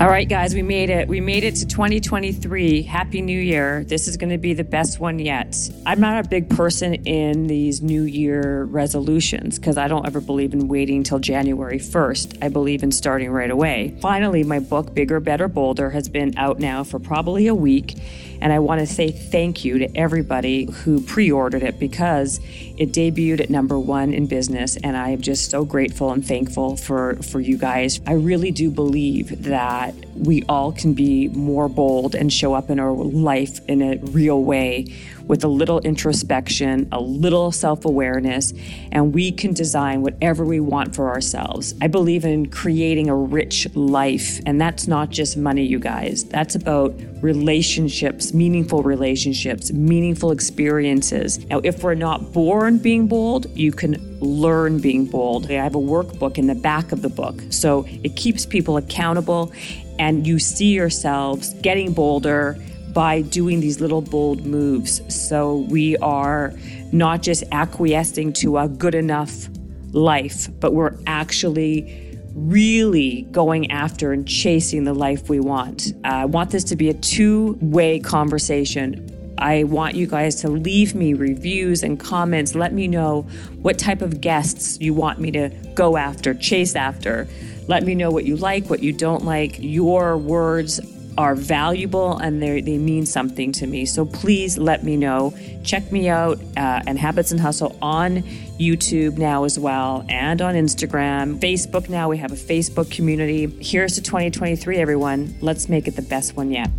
All 0.00 0.06
right, 0.06 0.28
guys, 0.28 0.54
we 0.54 0.62
made 0.62 0.90
it. 0.90 1.08
We 1.08 1.20
made 1.20 1.42
it 1.42 1.56
to 1.56 1.66
2023. 1.66 2.82
Happy 2.82 3.20
New 3.20 3.40
Year. 3.40 3.82
This 3.82 4.06
is 4.06 4.16
going 4.16 4.30
to 4.30 4.38
be 4.38 4.54
the 4.54 4.62
best 4.62 5.00
one 5.00 5.18
yet. 5.18 5.56
I'm 5.84 5.98
not 5.98 6.24
a 6.24 6.28
big 6.28 6.48
person 6.50 6.94
in 6.94 7.48
these 7.48 7.82
New 7.82 8.04
Year 8.04 8.62
resolutions 8.62 9.58
because 9.58 9.76
I 9.76 9.88
don't 9.88 10.06
ever 10.06 10.20
believe 10.20 10.52
in 10.52 10.68
waiting 10.68 10.98
until 10.98 11.18
January 11.18 11.80
1st. 11.80 12.38
I 12.40 12.48
believe 12.48 12.84
in 12.84 12.92
starting 12.92 13.32
right 13.32 13.50
away. 13.50 13.96
Finally, 14.00 14.44
my 14.44 14.60
book, 14.60 14.94
Bigger, 14.94 15.18
Better, 15.18 15.48
Bolder, 15.48 15.90
has 15.90 16.08
been 16.08 16.38
out 16.38 16.60
now 16.60 16.84
for 16.84 17.00
probably 17.00 17.48
a 17.48 17.54
week. 17.56 17.96
And 18.40 18.52
I 18.52 18.58
want 18.58 18.80
to 18.80 18.86
say 18.86 19.10
thank 19.10 19.64
you 19.64 19.78
to 19.78 19.96
everybody 19.96 20.66
who 20.66 21.00
pre 21.00 21.30
ordered 21.30 21.62
it 21.62 21.78
because 21.78 22.40
it 22.76 22.92
debuted 22.92 23.40
at 23.40 23.50
number 23.50 23.78
one 23.78 24.12
in 24.12 24.26
business. 24.26 24.76
And 24.76 24.96
I 24.96 25.10
am 25.10 25.20
just 25.20 25.50
so 25.50 25.64
grateful 25.64 26.12
and 26.12 26.26
thankful 26.26 26.76
for, 26.76 27.16
for 27.16 27.40
you 27.40 27.58
guys. 27.58 28.00
I 28.06 28.12
really 28.12 28.50
do 28.50 28.70
believe 28.70 29.42
that 29.44 29.94
we 30.14 30.44
all 30.48 30.72
can 30.72 30.94
be 30.94 31.28
more 31.28 31.68
bold 31.68 32.14
and 32.14 32.32
show 32.32 32.54
up 32.54 32.70
in 32.70 32.78
our 32.80 32.92
life 32.92 33.60
in 33.68 33.82
a 33.82 33.96
real 33.98 34.42
way 34.42 34.86
with 35.28 35.44
a 35.44 35.48
little 35.48 35.78
introspection, 35.80 36.88
a 36.90 37.00
little 37.00 37.52
self 37.52 37.84
awareness, 37.84 38.52
and 38.90 39.14
we 39.14 39.30
can 39.30 39.52
design 39.52 40.02
whatever 40.02 40.44
we 40.44 40.58
want 40.58 40.94
for 40.94 41.08
ourselves. 41.10 41.74
I 41.80 41.86
believe 41.86 42.24
in 42.24 42.50
creating 42.50 43.08
a 43.08 43.14
rich 43.14 43.72
life, 43.76 44.40
and 44.46 44.60
that's 44.60 44.88
not 44.88 45.10
just 45.10 45.36
money, 45.36 45.64
you 45.64 45.78
guys. 45.78 46.24
That's 46.24 46.54
about 46.54 46.94
relationships, 47.22 48.32
meaningful 48.32 48.82
relationships, 48.82 49.70
meaningful 49.72 50.32
experiences. 50.32 51.44
Now, 51.46 51.60
if 51.62 51.82
we're 51.82 51.94
not 51.94 52.32
born 52.32 52.78
being 52.78 53.06
bold, 53.06 53.46
you 53.56 53.70
can 53.70 54.18
learn 54.20 54.80
being 54.80 55.04
bold. 55.06 55.50
I 55.50 55.54
have 55.54 55.74
a 55.74 55.80
workbook 55.80 56.38
in 56.38 56.46
the 56.46 56.54
back 56.54 56.90
of 56.90 57.02
the 57.02 57.08
book, 57.08 57.40
so 57.50 57.86
it 58.02 58.16
keeps 58.16 58.46
people 58.46 58.76
accountable 58.76 59.52
and 59.98 60.26
you 60.26 60.38
see 60.38 60.72
yourselves 60.72 61.54
getting 61.54 61.92
bolder 61.92 62.56
by 62.98 63.22
doing 63.22 63.60
these 63.60 63.80
little 63.80 64.02
bold 64.02 64.44
moves. 64.44 65.00
So 65.14 65.58
we 65.70 65.96
are 65.98 66.52
not 66.90 67.22
just 67.22 67.44
acquiescing 67.52 68.32
to 68.32 68.58
a 68.58 68.66
good 68.66 68.96
enough 68.96 69.48
life, 69.92 70.48
but 70.58 70.74
we're 70.74 70.96
actually 71.06 72.18
really 72.34 73.22
going 73.30 73.70
after 73.70 74.10
and 74.10 74.26
chasing 74.26 74.82
the 74.82 74.94
life 74.94 75.28
we 75.28 75.38
want. 75.38 75.92
Uh, 76.04 76.08
I 76.08 76.24
want 76.24 76.50
this 76.50 76.64
to 76.64 76.74
be 76.74 76.88
a 76.88 76.94
two 76.94 77.56
way 77.60 78.00
conversation. 78.00 79.36
I 79.38 79.62
want 79.62 79.94
you 79.94 80.08
guys 80.08 80.34
to 80.40 80.48
leave 80.48 80.96
me 80.96 81.14
reviews 81.14 81.84
and 81.84 82.00
comments. 82.00 82.56
Let 82.56 82.72
me 82.72 82.88
know 82.88 83.22
what 83.62 83.78
type 83.78 84.02
of 84.02 84.20
guests 84.20 84.76
you 84.80 84.92
want 84.92 85.20
me 85.20 85.30
to 85.30 85.50
go 85.76 85.96
after, 85.96 86.34
chase 86.34 86.74
after. 86.74 87.28
Let 87.68 87.84
me 87.84 87.94
know 87.94 88.10
what 88.10 88.24
you 88.24 88.36
like, 88.36 88.68
what 88.68 88.82
you 88.82 88.92
don't 88.92 89.24
like. 89.24 89.56
Your 89.60 90.18
words 90.18 90.80
are 91.18 91.34
valuable 91.34 92.16
and 92.16 92.40
they 92.40 92.78
mean 92.78 93.04
something 93.04 93.50
to 93.50 93.66
me. 93.66 93.84
So 93.84 94.06
please 94.06 94.56
let 94.56 94.84
me 94.84 94.96
know. 94.96 95.34
Check 95.64 95.90
me 95.90 96.08
out 96.08 96.38
uh, 96.56 96.80
and 96.86 96.96
Habits 96.96 97.32
and 97.32 97.40
Hustle 97.40 97.76
on 97.82 98.22
YouTube 98.58 99.18
now 99.18 99.42
as 99.42 99.58
well 99.58 100.06
and 100.08 100.40
on 100.40 100.54
Instagram. 100.54 101.40
Facebook 101.40 101.88
now, 101.88 102.08
we 102.08 102.18
have 102.18 102.30
a 102.30 102.36
Facebook 102.36 102.90
community. 102.92 103.46
Here's 103.60 103.96
to 103.96 104.02
2023, 104.02 104.78
everyone. 104.78 105.36
Let's 105.40 105.68
make 105.68 105.88
it 105.88 105.96
the 105.96 106.02
best 106.02 106.36
one 106.36 106.52
yet. 106.52 106.70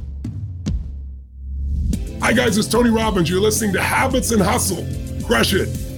Hi, 2.22 2.32
guys, 2.32 2.58
it's 2.58 2.68
Tony 2.68 2.90
Robbins. 2.90 3.30
You're 3.30 3.42
listening 3.42 3.74
to 3.74 3.82
Habits 3.82 4.32
and 4.32 4.42
Hustle. 4.42 4.88
Crush 5.26 5.54
it. 5.54 5.89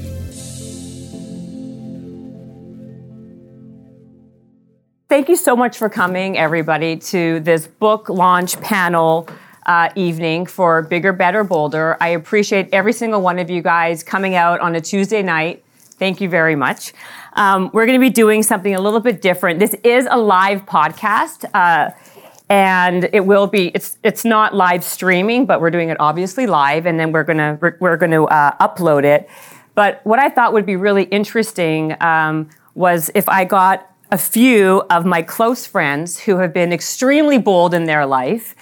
Thank 5.11 5.27
you 5.27 5.35
so 5.35 5.57
much 5.57 5.77
for 5.77 5.89
coming, 5.89 6.37
everybody, 6.37 6.95
to 6.95 7.41
this 7.41 7.67
book 7.67 8.07
launch 8.07 8.57
panel 8.61 9.27
uh, 9.65 9.89
evening 9.93 10.45
for 10.45 10.83
Bigger, 10.83 11.11
Better, 11.11 11.43
Bolder. 11.43 11.97
I 11.99 12.07
appreciate 12.11 12.69
every 12.71 12.93
single 12.93 13.21
one 13.21 13.37
of 13.37 13.49
you 13.49 13.61
guys 13.61 14.03
coming 14.03 14.35
out 14.35 14.61
on 14.61 14.73
a 14.73 14.79
Tuesday 14.79 15.21
night. 15.21 15.65
Thank 15.75 16.21
you 16.21 16.29
very 16.29 16.55
much. 16.55 16.93
Um, 17.33 17.71
we're 17.73 17.85
going 17.87 17.99
to 17.99 18.01
be 18.01 18.09
doing 18.09 18.41
something 18.41 18.73
a 18.73 18.79
little 18.79 19.01
bit 19.01 19.21
different. 19.21 19.59
This 19.59 19.75
is 19.83 20.07
a 20.09 20.17
live 20.17 20.65
podcast. 20.65 21.43
Uh, 21.53 21.91
and 22.47 23.09
it 23.11 23.25
will 23.25 23.47
be 23.47 23.67
it's 23.75 23.97
it's 24.03 24.23
not 24.23 24.53
live 24.53 24.83
streaming 24.83 25.45
but 25.45 25.61
we're 25.61 25.71
doing 25.71 25.87
it 25.87 25.97
obviously 26.01 26.47
live 26.47 26.85
and 26.85 26.99
then 26.99 27.13
we're 27.13 27.23
gonna 27.23 27.57
we're, 27.79 27.95
gonna 27.95 28.25
uh, 28.25 28.51
upload 28.57 29.05
it 29.05 29.29
but 29.73 30.01
what 30.03 30.19
i 30.19 30.27
thought 30.27 30.51
would 30.51 30.65
be 30.65 30.75
really 30.75 31.03
interesting 31.03 31.95
um, 32.01 32.49
was 32.75 33.09
if 33.15 33.29
i 33.29 33.45
got 33.45 33.90
a 34.11 34.17
few 34.17 34.83
of 34.89 35.05
my 35.05 35.21
close 35.21 35.65
friends 35.65 36.19
who 36.19 36.37
have 36.37 36.53
been 36.53 36.73
extremely 36.73 37.37
bold 37.37 37.73
in 37.73 37.85
their 37.85 38.05
life 38.05 38.55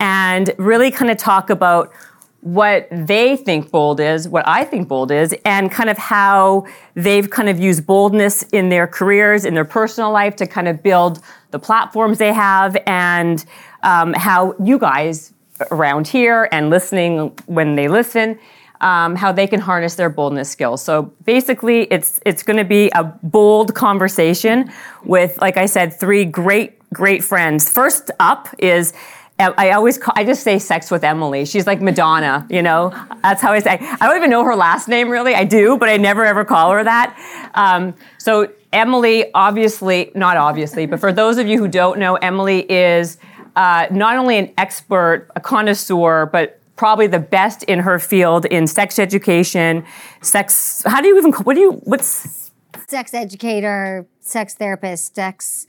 and 0.00 0.54
really 0.58 0.90
kind 0.90 1.10
of 1.10 1.18
talk 1.18 1.50
about 1.50 1.92
what 2.40 2.86
they 2.90 3.36
think 3.36 3.70
bold 3.70 4.00
is, 4.00 4.28
what 4.28 4.46
I 4.46 4.64
think 4.64 4.86
bold 4.88 5.10
is, 5.10 5.34
and 5.46 5.70
kind 5.70 5.88
of 5.88 5.96
how 5.96 6.66
they've 6.94 7.28
kind 7.30 7.48
of 7.48 7.58
used 7.58 7.86
boldness 7.86 8.42
in 8.44 8.68
their 8.68 8.86
careers, 8.86 9.46
in 9.46 9.54
their 9.54 9.64
personal 9.64 10.10
life 10.10 10.36
to 10.36 10.46
kind 10.46 10.68
of 10.68 10.82
build 10.82 11.20
the 11.52 11.58
platforms 11.58 12.18
they 12.18 12.34
have, 12.34 12.76
and 12.86 13.44
um, 13.82 14.12
how 14.12 14.54
you 14.62 14.78
guys 14.78 15.32
around 15.70 16.06
here 16.06 16.48
and 16.52 16.68
listening 16.68 17.28
when 17.46 17.76
they 17.76 17.88
listen 17.88 18.38
um, 18.84 19.16
how 19.16 19.32
they 19.32 19.46
can 19.46 19.60
harness 19.60 19.94
their 19.96 20.10
boldness 20.10 20.50
skills. 20.50 20.84
So 20.84 21.14
basically, 21.24 21.84
it's 21.84 22.20
it's 22.24 22.42
going 22.42 22.58
to 22.58 22.64
be 22.64 22.90
a 22.94 23.02
bold 23.22 23.74
conversation 23.74 24.70
with, 25.04 25.40
like 25.40 25.56
I 25.56 25.66
said, 25.66 25.98
three 25.98 26.24
great 26.26 26.78
great 26.90 27.24
friends. 27.24 27.72
First 27.72 28.12
up 28.20 28.48
is. 28.58 28.92
I 29.36 29.72
always 29.72 29.98
call, 29.98 30.14
I 30.16 30.24
just 30.24 30.44
say 30.44 30.60
sex 30.60 30.92
with 30.92 31.02
Emily. 31.02 31.44
She's 31.44 31.66
like 31.66 31.82
Madonna, 31.82 32.46
you 32.48 32.62
know. 32.62 32.90
That's 33.20 33.42
how 33.42 33.52
I 33.52 33.58
say. 33.58 33.78
I 33.80 34.06
don't 34.06 34.16
even 34.16 34.30
know 34.30 34.44
her 34.44 34.54
last 34.54 34.86
name 34.86 35.10
really. 35.10 35.34
I 35.34 35.42
do, 35.42 35.76
but 35.76 35.88
I 35.88 35.96
never 35.96 36.24
ever 36.24 36.44
call 36.44 36.70
her 36.70 36.84
that. 36.84 37.18
Um, 37.54 37.94
so 38.18 38.48
Emily, 38.72 39.32
obviously, 39.34 40.12
not 40.14 40.36
obviously, 40.36 40.86
but 40.86 41.00
for 41.00 41.12
those 41.12 41.38
of 41.38 41.48
you 41.48 41.58
who 41.58 41.66
don't 41.66 41.98
know, 41.98 42.14
Emily 42.14 42.60
is 42.70 43.18
uh, 43.56 43.88
not 43.90 44.16
only 44.16 44.38
an 44.38 44.54
expert, 44.56 45.28
a 45.34 45.40
connoisseur, 45.40 46.26
but 46.26 46.60
probably 46.76 47.06
the 47.06 47.18
best 47.18 47.62
in 47.64 47.80
her 47.80 47.98
field 47.98 48.44
in 48.46 48.66
sex 48.66 48.98
education, 48.98 49.84
sex. 50.20 50.82
How 50.86 51.00
do 51.00 51.08
you 51.08 51.18
even? 51.18 51.32
What 51.32 51.54
do 51.54 51.60
you? 51.60 51.72
What's 51.84 52.50
sex 52.88 53.14
educator, 53.14 54.06
sex 54.20 54.54
therapist, 54.54 55.14
sex. 55.14 55.66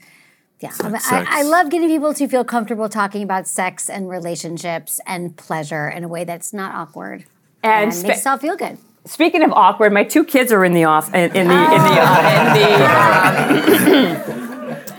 Yeah, 0.60 0.70
sex. 0.70 1.06
I, 1.12 1.40
I, 1.40 1.42
love 1.42 1.68
getting 1.68 1.88
people 1.88 2.14
to 2.14 2.26
feel 2.26 2.42
comfortable 2.42 2.88
talking 2.88 3.22
about 3.22 3.46
sex 3.46 3.90
and 3.90 4.08
relationships 4.08 5.00
and 5.06 5.36
pleasure 5.36 5.86
in 5.86 6.02
a 6.02 6.08
way 6.08 6.24
that's 6.24 6.54
not 6.54 6.74
awkward 6.74 7.26
and, 7.62 7.84
and 7.84 7.94
spe- 7.94 8.04
makes 8.04 8.20
us 8.20 8.26
all 8.26 8.38
feel 8.38 8.56
good. 8.56 8.78
Speaking 9.04 9.42
of 9.42 9.52
awkward, 9.52 9.92
my 9.92 10.02
two 10.02 10.24
kids 10.24 10.50
are 10.52 10.64
in 10.64 10.72
the 10.72 10.84
off 10.84 11.14
in, 11.14 11.36
in 11.36 11.48
the 11.48 11.54
oh. 11.54 11.74
in 11.74 11.82
the, 11.82 12.70
uh, 12.80 13.48
in 13.50 14.30
the 14.30 14.36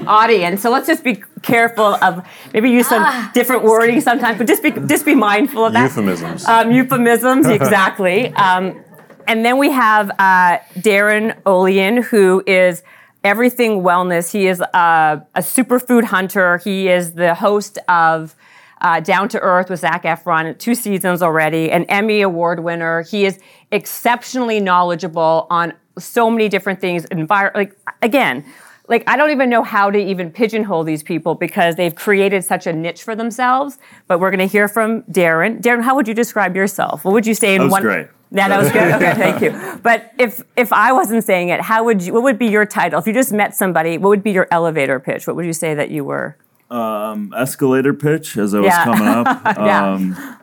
audience. 0.07 0.61
So 0.61 0.69
let's 0.69 0.87
just 0.87 1.03
be 1.03 1.23
careful 1.41 1.95
of 2.03 2.27
maybe 2.53 2.69
use 2.69 2.87
some 2.87 3.03
ah, 3.03 3.31
different 3.33 3.63
wording 3.63 4.01
sometimes, 4.01 4.37
but 4.37 4.47
just 4.47 4.63
be 4.63 4.71
just 4.71 5.05
be 5.05 5.15
mindful 5.15 5.65
of 5.65 5.73
that. 5.73 5.83
Euphemisms. 5.83 6.45
Um, 6.45 6.71
euphemisms, 6.71 7.47
exactly. 7.59 8.33
Um, 8.33 8.83
and 9.27 9.45
then 9.45 9.57
we 9.57 9.71
have 9.71 10.11
uh, 10.19 10.57
Darin 10.79 11.35
Olien, 11.45 12.03
who 12.03 12.43
is 12.47 12.83
everything 13.23 13.81
wellness. 13.81 14.31
He 14.31 14.47
is 14.47 14.61
a, 14.61 15.25
a 15.35 15.41
superfood 15.41 16.05
hunter. 16.05 16.57
He 16.59 16.87
is 16.87 17.13
the 17.13 17.35
host 17.35 17.77
of. 17.87 18.35
Uh, 18.79 18.99
Down 18.99 19.27
to 19.29 19.39
Earth 19.39 19.71
with 19.71 19.79
Zac 19.79 20.03
Efron, 20.03 20.55
two 20.59 20.75
seasons 20.75 21.23
already, 21.23 21.71
an 21.71 21.85
Emmy 21.85 22.21
Award 22.21 22.59
winner. 22.59 23.01
He 23.01 23.25
is 23.25 23.39
exceptionally 23.71 24.59
knowledgeable 24.59 25.47
on 25.49 25.73
so 25.99 26.29
many 26.29 26.49
different 26.49 26.79
things. 26.79 27.05
Envir- 27.07 27.53
like 27.55 27.75
again, 28.01 28.45
like 28.87 29.03
I 29.07 29.17
don't 29.17 29.31
even 29.31 29.49
know 29.49 29.63
how 29.63 29.91
to 29.91 29.97
even 29.97 30.31
pigeonhole 30.31 30.83
these 30.83 31.03
people 31.03 31.35
because 31.35 31.75
they've 31.75 31.93
created 31.93 32.43
such 32.43 32.67
a 32.67 32.73
niche 32.73 33.03
for 33.03 33.15
themselves. 33.15 33.77
But 34.07 34.19
we're 34.19 34.31
going 34.31 34.39
to 34.39 34.47
hear 34.47 34.67
from 34.67 35.01
Darin. 35.11 35.59
Darin, 35.59 35.83
how 35.83 35.95
would 35.95 36.07
you 36.07 36.13
describe 36.13 36.55
yourself? 36.55 37.03
What 37.03 37.13
would 37.13 37.27
you 37.27 37.33
say 37.33 37.55
in 37.55 37.59
that 37.59 37.63
was 37.65 37.71
one? 37.71 37.81
Great. 37.81 38.07
Yeah, 38.31 38.49
that 38.49 38.59
was 38.59 38.71
good. 38.71 38.91
Okay, 38.93 39.13
thank 39.13 39.41
you. 39.41 39.79
But 39.83 40.11
if 40.19 40.41
if 40.57 40.73
I 40.73 40.91
wasn't 40.91 41.23
saying 41.23 41.49
it, 41.49 41.61
how 41.61 41.83
would 41.85 42.01
you? 42.01 42.13
What 42.13 42.23
would 42.23 42.39
be 42.39 42.47
your 42.47 42.65
title? 42.65 42.99
If 42.99 43.07
you 43.07 43.13
just 43.13 43.31
met 43.31 43.55
somebody, 43.55 43.97
what 43.97 44.09
would 44.09 44.23
be 44.23 44.31
your 44.31 44.47
elevator 44.51 44.99
pitch? 44.99 45.27
What 45.27 45.35
would 45.37 45.45
you 45.45 45.53
say 45.53 45.73
that 45.75 45.91
you 45.91 46.03
were? 46.03 46.35
Um, 46.69 47.33
escalator 47.37 47.93
pitch, 47.93 48.35
as 48.37 48.53
I 48.53 48.59
was 48.59 48.67
yeah. 48.67 48.83
coming 48.83 49.07
up. 49.07 49.41
yeah. 49.57 49.93
Um, 49.93 50.37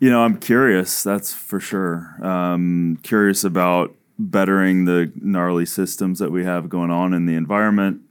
you 0.00 0.10
know, 0.10 0.22
I'm 0.22 0.38
curious. 0.38 1.04
That's 1.04 1.32
for 1.32 1.60
sure. 1.60 2.16
Um, 2.24 2.98
curious 3.02 3.44
about 3.44 3.94
bettering 4.20 4.84
the 4.84 5.12
gnarly 5.16 5.66
systems 5.66 6.18
that 6.18 6.30
we 6.30 6.44
have 6.44 6.68
going 6.68 6.90
on 6.90 7.14
in 7.14 7.26
the 7.26 7.34
environment. 7.34 8.02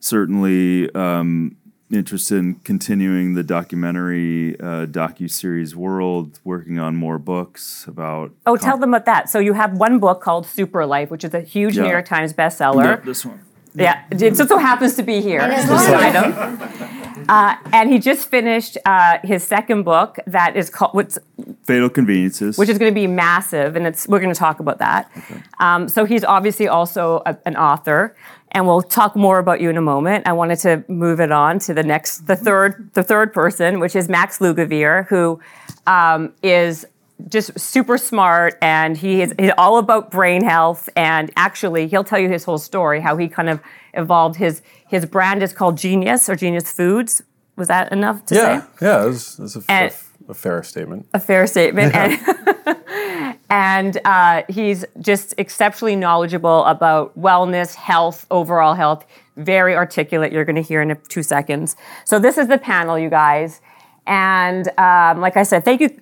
Certainly 0.00 0.92
um, 0.94 1.56
interested 1.90 2.38
in 2.38 2.54
continuing 2.56 3.34
the 3.34 3.42
documentary 3.42 4.58
uh, 4.58 4.86
docu 4.86 5.30
series 5.30 5.76
world, 5.76 6.40
working 6.42 6.78
on 6.78 6.96
more 6.96 7.18
books 7.18 7.84
about. 7.86 8.32
Oh, 8.46 8.56
tell 8.56 8.78
them 8.78 8.94
about 8.94 9.04
that. 9.06 9.28
So 9.28 9.38
you 9.38 9.52
have 9.52 9.76
one 9.76 9.98
book 9.98 10.22
called 10.22 10.46
Super 10.46 10.86
Life, 10.86 11.10
which 11.10 11.24
is 11.24 11.34
a 11.34 11.40
huge 11.40 11.76
yeah. 11.76 11.84
New 11.84 11.90
York 11.90 12.06
Times 12.06 12.32
bestseller. 12.32 13.04
this 13.04 13.24
one. 13.24 13.40
Yeah, 13.74 14.04
it 14.10 14.18
just 14.18 14.48
so 14.48 14.58
happens 14.58 14.96
to 14.96 15.02
be 15.02 15.20
here. 15.20 15.46
This 15.48 15.68
item. 15.70 16.58
Uh, 17.28 17.56
and 17.72 17.92
he 17.92 17.98
just 17.98 18.28
finished 18.28 18.76
uh, 18.84 19.18
his 19.22 19.44
second 19.44 19.84
book 19.84 20.18
that 20.26 20.56
is 20.56 20.68
called 20.68 20.92
what's 20.92 21.18
Fatal 21.64 21.88
Conveniences, 21.88 22.58
which 22.58 22.68
is 22.68 22.78
going 22.78 22.90
to 22.90 22.94
be 22.94 23.06
massive, 23.06 23.76
and 23.76 23.86
it's 23.86 24.08
we're 24.08 24.18
going 24.20 24.32
to 24.32 24.38
talk 24.38 24.60
about 24.60 24.78
that. 24.78 25.10
Okay. 25.16 25.40
Um, 25.60 25.88
so 25.88 26.04
he's 26.04 26.24
obviously 26.24 26.68
also 26.68 27.22
a, 27.24 27.36
an 27.46 27.56
author, 27.56 28.16
and 28.52 28.66
we'll 28.66 28.82
talk 28.82 29.16
more 29.16 29.38
about 29.38 29.60
you 29.60 29.70
in 29.70 29.76
a 29.76 29.82
moment. 29.82 30.26
I 30.26 30.32
wanted 30.32 30.58
to 30.60 30.84
move 30.88 31.20
it 31.20 31.32
on 31.32 31.58
to 31.60 31.74
the 31.74 31.82
next, 31.82 32.26
the 32.26 32.36
third, 32.36 32.90
the 32.94 33.02
third 33.02 33.32
person, 33.32 33.80
which 33.80 33.96
is 33.96 34.08
Max 34.08 34.38
Lugavere, 34.38 35.06
who 35.06 35.40
um, 35.86 36.32
is 36.42 36.86
just 37.28 37.58
super 37.58 37.98
smart 37.98 38.58
and 38.62 38.96
he 38.96 39.22
is 39.22 39.34
he's 39.38 39.50
all 39.58 39.78
about 39.78 40.10
brain 40.10 40.42
health 40.42 40.88
and 40.96 41.30
actually 41.36 41.86
he'll 41.86 42.04
tell 42.04 42.18
you 42.18 42.28
his 42.28 42.44
whole 42.44 42.58
story 42.58 43.00
how 43.00 43.16
he 43.16 43.28
kind 43.28 43.48
of 43.48 43.60
evolved 43.94 44.36
his 44.36 44.62
his 44.88 45.06
brand 45.06 45.42
is 45.42 45.52
called 45.52 45.76
genius 45.76 46.28
or 46.28 46.36
genius 46.36 46.70
foods. 46.70 47.22
Was 47.56 47.68
that 47.68 47.92
enough 47.92 48.24
to 48.26 48.34
yeah, 48.34 48.40
say? 48.40 48.66
yeah 48.82 48.88
yeah 48.88 49.04
it 49.04 49.06
was, 49.06 49.56
a, 49.56 49.92
a, 50.28 50.34
fair 50.34 50.62
statement. 50.62 51.06
A 51.14 51.20
fair 51.20 51.46
statement. 51.46 51.94
And, 51.94 53.36
and 53.50 54.00
uh, 54.04 54.42
he's 54.48 54.84
just 55.00 55.34
exceptionally 55.38 55.96
knowledgeable 55.96 56.64
about 56.64 57.18
wellness 57.18 57.74
health 57.74 58.26
overall 58.30 58.74
health. 58.74 59.04
Very 59.36 59.74
articulate. 59.74 60.32
You're 60.32 60.44
going 60.44 60.56
to 60.56 60.62
hear 60.62 60.82
in 60.82 60.90
a, 60.90 60.94
two 60.94 61.22
seconds. 61.22 61.76
So 62.04 62.18
this 62.18 62.38
is 62.38 62.48
the 62.48 62.58
panel 62.58 62.98
you 62.98 63.10
guys. 63.10 63.60
And 64.06 64.68
um, 64.78 65.20
like 65.20 65.36
I 65.36 65.42
said, 65.42 65.64
thank 65.64 65.80
you 65.80 66.00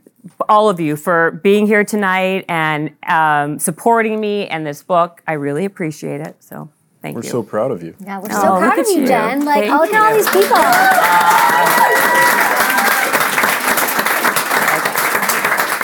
all 0.49 0.69
of 0.69 0.81
you 0.81 0.97
for 0.97 1.31
being 1.43 1.67
here 1.67 1.85
tonight 1.85 2.45
and 2.49 2.91
um, 3.07 3.59
supporting 3.59 4.21
me 4.21 4.49
and 4.49 4.67
this 4.67 4.83
book. 4.83 5.23
I 5.27 5.35
really 5.35 5.65
appreciate 5.65 6.21
it. 6.21 6.43
So 6.43 6.71
thank 7.03 7.17
we're 7.17 7.23
you. 7.23 7.29
We're 7.29 7.31
so 7.31 7.43
proud 7.43 7.71
of 7.71 7.83
you. 7.83 7.95
Yeah, 8.01 8.19
we're 8.19 8.29
oh, 8.31 8.43
so 8.43 8.59
proud 8.59 8.79
of 8.79 8.87
you, 8.87 9.07
Jen. 9.07 9.45
Like, 9.45 9.65
thank 9.65 9.81
look 9.81 9.93
at 9.93 10.07
all 10.07 10.15
these 10.15 10.29
people. 10.31 10.57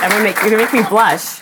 I'm 0.02 0.10
gonna 0.10 0.24
make, 0.24 0.36
you're 0.36 0.50
gonna 0.50 0.62
make 0.62 0.72
me 0.72 0.82
blush. 0.88 1.40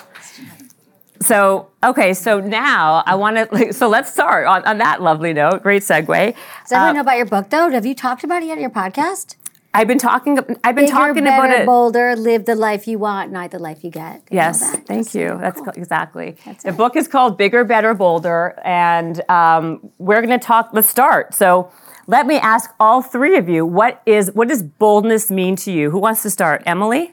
So 1.20 1.70
okay, 1.82 2.12
so 2.12 2.40
now 2.40 3.02
I 3.06 3.14
want 3.14 3.50
to. 3.50 3.72
So 3.72 3.88
let's 3.88 4.12
start 4.12 4.46
on, 4.46 4.64
on 4.64 4.78
that 4.78 5.02
lovely 5.02 5.32
note. 5.32 5.62
Great 5.62 5.82
segue. 5.82 6.06
Does 6.06 6.72
everyone 6.72 6.90
uh, 6.90 6.92
know 6.92 7.00
about 7.00 7.16
your 7.16 7.26
book 7.26 7.50
though? 7.50 7.70
Have 7.70 7.86
you 7.86 7.94
talked 7.94 8.24
about 8.24 8.42
it 8.42 8.46
yet 8.46 8.56
on 8.56 8.60
your 8.60 8.70
podcast? 8.70 9.36
I've 9.74 9.88
been 9.88 9.98
talking. 9.98 10.38
I've 10.38 10.76
been 10.76 10.84
Bigger, 10.84 10.96
talking 10.96 11.24
better, 11.24 11.46
about 11.46 11.60
it. 11.60 11.66
Bolder, 11.66 12.14
live 12.14 12.44
the 12.44 12.54
life 12.54 12.86
you 12.86 12.98
want, 13.00 13.32
not 13.32 13.50
the 13.50 13.58
life 13.58 13.82
you 13.82 13.90
get. 13.90 14.22
yes, 14.30 14.60
that. 14.60 14.86
thank 14.86 15.06
That's 15.06 15.14
you. 15.16 15.36
That's 15.40 15.60
cool. 15.60 15.72
exactly. 15.74 16.36
That's 16.44 16.62
the 16.62 16.72
book 16.72 16.94
is 16.94 17.08
called 17.08 17.36
Bigger, 17.36 17.64
Better, 17.64 17.92
Bolder, 17.92 18.56
and 18.64 19.20
um, 19.28 19.90
we're 19.98 20.22
going 20.22 20.38
to 20.38 20.44
talk. 20.44 20.70
Let's 20.72 20.88
start. 20.88 21.34
So, 21.34 21.72
let 22.06 22.26
me 22.26 22.36
ask 22.36 22.70
all 22.78 23.02
three 23.02 23.36
of 23.36 23.48
you: 23.48 23.66
what 23.66 24.00
is 24.06 24.30
what 24.32 24.46
does 24.48 24.62
boldness 24.62 25.28
mean 25.28 25.56
to 25.56 25.72
you? 25.72 25.90
Who 25.90 25.98
wants 25.98 26.22
to 26.22 26.30
start? 26.30 26.62
Emily. 26.66 27.10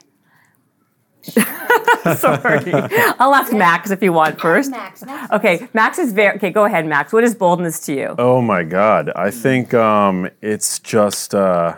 Sorry, 2.16 2.72
I'll 3.20 3.34
ask 3.34 3.52
Max 3.52 3.90
if 3.90 4.02
you 4.02 4.12
want 4.12 4.40
first. 4.40 4.70
Max, 4.72 5.04
Max. 5.04 5.32
Okay, 5.32 5.68
Max 5.72 5.98
is 5.98 6.12
very 6.12 6.36
okay. 6.36 6.50
Go 6.50 6.64
ahead, 6.64 6.86
Max. 6.86 7.12
What 7.12 7.24
is 7.24 7.34
boldness 7.34 7.80
to 7.86 7.94
you? 7.94 8.14
Oh 8.18 8.40
my 8.40 8.62
God, 8.62 9.10
I 9.16 9.32
think 9.32 9.74
um, 9.74 10.28
it's 10.40 10.78
just. 10.78 11.34
Uh, 11.34 11.76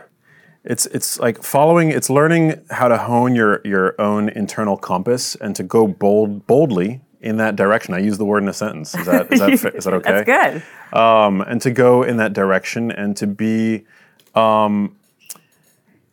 it's 0.65 0.87
it's 0.87 1.19
like 1.19 1.43
following. 1.43 1.91
It's 1.91 2.09
learning 2.09 2.65
how 2.71 2.89
to 2.89 2.97
hone 2.97 3.35
your 3.35 3.61
your 3.65 4.01
own 4.01 4.31
internal 4.31 4.77
compass 4.77 5.35
and 5.37 5.55
to 5.57 5.63
go 5.63 5.87
bold 5.87 6.47
boldly 6.47 7.03
in 7.21 7.37
that 7.37 7.57
direction. 7.57 7.95
I 7.95 7.99
use 7.99 8.19
the 8.19 8.25
word 8.25 8.43
in 8.43 8.49
a 8.49 8.53
sentence. 8.53 8.95
Is 8.95 9.07
that 9.07 9.33
is 9.33 9.41
that, 9.41 9.75
is 9.75 9.85
that 9.85 9.95
okay? 9.95 10.25
That's 10.25 10.63
good. 10.93 10.99
Um, 10.99 11.43
and 11.43 11.61
to 11.63 11.71
go 11.71 12.03
in 12.03 12.17
that 12.17 12.33
direction 12.33 12.91
and 12.91 13.17
to 13.19 13.27
be. 13.27 13.85
Um, 14.35 14.97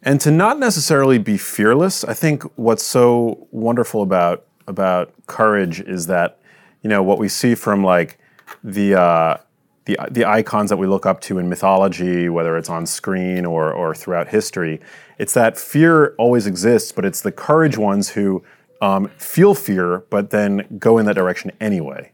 and 0.04 0.20
to 0.22 0.32
not 0.32 0.58
necessarily 0.58 1.20
be 1.20 1.38
fearless. 1.38 2.04
I 2.04 2.16
think 2.16 2.44
what's 2.56 2.84
so 2.84 3.48
wonderful 3.52 4.02
about 4.02 4.46
about 4.68 5.14
courage 5.28 5.80
is 5.80 6.08
that 6.08 6.40
you 6.82 6.90
know 6.90 7.04
what 7.04 7.20
we 7.20 7.30
see 7.30 7.56
from 7.56 7.84
like 7.84 8.18
the 8.64 9.00
uh, 9.00 9.38
the, 9.86 9.98
the 10.12 10.26
icons 10.26 10.70
that 10.70 10.78
we 10.78 10.88
look 10.88 11.06
up 11.06 11.22
to 11.22 11.40
in 11.40 11.50
mythology, 11.50 12.30
whether 12.30 12.58
it's 12.58 12.70
on 12.70 12.86
screen 12.86 13.46
or, 13.46 13.74
or 13.74 13.96
throughout 13.96 14.28
history, 14.28 14.80
it's 15.18 15.34
that 15.34 15.58
fear 15.58 16.14
always 16.18 16.48
exists, 16.48 16.92
but 16.92 17.06
it's 17.06 17.22
the 17.22 17.32
courage 17.32 17.78
ones 17.78 18.10
who 18.10 18.44
um, 18.82 19.10
feel 19.18 19.56
fear, 19.56 20.00
but 20.10 20.30
then 20.30 20.66
go 20.80 20.98
in 20.98 21.06
that 21.06 21.16
direction 21.16 21.52
anyway. 21.60 22.12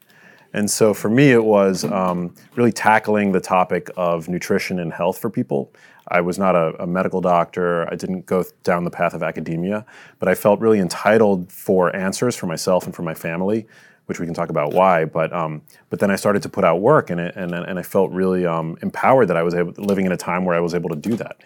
And 0.54 0.70
so 0.72 0.94
for 0.94 1.10
me, 1.10 1.32
it 1.32 1.44
was 1.44 1.84
um, 1.84 2.34
really 2.56 2.72
tackling 2.72 3.32
the 3.32 3.40
topic 3.40 3.90
of 3.98 4.28
nutrition 4.30 4.80
and 4.80 4.92
health 4.94 5.18
for 5.20 5.30
people. 5.30 5.74
I 6.10 6.22
was 6.22 6.40
not 6.40 6.56
a, 6.56 6.74
a, 6.82 6.88
medical 6.88 7.20
doctor. 7.20 7.92
I 7.92 7.96
didn't 7.96 8.26
go 8.26 8.46
down 8.64 8.86
the 8.86 8.90
path 8.90 9.14
of 9.14 9.22
academia, 9.22 9.86
but 10.20 10.30
I 10.30 10.36
felt 10.36 10.62
really 10.62 10.80
entitled 10.80 11.52
for 11.52 11.94
answers 11.94 12.36
for 12.36 12.46
myself 12.46 12.86
and 12.86 12.96
for 12.96 13.04
my 13.04 13.14
family 13.14 13.68
which 14.08 14.20
we 14.20 14.26
can 14.26 14.34
talk 14.34 14.50
about 14.50 14.74
why. 14.74 15.06
But 15.06 15.32
um, 15.32 15.62
but 15.90 16.00
then 16.00 16.10
I 16.10 16.16
started 16.16 16.42
to 16.44 16.50
put 16.50 16.64
out 16.64 16.82
work, 16.82 17.10
and 17.10 17.20
it, 17.20 17.36
and 17.36 17.54
and 17.54 17.78
I 17.78 17.84
felt 17.84 18.12
really 18.12 18.46
um, 18.46 18.78
empowered 18.82 19.28
that 19.28 19.38
I 19.38 19.44
was 19.44 19.54
able, 19.54 19.74
living 19.78 20.06
in 20.06 20.12
a 20.12 20.18
time 20.18 20.44
where 20.46 20.56
I 20.56 20.60
was 20.60 20.74
able 20.74 20.90
to 20.90 20.96
do 20.96 21.16
that. 21.18 21.38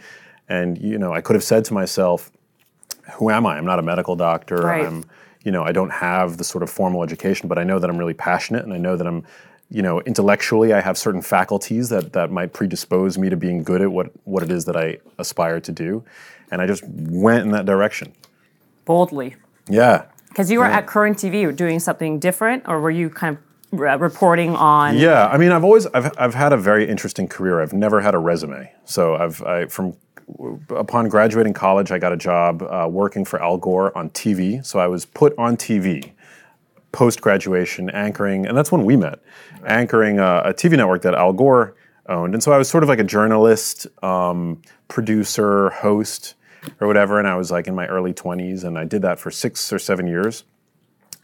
And 0.48 0.78
you 0.78 0.98
know, 0.98 1.14
I 1.14 1.22
could 1.22 1.36
have 1.36 1.44
said 1.44 1.66
to 1.66 1.74
myself, 1.74 2.32
"Who 3.14 3.30
am 3.30 3.46
I? 3.46 3.58
I'm 3.58 3.66
not 3.66 3.80
a 3.80 3.82
medical 3.82 4.16
doctor. 4.16 4.58
Right. 4.58 4.86
I'm 4.86 5.06
you 5.44 5.52
know, 5.52 5.64
I 5.64 5.72
don't 5.72 5.90
have 5.90 6.38
the 6.38 6.44
sort 6.44 6.64
of 6.64 6.70
formal 6.70 7.04
education, 7.04 7.50
but 7.50 7.58
I 7.58 7.64
know 7.64 7.80
that 7.80 7.90
I'm 7.90 7.98
really 7.98 8.14
passionate, 8.14 8.64
and 8.64 8.74
I 8.74 8.78
know 8.78 8.96
that 8.96 9.06
I'm." 9.06 9.26
You 9.74 9.82
know, 9.82 10.02
intellectually, 10.02 10.74
I 10.74 10.82
have 10.82 10.98
certain 10.98 11.22
faculties 11.22 11.88
that, 11.88 12.12
that 12.12 12.30
might 12.30 12.52
predispose 12.52 13.18
me 13.18 13.30
to 13.30 13.38
being 13.38 13.64
good 13.64 13.82
at 13.82 13.90
what, 13.90 14.12
what 14.26 14.44
it 14.44 14.52
is 14.52 14.66
that 14.66 14.76
I 14.76 14.98
aspire 15.18 15.62
to 15.62 15.72
do. 15.72 16.04
And 16.52 16.62
I 16.62 16.68
just 16.68 16.84
went 16.86 17.46
in 17.46 17.52
that 17.52 17.66
direction. 17.66 18.12
Boldly. 18.84 19.38
Yeah. 19.70 20.08
Because 20.32 20.50
you 20.50 20.60
were 20.60 20.66
yeah. 20.66 20.78
at 20.78 20.88
Current 20.88 21.18
TV 21.18 21.54
doing 21.54 21.80
something 21.80 22.18
different, 22.18 22.64
or 22.66 22.80
were 22.80 22.90
you 22.90 23.10
kind 23.10 23.38
of 23.38 24.02
reporting 24.02 24.56
on? 24.56 24.98
Yeah, 24.98 25.28
I 25.28 25.38
mean, 25.38 25.52
I've 25.52 25.66
always 25.66 25.88
I've 25.88 26.12
I've 26.18 26.34
had 26.34 26.54
a 26.54 26.58
very 26.58 26.88
interesting 26.88 27.28
career. 27.28 27.62
I've 27.62 27.74
never 27.74 28.00
had 28.00 28.16
a 28.16 28.18
resume, 28.18 28.72
so 28.86 29.16
I've 29.16 29.42
I, 29.44 29.66
from 29.66 29.98
upon 30.70 31.10
graduating 31.10 31.54
college, 31.54 31.92
I 31.92 32.00
got 32.00 32.14
a 32.14 32.18
job 32.18 32.64
uh, 32.64 32.88
working 32.90 33.26
for 33.26 33.42
Al 33.42 33.58
Gore 33.58 33.96
on 33.98 34.10
TV. 34.12 34.66
So 34.66 34.80
I 34.80 34.88
was 34.88 35.06
put 35.06 35.38
on 35.38 35.58
TV 35.58 36.12
post 36.94 37.22
graduation, 37.22 37.90
anchoring, 37.90 38.46
and 38.46 38.58
that's 38.58 38.72
when 38.72 38.84
we 38.84 38.98
met, 38.98 39.20
anchoring 39.66 40.20
a, 40.20 40.42
a, 40.46 40.54
TV 40.54 40.76
network 40.76 41.02
that 41.04 41.14
Al 41.14 41.34
Gore 41.34 41.76
owned. 42.08 42.34
And 42.34 42.44
so 42.44 42.52
I 42.52 42.58
was 42.58 42.70
sort 42.70 42.84
of 42.84 42.90
like 42.90 43.00
a 43.00 43.04
journalist, 43.04 43.88
um, 44.04 44.62
producer, 44.88 45.70
host 45.70 46.36
or 46.80 46.88
whatever. 46.88 47.20
And 47.20 47.28
I 47.28 47.36
was 47.36 47.52
like 47.52 47.68
in 47.68 47.76
my 47.76 47.88
early 47.88 48.14
20s, 48.14 48.64
and 48.64 48.78
I 48.78 48.86
did 48.86 49.02
that 49.04 49.20
for 49.20 49.32
six 49.32 49.72
or 49.72 49.80
seven 49.80 50.08
years. 50.08 50.44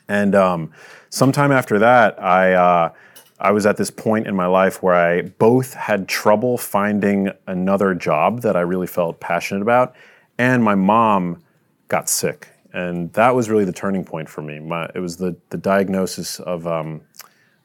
And 0.08 0.36
um, 0.36 0.72
sometime 1.10 1.52
after 1.52 1.80
that, 1.80 2.22
I 2.22 2.54
uh, 2.54 2.94
I 3.40 3.52
was 3.52 3.66
at 3.66 3.78
this 3.78 3.92
point 3.92 4.28
in 4.28 4.36
my 4.36 4.48
life 4.48 4.82
where 4.82 4.96
I 4.96 5.22
both 5.22 5.74
had 5.74 6.08
trouble 6.08 6.58
finding 6.58 7.30
another 7.46 7.94
job 7.94 8.42
that 8.42 8.56
I 8.56 8.62
really 8.62 8.88
felt 8.88 9.20
passionate 9.20 9.62
about, 9.62 9.96
and 10.38 10.64
my 10.64 10.76
mom 10.76 11.44
got 11.88 12.10
sick, 12.10 12.48
and 12.74 13.12
that 13.14 13.36
was 13.36 13.50
really 13.50 13.66
the 13.66 13.74
turning 13.74 14.04
point 14.04 14.30
for 14.30 14.42
me. 14.42 14.60
My, 14.60 14.90
it 14.96 15.00
was 15.00 15.18
the 15.18 15.36
the 15.50 15.58
diagnosis 15.58 16.40
of 16.40 16.66
um, 16.68 17.02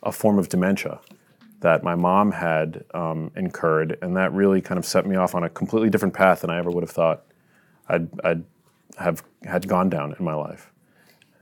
a 0.03 0.13
form 0.13 0.39
of 0.39 0.49
dementia 0.49 1.01
that 1.61 1.85
my 1.85 1.95
mom 1.95 2.33
had 2.33 2.85
um, 2.93 3.31
incurred, 3.37 3.97
and 4.03 4.17
that 4.17 4.33
really 4.33 4.61
kind 4.61 4.79
of 4.79 4.85
set 4.85 5.07
me 5.07 5.15
off 5.15 5.35
on 5.35 5.45
a 5.45 5.49
completely 5.49 5.89
different 5.89 6.13
path 6.13 6.41
than 6.41 6.51
I 6.51 6.59
ever 6.59 6.71
would 6.71 6.83
have 6.83 6.91
thought. 6.91 7.25
I'd, 7.93 8.09
I'd 8.25 8.45
have 8.99 9.23
had 9.45 9.69
gone 9.69 9.89
down 9.91 10.15
in 10.19 10.25
my 10.25 10.35
life. 10.35 10.71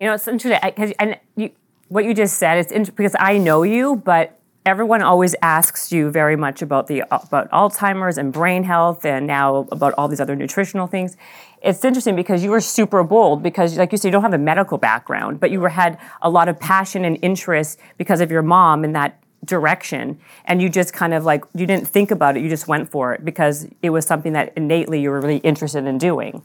You 0.01 0.07
know, 0.07 0.15
it's 0.15 0.27
interesting 0.27 0.59
because 0.65 0.93
and 0.99 1.19
you, 1.37 1.51
what 1.89 2.05
you 2.05 2.15
just 2.15 2.39
said 2.39 2.73
is 2.73 2.91
because 2.91 3.15
I 3.19 3.39
know 3.39 3.63
you, 3.63 3.97
but 3.97 4.39
everyone 4.67 5.03
always 5.03 5.35
asks 5.43 5.91
you 5.91 6.11
very 6.11 6.37
much 6.37 6.63
about 6.63 6.87
the 6.87 7.01
about 7.11 7.51
Alzheimer's 7.51 8.19
and 8.19 8.33
brain 8.33 8.65
health, 8.65 9.05
and 9.05 9.27
now 9.27 9.67
about 9.73 9.95
all 9.97 10.09
these 10.09 10.21
other 10.21 10.37
nutritional 10.37 10.87
things. 10.87 11.17
It's 11.63 11.85
interesting 11.85 12.17
because 12.17 12.43
you 12.43 12.51
were 12.51 12.61
super 12.61 13.03
bold 13.03 13.43
because, 13.43 13.77
like 13.77 13.93
you 13.93 13.99
said, 13.99 14.09
you 14.09 14.13
don't 14.13 14.23
have 14.23 14.33
a 14.33 14.39
medical 14.39 14.79
background, 14.79 15.41
but 15.41 15.51
you 15.51 15.61
were, 15.61 15.69
had 15.69 15.99
a 16.23 16.31
lot 16.31 16.49
of 16.49 16.59
passion 16.59 17.05
and 17.05 17.19
interest 17.21 17.79
because 17.99 18.21
of 18.23 18.31
your 18.31 18.43
mom 18.43 18.83
and 18.83 18.97
that 18.97 19.23
direction 19.45 20.19
and 20.45 20.61
you 20.61 20.69
just 20.69 20.93
kind 20.93 21.15
of 21.15 21.25
like 21.25 21.45
you 21.55 21.67
didn't 21.67 21.89
think 21.89 22.11
about 22.11 22.37
it 22.37 22.43
you 22.43 22.49
just 22.49 22.69
went 22.69 22.91
for 22.91 23.13
it 23.13 23.25
because 23.25 23.67
it 23.83 23.91
was 23.91 24.07
something 24.07 24.33
that 24.35 24.53
innately 24.57 25.01
you 25.01 25.11
were 25.11 25.21
really 25.21 25.39
interested 25.39 25.87
in 25.87 25.99
doing. 25.99 26.43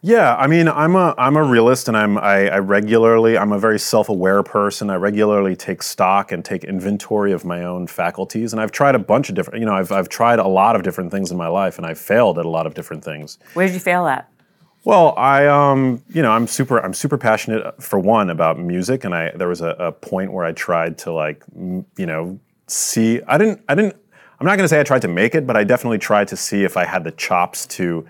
Yeah 0.00 0.36
i 0.36 0.46
mean 0.46 0.68
i'm 0.68 0.96
a 0.96 1.14
i'm 1.16 1.34
a 1.36 1.42
realist 1.42 1.88
and 1.88 1.96
i'm 1.96 2.18
i, 2.18 2.48
I 2.50 2.58
regularly 2.58 3.38
i'm 3.38 3.52
a 3.52 3.58
very 3.58 3.78
self-aware 3.78 4.42
person. 4.42 4.90
I 4.90 4.96
regularly 4.96 5.56
take 5.56 5.82
stock 5.82 6.30
and 6.30 6.44
take 6.44 6.62
inventory 6.62 7.32
of 7.32 7.46
my 7.46 7.64
own 7.64 7.86
faculties 7.86 8.52
and 8.52 8.60
i've 8.60 8.70
tried 8.70 8.94
a 8.94 8.98
bunch 8.98 9.30
of 9.30 9.34
different 9.34 9.60
you 9.60 9.66
know 9.66 9.74
i've, 9.74 9.90
I've 9.90 10.10
tried 10.10 10.40
a 10.40 10.46
lot 10.46 10.76
of 10.76 10.82
different 10.82 11.10
things 11.10 11.30
in 11.30 11.38
my 11.38 11.48
life 11.48 11.78
and 11.78 11.86
i've 11.86 11.98
failed 11.98 12.38
at 12.38 12.44
a 12.44 12.50
lot 12.50 12.66
of 12.66 12.74
different 12.74 13.02
things. 13.02 13.38
Where 13.54 13.66
did 13.66 13.72
you 13.72 13.80
fail 13.80 14.06
at 14.06 14.28
well, 14.84 15.14
I 15.16 15.46
um, 15.46 16.02
you 16.10 16.22
know, 16.22 16.30
I'm 16.30 16.46
super 16.46 16.78
I'm 16.78 16.92
super 16.92 17.16
passionate 17.16 17.82
for 17.82 17.98
one 17.98 18.30
about 18.30 18.58
music, 18.58 19.04
and 19.04 19.14
I 19.14 19.30
there 19.34 19.48
was 19.48 19.62
a, 19.62 19.70
a 19.78 19.92
point 19.92 20.32
where 20.32 20.44
I 20.44 20.52
tried 20.52 20.98
to 20.98 21.12
like, 21.12 21.42
you 21.54 22.06
know, 22.06 22.38
see. 22.66 23.22
I 23.22 23.38
didn't 23.38 23.62
I 23.68 23.74
didn't. 23.74 23.96
I'm 24.40 24.46
not 24.46 24.56
going 24.56 24.64
to 24.64 24.68
say 24.68 24.80
I 24.80 24.82
tried 24.82 25.02
to 25.02 25.08
make 25.08 25.34
it, 25.34 25.46
but 25.46 25.56
I 25.56 25.64
definitely 25.64 25.98
tried 25.98 26.28
to 26.28 26.36
see 26.36 26.64
if 26.64 26.76
I 26.76 26.84
had 26.84 27.04
the 27.04 27.12
chops 27.12 27.66
to 27.66 28.06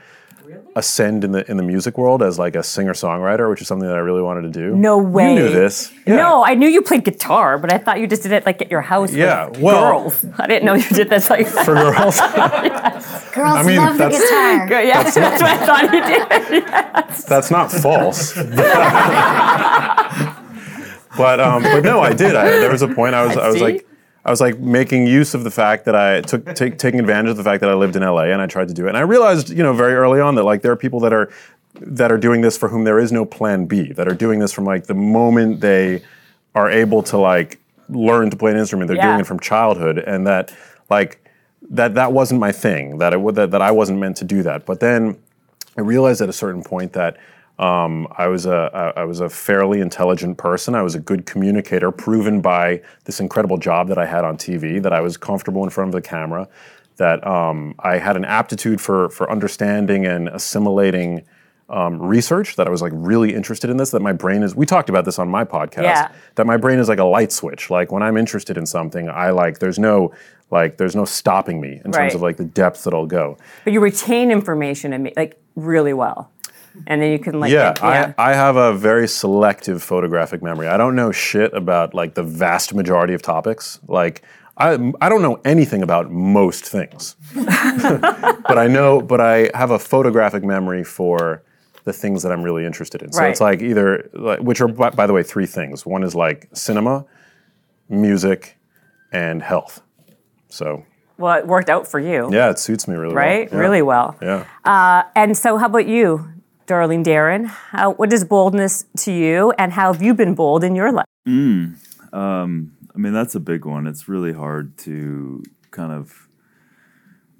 ascend 0.76 1.22
in 1.22 1.32
the 1.32 1.48
in 1.50 1.56
the 1.56 1.62
music 1.62 1.96
world 1.96 2.22
as 2.22 2.38
like 2.38 2.56
a 2.56 2.62
singer 2.62 2.92
songwriter, 2.94 3.48
which 3.48 3.60
is 3.60 3.68
something 3.68 3.88
that 3.88 3.96
I 3.96 4.00
really 4.00 4.22
wanted 4.22 4.42
to 4.42 4.48
do. 4.48 4.74
No 4.74 4.98
way. 4.98 5.34
You 5.34 5.40
knew 5.40 5.48
this. 5.48 5.92
Yeah. 6.06 6.16
No, 6.16 6.44
I 6.44 6.54
knew 6.54 6.68
you 6.68 6.82
played 6.82 7.04
guitar, 7.04 7.58
but 7.58 7.72
I 7.72 7.78
thought 7.78 8.00
you 8.00 8.06
just 8.06 8.22
did 8.22 8.32
it 8.32 8.44
like 8.44 8.60
at 8.60 8.70
your 8.70 8.80
house. 8.80 9.12
Yeah, 9.12 9.48
with 9.48 9.60
well, 9.60 9.80
girls. 9.80 10.24
I 10.38 10.46
didn't 10.46 10.64
know 10.64 10.74
you 10.74 10.88
did 10.88 11.10
this 11.10 11.30
like 11.30 11.46
for 11.46 11.74
girls. 11.74 12.20
Girls 13.34 13.56
I 13.56 13.62
mean, 13.64 13.76
love 13.78 13.98
the 13.98 14.08
guitar. 14.10 14.82
Yeah, 14.82 15.02
that's, 15.02 15.16
that's, 15.16 15.42
what 15.42 15.50
I 15.50 15.66
thought 15.66 15.82
you 15.82 15.90
did. 15.90 16.64
Yes. 16.64 17.24
That's 17.24 17.50
not 17.50 17.72
false. 17.72 18.32
but 21.16 21.40
um, 21.40 21.62
but 21.62 21.80
no, 21.80 22.00
I 22.00 22.12
did. 22.12 22.36
I, 22.36 22.44
there 22.48 22.70
was 22.70 22.82
a 22.82 22.88
point 22.88 23.14
I 23.14 23.26
was 23.26 23.36
I 23.36 23.48
was 23.48 23.60
like 23.60 23.86
I 24.24 24.30
was 24.30 24.40
like 24.40 24.58
making 24.58 25.06
use 25.06 25.34
of 25.34 25.44
the 25.44 25.50
fact 25.50 25.84
that 25.84 25.94
I 25.94 26.22
took 26.22 26.46
take, 26.54 26.78
taking 26.78 27.00
advantage 27.00 27.30
of 27.30 27.36
the 27.36 27.44
fact 27.44 27.60
that 27.60 27.70
I 27.70 27.74
lived 27.74 27.96
in 27.96 28.02
LA 28.02 28.24
and 28.24 28.40
I 28.40 28.46
tried 28.46 28.68
to 28.68 28.74
do 28.74 28.86
it. 28.86 28.88
And 28.90 28.96
I 28.96 29.02
realized, 29.02 29.50
you 29.50 29.62
know, 29.62 29.72
very 29.72 29.94
early 29.94 30.20
on 30.20 30.34
that 30.36 30.44
like 30.44 30.62
there 30.62 30.72
are 30.72 30.76
people 30.76 31.00
that 31.00 31.12
are 31.12 31.30
that 31.80 32.12
are 32.12 32.18
doing 32.18 32.40
this 32.40 32.56
for 32.56 32.68
whom 32.68 32.84
there 32.84 33.00
is 33.00 33.10
no 33.10 33.24
plan 33.24 33.66
B, 33.66 33.92
that 33.92 34.06
are 34.06 34.14
doing 34.14 34.38
this 34.38 34.52
from 34.52 34.64
like 34.64 34.86
the 34.86 34.94
moment 34.94 35.60
they 35.60 36.02
are 36.54 36.70
able 36.70 37.02
to 37.04 37.18
like 37.18 37.58
learn 37.88 38.30
to 38.30 38.36
play 38.36 38.52
an 38.52 38.56
instrument, 38.56 38.88
they're 38.88 38.96
yeah. 38.96 39.08
doing 39.08 39.20
it 39.20 39.26
from 39.26 39.40
childhood 39.40 39.98
and 39.98 40.26
that 40.26 40.54
like 40.88 41.20
that 41.70 41.94
that 41.94 42.12
wasn't 42.12 42.40
my 42.40 42.52
thing, 42.52 42.98
that 42.98 43.12
it 43.12 43.34
that, 43.34 43.50
that 43.50 43.62
I 43.62 43.72
wasn't 43.72 43.98
meant 43.98 44.16
to 44.18 44.24
do 44.24 44.42
that. 44.44 44.64
But 44.64 44.80
then 44.80 45.18
I 45.76 45.80
realized 45.80 46.20
at 46.20 46.28
a 46.28 46.32
certain 46.32 46.62
point 46.62 46.92
that 46.92 47.16
um, 47.58 48.08
I 48.18 48.26
was 48.26 48.46
a 48.46 48.92
I 48.96 49.04
was 49.04 49.20
a 49.20 49.28
fairly 49.28 49.80
intelligent 49.80 50.38
person. 50.38 50.74
I 50.74 50.82
was 50.82 50.96
a 50.96 51.00
good 51.00 51.24
communicator, 51.24 51.92
proven 51.92 52.40
by 52.40 52.82
this 53.04 53.20
incredible 53.20 53.58
job 53.58 53.88
that 53.88 53.98
I 53.98 54.06
had 54.06 54.24
on 54.24 54.36
TV. 54.36 54.82
That 54.82 54.92
I 54.92 55.00
was 55.00 55.16
comfortable 55.16 55.62
in 55.62 55.70
front 55.70 55.88
of 55.88 55.92
the 55.92 56.02
camera. 56.02 56.48
That 56.96 57.24
um, 57.26 57.74
I 57.78 57.98
had 57.98 58.16
an 58.16 58.24
aptitude 58.24 58.80
for 58.80 59.08
for 59.10 59.30
understanding 59.30 60.04
and 60.04 60.28
assimilating 60.28 61.22
um, 61.68 62.02
research. 62.02 62.56
That 62.56 62.66
I 62.66 62.70
was 62.70 62.82
like 62.82 62.92
really 62.94 63.32
interested 63.32 63.70
in 63.70 63.76
this. 63.76 63.92
That 63.92 64.02
my 64.02 64.12
brain 64.12 64.42
is. 64.42 64.56
We 64.56 64.66
talked 64.66 64.88
about 64.88 65.04
this 65.04 65.20
on 65.20 65.28
my 65.28 65.44
podcast. 65.44 65.82
Yeah. 65.82 66.10
That 66.34 66.46
my 66.48 66.56
brain 66.56 66.80
is 66.80 66.88
like 66.88 66.98
a 66.98 67.04
light 67.04 67.30
switch. 67.30 67.70
Like 67.70 67.92
when 67.92 68.02
I'm 68.02 68.16
interested 68.16 68.58
in 68.58 68.66
something, 68.66 69.08
I 69.08 69.30
like. 69.30 69.60
There's 69.60 69.78
no 69.78 70.12
like 70.50 70.76
there's 70.76 70.96
no 70.96 71.04
stopping 71.04 71.60
me 71.60 71.80
in 71.84 71.92
terms 71.92 72.16
of 72.16 72.20
like 72.20 72.36
the 72.36 72.44
depth 72.44 72.82
that 72.82 72.94
I'll 72.94 73.06
go. 73.06 73.38
But 73.62 73.72
you 73.72 73.78
retain 73.78 74.32
information 74.32 74.92
and 74.92 75.12
like 75.16 75.40
really 75.54 75.92
well 75.92 76.32
and 76.86 77.00
then 77.00 77.12
you 77.12 77.18
can 77.18 77.40
like 77.40 77.50
yeah, 77.50 77.74
yeah. 77.78 78.14
I, 78.18 78.30
I 78.30 78.34
have 78.34 78.56
a 78.56 78.74
very 78.74 79.06
selective 79.08 79.82
photographic 79.82 80.42
memory 80.42 80.66
i 80.68 80.76
don't 80.76 80.96
know 80.96 81.12
shit 81.12 81.52
about 81.54 81.94
like 81.94 82.14
the 82.14 82.22
vast 82.22 82.74
majority 82.74 83.14
of 83.14 83.22
topics 83.22 83.78
like 83.88 84.22
I, 84.56 84.92
I 85.00 85.08
don't 85.08 85.22
know 85.22 85.40
anything 85.44 85.82
about 85.82 86.10
most 86.10 86.64
things 86.64 87.16
but 87.34 88.58
i 88.58 88.66
know 88.66 89.00
but 89.00 89.20
i 89.20 89.50
have 89.54 89.70
a 89.70 89.78
photographic 89.78 90.44
memory 90.44 90.84
for 90.84 91.42
the 91.84 91.92
things 91.92 92.22
that 92.22 92.32
i'm 92.32 92.42
really 92.42 92.64
interested 92.64 93.02
in 93.02 93.12
so 93.12 93.20
right. 93.20 93.30
it's 93.30 93.40
like 93.40 93.62
either 93.62 94.08
like, 94.12 94.40
which 94.40 94.60
are 94.60 94.68
by, 94.68 94.90
by 94.90 95.06
the 95.06 95.12
way 95.12 95.22
three 95.22 95.46
things 95.46 95.84
one 95.86 96.02
is 96.02 96.14
like 96.14 96.48
cinema 96.52 97.04
music 97.88 98.56
and 99.12 99.42
health 99.42 99.82
so 100.48 100.84
well, 101.16 101.38
it 101.38 101.46
worked 101.46 101.70
out 101.70 101.86
for 101.86 102.00
you. 102.00 102.28
Yeah, 102.32 102.50
it 102.50 102.58
suits 102.58 102.88
me 102.88 102.96
really 102.96 103.14
right? 103.14 103.50
well. 103.50 103.60
Right? 103.60 103.66
Really 103.66 103.82
well. 103.82 104.16
Yeah. 104.20 104.46
Uh, 104.64 105.04
and 105.14 105.36
so, 105.36 105.58
how 105.58 105.66
about 105.66 105.86
you? 105.86 106.33
Darling 106.66 107.02
Darin, 107.02 107.44
how, 107.44 107.92
what 107.92 108.12
is 108.12 108.24
boldness 108.24 108.84
to 108.98 109.12
you, 109.12 109.52
and 109.58 109.72
how 109.72 109.92
have 109.92 110.02
you 110.02 110.14
been 110.14 110.34
bold 110.34 110.64
in 110.64 110.74
your 110.74 110.92
life? 110.92 111.06
Mm, 111.28 111.76
um, 112.12 112.76
I 112.94 112.98
mean, 112.98 113.12
that's 113.12 113.34
a 113.34 113.40
big 113.40 113.64
one. 113.64 113.86
It's 113.86 114.08
really 114.08 114.32
hard 114.32 114.76
to 114.78 115.42
kind 115.70 115.92
of 115.92 116.28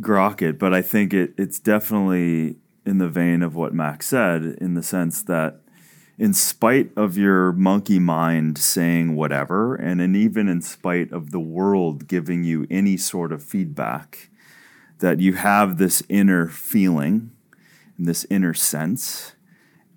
grok 0.00 0.42
it, 0.42 0.58
but 0.58 0.74
I 0.74 0.82
think 0.82 1.14
it, 1.14 1.34
it's 1.38 1.58
definitely 1.58 2.56
in 2.84 2.98
the 2.98 3.08
vein 3.08 3.42
of 3.42 3.54
what 3.54 3.72
Max 3.72 4.08
said, 4.08 4.42
in 4.60 4.74
the 4.74 4.82
sense 4.82 5.22
that 5.22 5.60
in 6.18 6.32
spite 6.32 6.90
of 6.96 7.16
your 7.16 7.52
monkey 7.52 7.98
mind 7.98 8.58
saying 8.58 9.16
whatever, 9.16 9.74
and, 9.74 10.00
and 10.00 10.14
even 10.14 10.48
in 10.48 10.60
spite 10.60 11.10
of 11.12 11.30
the 11.30 11.40
world 11.40 12.06
giving 12.06 12.44
you 12.44 12.66
any 12.70 12.96
sort 12.96 13.32
of 13.32 13.42
feedback, 13.42 14.28
that 14.98 15.20
you 15.20 15.32
have 15.34 15.78
this 15.78 16.02
inner 16.08 16.46
feeling 16.48 17.30
and 17.96 18.06
this 18.06 18.26
inner 18.30 18.54
sense, 18.54 19.34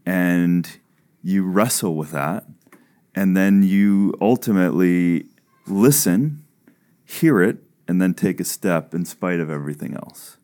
and 0.05 0.77
you 1.23 1.43
wrestle 1.43 1.95
with 1.95 2.11
that, 2.11 2.45
and 3.15 3.35
then 3.35 3.63
you 3.63 4.13
ultimately 4.21 5.27
listen, 5.65 6.45
hear 7.03 7.41
it, 7.41 7.57
and 7.87 8.01
then 8.01 8.13
take 8.13 8.39
a 8.39 8.43
step 8.43 8.93
in 8.93 9.05
spite 9.05 9.39
of 9.39 9.49
everything 9.49 9.93
else. 9.93 10.37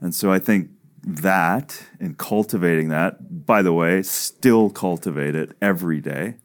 And 0.00 0.14
so 0.14 0.32
I 0.32 0.38
think 0.38 0.70
that 1.04 1.84
and 1.98 2.16
cultivating 2.16 2.88
that, 2.88 3.46
by 3.46 3.62
the 3.62 3.72
way, 3.72 4.02
still 4.02 4.70
cultivate 4.70 5.34
it 5.34 5.56
every 5.60 6.00
day 6.00 6.36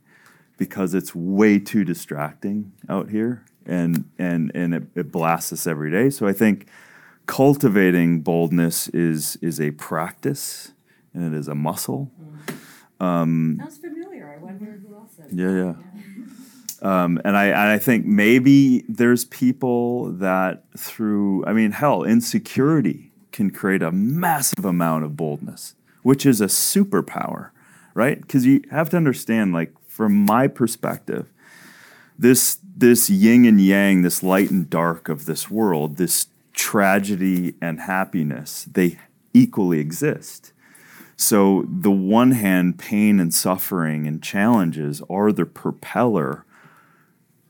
because 0.58 0.94
it's 0.94 1.14
way 1.14 1.60
too 1.60 1.84
distracting 1.84 2.72
out 2.90 3.10
here 3.10 3.46
and 3.66 4.10
and 4.18 4.52
and 4.56 4.74
it, 4.74 4.84
it 4.96 5.12
blasts 5.12 5.54
us 5.54 5.68
every 5.68 5.92
day. 5.92 6.10
So 6.10 6.28
I 6.28 6.34
think 6.34 6.68
cultivating 7.28 8.22
boldness 8.22 8.88
is 8.90 9.38
is 9.42 9.62
a 9.62 9.72
practice 9.72 10.72
and 11.14 11.34
it 11.34 11.38
is 11.38 11.48
a 11.48 11.56
muscle. 11.56 12.12
Um, 13.00 13.58
Sounds 13.60 13.78
familiar. 13.78 14.28
I 14.28 14.44
wonder 14.44 14.82
who 14.88 14.96
else 14.96 15.12
said 15.16 15.28
Yeah, 15.32 15.52
yeah. 15.52 15.74
Um, 16.82 17.20
and 17.26 17.36
I, 17.36 17.74
I 17.74 17.80
think 17.80 18.06
maybe 18.06 18.84
there's 18.88 19.26
people 19.26 20.12
that 20.12 20.64
through, 20.78 21.44
I 21.46 21.54
mean, 21.54 21.72
hell, 21.72 22.04
insecurity 22.04 23.12
can 23.32 23.50
create 23.50 23.82
a 23.82 23.92
massive 23.92 24.64
amount 24.64 25.04
of 25.04 25.18
boldness, 25.18 25.76
which 26.04 26.26
is 26.26 26.40
a 26.40 26.46
superpower, 26.46 27.50
right? 27.96 28.22
Because 28.22 28.46
you 28.46 28.62
have 28.70 28.92
to 28.92 28.98
understand, 28.98 29.54
like, 29.54 29.74
from 29.88 30.14
my 30.14 30.48
perspective, 30.48 31.28
this 32.18 32.60
this 32.76 33.10
yin 33.10 33.46
and 33.46 33.60
yang, 33.60 34.04
this 34.04 34.22
light 34.22 34.52
and 34.52 34.70
dark 34.70 35.10
of 35.10 35.26
this 35.26 35.50
world, 35.50 35.98
this 35.98 36.28
tragedy 36.58 37.54
and 37.62 37.80
happiness, 37.80 38.66
they 38.70 38.98
equally 39.34 39.80
exist. 39.80 40.52
So, 41.16 41.66
the 41.70 41.92
one 41.92 42.32
hand, 42.32 42.78
pain 42.78 43.20
and 43.20 43.34
suffering 43.34 44.06
and 44.06 44.22
challenges 44.22 45.02
are 45.10 45.32
the 45.32 45.46
propeller 45.46 46.46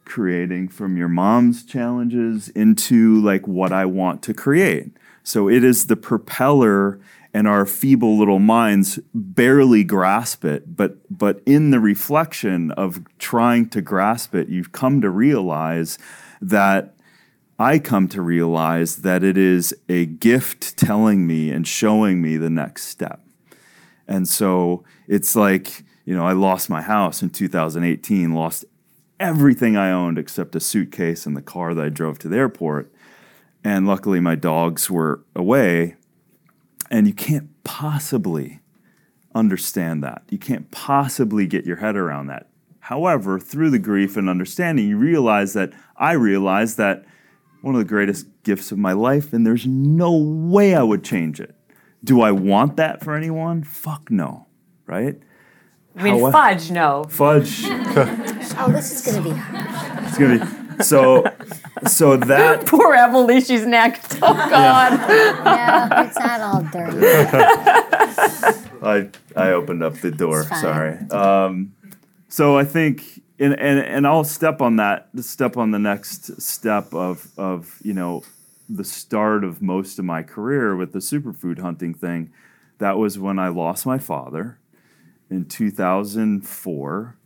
creating 0.06 0.70
from 0.70 0.96
your 0.96 1.10
mom's 1.10 1.66
challenges 1.66 2.48
into 2.50 3.20
like 3.22 3.48
what 3.48 3.74
I 3.74 3.86
want 3.86 4.22
to 4.24 4.34
create. 4.34 4.92
So, 5.24 5.50
it 5.50 5.64
is 5.64 5.88
the 5.88 5.98
propeller 5.98 7.00
and 7.34 7.48
our 7.48 7.66
feeble 7.66 8.18
little 8.18 8.40
minds 8.40 9.00
barely 9.14 9.84
grasp 9.84 10.46
it 10.46 10.76
but 10.78 10.96
but 11.16 11.42
in 11.46 11.72
the 11.72 11.80
reflection 11.80 12.72
of 12.72 13.04
trying 13.20 13.68
to 13.70 13.82
grasp 13.82 14.34
it 14.34 14.48
you've 14.48 14.72
come 14.72 15.02
to 15.02 15.10
realize 15.10 16.00
that 16.42 16.97
I 17.60 17.80
come 17.80 18.08
to 18.10 18.22
realize 18.22 18.98
that 18.98 19.24
it 19.24 19.38
is 19.38 19.76
a 19.90 20.06
gift 20.06 20.78
telling 20.78 21.26
me 21.26 21.50
and 21.50 21.68
showing 21.68 22.22
me 22.22 22.38
the 22.38 22.52
next 22.52 22.86
step. 22.86 23.22
And 24.08 24.28
so 24.28 24.84
it's 25.08 25.36
like, 25.36 25.84
you 26.06 26.16
know, 26.16 26.26
I 26.26 26.34
lost 26.34 26.70
my 26.70 26.82
house 26.82 27.24
in 27.24 27.32
2018, 27.32 28.34
lost 28.34 28.66
everything 29.20 29.76
I 29.76 29.92
owned 29.92 30.20
except 30.20 30.56
a 30.56 30.60
suitcase 30.60 31.26
and 31.26 31.36
the 31.36 31.42
car 31.42 31.74
that 31.74 31.86
I 31.86 31.90
drove 31.90 32.20
to 32.20 32.30
the 32.30 32.38
airport. 32.38 32.92
And 33.64 33.88
luckily, 33.88 34.20
my 34.20 34.36
dogs 34.36 34.90
were 34.90 35.24
away. 35.36 35.96
And 36.90 37.08
you 37.08 37.14
can't 37.14 37.50
possibly 37.64 38.62
understand 39.36 40.04
that. 40.04 40.24
You 40.30 40.38
can't 40.38 40.70
possibly 40.72 41.48
get 41.48 41.66
your 41.66 41.78
head 41.78 41.96
around 41.96 42.28
that. 42.28 42.48
However, 42.82 43.40
through 43.40 43.72
the 43.72 43.80
grief 43.80 44.16
and 44.16 44.30
understanding, 44.30 44.88
you 44.88 44.98
realize 44.98 45.54
that 45.54 45.74
I 45.98 46.14
realize 46.14 46.78
that 46.78 47.04
one 47.68 47.76
of 47.76 47.80
the 47.80 47.86
greatest 47.86 48.28
gifts 48.44 48.72
of 48.72 48.78
my 48.78 48.94
life, 48.94 49.34
and 49.34 49.46
there's 49.46 49.68
no 49.68 50.16
way 50.16 50.74
I 50.74 50.82
would 50.82 51.04
change 51.04 51.42
it. 51.42 51.54
Do 52.02 52.22
I 52.22 52.32
want 52.32 52.78
that 52.78 53.04
for 53.04 53.14
anyone? 53.14 53.62
Fuck 53.64 54.10
no, 54.10 54.48
right? 54.86 55.20
I 55.98 56.04
mean, 56.04 56.20
How, 56.20 56.32
fudge, 56.32 56.72
no. 56.72 57.04
Fudge. 57.10 57.64
oh, 57.68 58.70
this 58.72 58.92
is 58.94 59.06
gonna 59.06 59.22
be 59.22 59.36
hard. 59.36 60.04
It's 60.06 60.18
gonna 60.18 60.76
be 60.78 60.84
so. 60.84 61.26
So 61.88 62.16
that 62.16 62.66
poor 62.68 62.94
Emily, 62.94 63.42
she's 63.42 63.66
next. 63.66 64.16
Oh 64.22 64.34
God. 64.34 64.94
Yeah, 64.94 66.04
it's 66.06 66.18
not 66.18 66.42
all 66.42 66.62
dirty. 66.72 67.06
I 68.82 69.10
I 69.36 69.52
opened 69.52 69.84
up 69.84 69.96
the 69.96 70.12
door. 70.12 70.44
Sorry. 70.44 70.98
Um, 71.10 71.74
so 72.30 72.58
I 72.58 72.64
think 72.64 73.22
and, 73.40 73.54
and 73.60 73.80
and 73.80 74.08
I'll 74.08 74.24
step 74.24 74.62
on 74.62 74.78
that 74.78 75.10
step 75.20 75.58
on 75.58 75.72
the 75.72 75.80
next 75.80 76.42
step 76.42 76.94
of 76.94 77.32
of 77.38 77.80
you 77.84 77.94
know 77.94 78.24
the 78.70 78.84
start 78.84 79.44
of 79.44 79.62
most 79.62 80.00
of 80.00 80.06
my 80.06 80.24
career 80.24 80.76
with 80.76 80.94
the 80.94 81.00
superfood 81.00 81.60
hunting 81.60 81.94
thing. 81.94 82.32
That 82.80 82.98
was 82.98 83.18
when 83.18 83.40
I 83.40 83.48
lost 83.48 83.86
my 83.86 83.98
father 83.98 84.60
in 85.30 85.46
2004, 85.46 87.18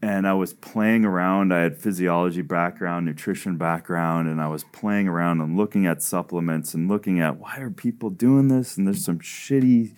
and 0.00 0.26
I 0.26 0.32
was 0.32 0.54
playing 0.54 1.04
around. 1.04 1.52
I 1.52 1.60
had 1.60 1.78
physiology 1.78 2.42
background, 2.42 3.06
nutrition 3.06 3.56
background, 3.56 4.28
and 4.28 4.40
I 4.40 4.48
was 4.48 4.64
playing 4.64 5.08
around 5.08 5.40
and 5.40 5.56
looking 5.56 5.86
at 5.86 6.02
supplements 6.02 6.74
and 6.74 6.88
looking 6.88 7.20
at 7.20 7.38
why 7.38 7.58
are 7.58 7.70
people 7.70 8.10
doing 8.10 8.48
this? 8.48 8.76
And 8.76 8.86
there's 8.86 9.04
some 9.04 9.20
shitty. 9.20 9.94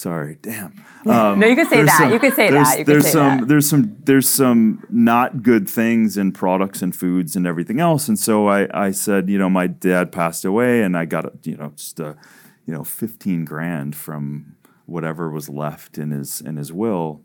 Sorry, 0.00 0.38
damn. 0.40 0.82
Um, 1.04 1.40
no, 1.40 1.46
you 1.46 1.54
can 1.54 1.68
say 1.68 1.82
that. 1.82 1.98
Some, 1.98 2.12
you 2.12 2.18
can 2.18 2.32
say 2.34 2.50
that. 2.50 2.78
You 2.78 2.84
there's 2.84 3.04
say 3.04 3.10
some. 3.10 3.40
That. 3.40 3.48
There's 3.48 3.68
some. 3.68 3.96
There's 4.04 4.28
some 4.28 4.86
not 4.88 5.42
good 5.42 5.68
things 5.68 6.16
in 6.16 6.32
products 6.32 6.80
and 6.80 6.96
foods 6.96 7.36
and 7.36 7.46
everything 7.46 7.80
else. 7.80 8.08
And 8.08 8.18
so 8.18 8.48
I, 8.48 8.68
I 8.72 8.92
said, 8.92 9.28
you 9.28 9.36
know, 9.36 9.50
my 9.50 9.66
dad 9.66 10.10
passed 10.10 10.46
away, 10.46 10.82
and 10.82 10.96
I 10.96 11.04
got, 11.04 11.46
you 11.46 11.56
know, 11.58 11.72
just 11.76 12.00
a, 12.00 12.16
you 12.64 12.72
know, 12.72 12.82
15 12.82 13.44
grand 13.44 13.94
from 13.94 14.56
whatever 14.86 15.28
was 15.28 15.50
left 15.50 15.98
in 15.98 16.12
his 16.12 16.40
in 16.40 16.56
his 16.56 16.72
will 16.72 17.20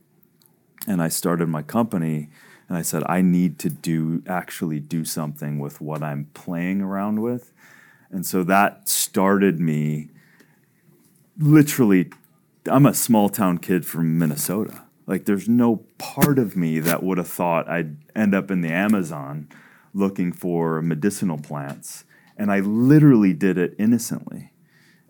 and 0.88 1.02
I 1.02 1.08
started 1.08 1.48
my 1.48 1.62
company 1.62 2.30
and 2.68 2.78
I 2.78 2.82
said 2.82 3.04
I 3.08 3.22
need 3.22 3.60
to 3.60 3.70
do 3.70 4.24
actually 4.28 4.80
do 4.80 5.06
something 5.06 5.60
with 5.60 5.82
what 5.82 6.04
I'm 6.04 6.30
playing 6.34 6.82
around 6.82 7.22
with. 7.22 7.52
And 8.12 8.26
so 8.26 8.44
that 8.44 8.88
started 8.90 9.60
me 9.60 10.10
literally 11.38 12.12
I'm 12.70 12.86
a 12.86 12.94
small 12.94 13.30
town 13.30 13.60
kid 13.60 13.86
from 13.86 14.18
Minnesota. 14.18 14.84
Like 15.08 15.26
there's 15.26 15.48
no 15.48 15.86
part 15.98 16.40
of 16.40 16.56
me 16.56 16.80
that 16.80 17.04
would 17.04 17.18
have 17.18 17.28
thought 17.28 17.70
I'd 17.70 17.98
end 18.16 18.34
up 18.34 18.50
in 18.50 18.62
the 18.62 18.72
Amazon 18.72 19.50
looking 19.94 20.32
for 20.32 20.82
medicinal 20.82 21.38
plants. 21.38 22.06
And 22.38 22.52
I 22.52 22.60
literally 22.60 23.34
did 23.34 23.58
it 23.58 23.76
innocently 23.78 24.52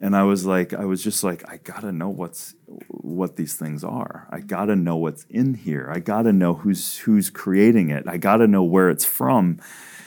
and 0.02 0.16
I 0.16 0.24
was 0.24 0.46
like, 0.46 0.74
I 0.74 0.86
was 0.86 1.04
just 1.04 1.24
like, 1.24 1.48
I 1.50 1.58
gotta 1.58 1.92
know 1.92 2.10
what's 2.10 2.54
what 2.90 3.38
these 3.38 3.56
things 3.56 3.84
are. 3.84 4.28
I 4.30 4.42
gotta 4.42 4.76
know 4.76 4.98
what's 4.98 5.26
in 5.30 5.54
here. 5.54 5.90
I 5.92 6.00
gotta 6.00 6.34
know 6.34 6.54
who's 6.54 6.98
who's 7.00 7.30
creating 7.30 7.90
it. 7.90 8.04
I 8.08 8.18
gotta 8.18 8.48
know 8.48 8.64
where 8.64 8.90
it's 8.90 9.06
from. 9.06 9.60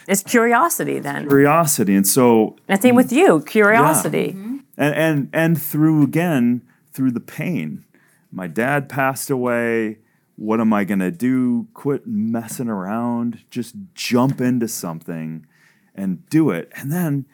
It's 0.07 0.23
curiosity 0.23 0.99
then. 0.99 1.27
Curiosity, 1.27 1.97
and 1.97 2.07
so. 2.07 2.57
And 2.69 2.81
same 2.81 2.95
with 2.95 3.13
you, 3.13 3.43
curiosity. 3.43 4.19
Yeah. 4.19 4.33
Mm-hmm. 4.33 4.57
And 4.77 4.95
and 4.95 5.31
and 5.33 5.63
through 5.63 6.05
again 6.05 6.63
through 6.99 7.13
the 7.13 7.21
pain. 7.21 7.85
My 8.33 8.49
dad 8.49 8.89
passed 8.89 9.31
away. 9.31 10.01
What 10.35 10.61
am 10.61 10.73
I 10.73 10.83
gonna 10.83 11.13
do? 11.13 11.69
Quit 11.75 12.09
messing 12.09 12.69
around. 12.69 13.45
Just 13.51 13.77
jump 13.95 14.41
into 14.41 14.67
something, 14.67 15.47
and 15.95 16.29
do 16.29 16.51
it. 16.51 16.73
And 16.75 16.91
then 16.91 17.27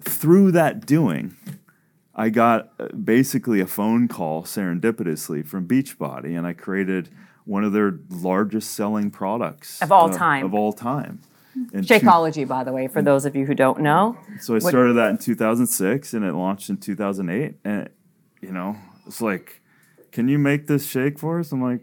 through 0.00 0.52
that 0.52 0.86
doing 0.86 1.36
I 2.14 2.28
got 2.28 2.72
uh, 2.78 2.88
basically 2.88 3.60
a 3.60 3.66
phone 3.66 4.06
call 4.06 4.44
serendipitously 4.44 5.46
from 5.46 5.66
Beachbody, 5.66 6.36
and 6.38 6.46
I 6.46 6.52
created 6.52 7.08
one 7.44 7.64
of 7.64 7.72
their 7.72 7.98
largest 8.08 8.72
selling 8.72 9.10
products 9.10 9.82
of 9.82 9.90
all 9.90 10.12
uh, 10.12 10.16
time. 10.16 10.44
Of 10.44 10.54
all 10.54 10.72
time. 10.72 11.20
Shakeology, 11.74 12.34
two, 12.34 12.46
by 12.46 12.64
the 12.64 12.72
way, 12.72 12.88
for 12.88 13.02
those 13.02 13.26
of 13.26 13.36
you 13.36 13.44
who 13.44 13.54
don't 13.54 13.80
know. 13.80 14.16
So 14.40 14.54
I 14.54 14.56
what, 14.56 14.70
started 14.70 14.94
that 14.94 15.10
in 15.10 15.18
2006, 15.18 16.14
and 16.14 16.24
it 16.24 16.32
launched 16.32 16.70
in 16.70 16.78
2008. 16.78 17.56
And 17.64 17.82
it, 17.82 17.94
you 18.40 18.52
know, 18.52 18.76
it's 19.06 19.20
like, 19.20 19.60
can 20.10 20.28
you 20.28 20.38
make 20.38 20.66
this 20.66 20.86
shake 20.86 21.18
for 21.18 21.40
us? 21.40 21.52
I'm 21.52 21.62
like, 21.62 21.80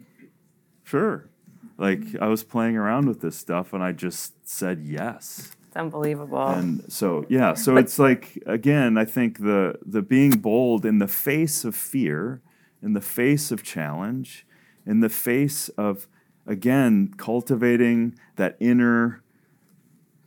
sure. 0.83 1.29
Like 1.77 2.01
I 2.19 2.27
was 2.27 2.43
playing 2.43 2.75
around 2.75 3.07
with 3.07 3.21
this 3.21 3.37
stuff, 3.37 3.73
and 3.73 3.81
I 3.81 3.93
just 3.93 4.47
said 4.47 4.81
yes. 4.83 5.51
It's 5.67 5.77
unbelievable. 5.77 6.47
And 6.47 6.91
so 6.91 7.25
yeah, 7.29 7.53
so 7.53 7.75
but, 7.75 7.85
it's 7.85 7.97
like 7.97 8.41
again, 8.45 8.97
I 8.97 9.05
think 9.05 9.39
the 9.39 9.79
the 9.85 10.01
being 10.01 10.31
bold 10.31 10.85
in 10.85 10.99
the 10.99 11.07
face 11.07 11.63
of 11.63 11.75
fear, 11.75 12.41
in 12.81 12.93
the 12.93 13.01
face 13.01 13.51
of 13.51 13.63
challenge, 13.63 14.45
in 14.85 14.99
the 14.99 15.09
face 15.09 15.69
of 15.69 16.07
again 16.45 17.13
cultivating 17.15 18.17
that 18.35 18.57
inner 18.59 19.21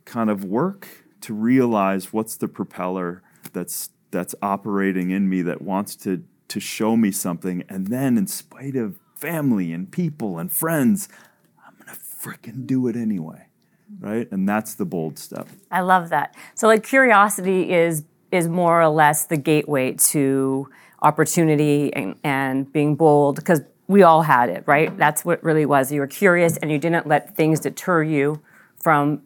kind 0.05 0.29
of 0.29 0.43
work 0.43 0.87
to 1.21 1.33
realize 1.33 2.11
what's 2.11 2.35
the 2.37 2.47
propeller 2.47 3.21
that's 3.51 3.89
that's 4.11 4.33
operating 4.41 5.11
in 5.11 5.29
me 5.29 5.41
that 5.41 5.61
wants 5.61 5.95
to 5.97 6.23
to 6.47 6.59
show 6.59 6.95
me 6.95 7.11
something 7.11 7.63
and 7.69 7.87
then 7.87 8.17
in 8.17 8.27
spite 8.27 8.75
of 8.75 8.99
family 9.15 9.71
and 9.71 9.91
people 9.91 10.37
and 10.37 10.51
friends 10.51 11.07
i'm 11.65 11.73
going 11.77 11.87
to 11.87 12.01
freaking 12.01 12.67
do 12.67 12.87
it 12.87 12.95
anyway 12.95 13.47
right? 13.99 14.31
And 14.31 14.47
that's 14.47 14.75
the 14.75 14.85
bold 14.85 15.17
step. 15.17 15.47
I 15.71 15.81
love 15.81 16.09
that. 16.09 16.35
So 16.55 16.67
like 16.67 16.83
curiosity 16.83 17.71
is 17.73 18.03
is 18.31 18.47
more 18.47 18.81
or 18.81 18.89
less 18.89 19.25
the 19.25 19.37
gateway 19.37 19.93
to 19.93 20.67
opportunity 21.03 21.93
and, 21.93 22.15
and 22.23 22.71
being 22.73 22.95
bold 22.95 23.35
because 23.35 23.61
we 23.87 24.01
all 24.01 24.23
had 24.23 24.49
it, 24.49 24.63
right? 24.65 24.97
That's 24.97 25.23
what 25.23 25.43
really 25.43 25.67
was. 25.67 25.91
You 25.91 25.99
were 25.99 26.07
curious 26.07 26.57
and 26.57 26.71
you 26.71 26.79
didn't 26.79 27.05
let 27.05 27.35
things 27.35 27.59
deter 27.59 28.01
you 28.01 28.41
from 28.75 29.21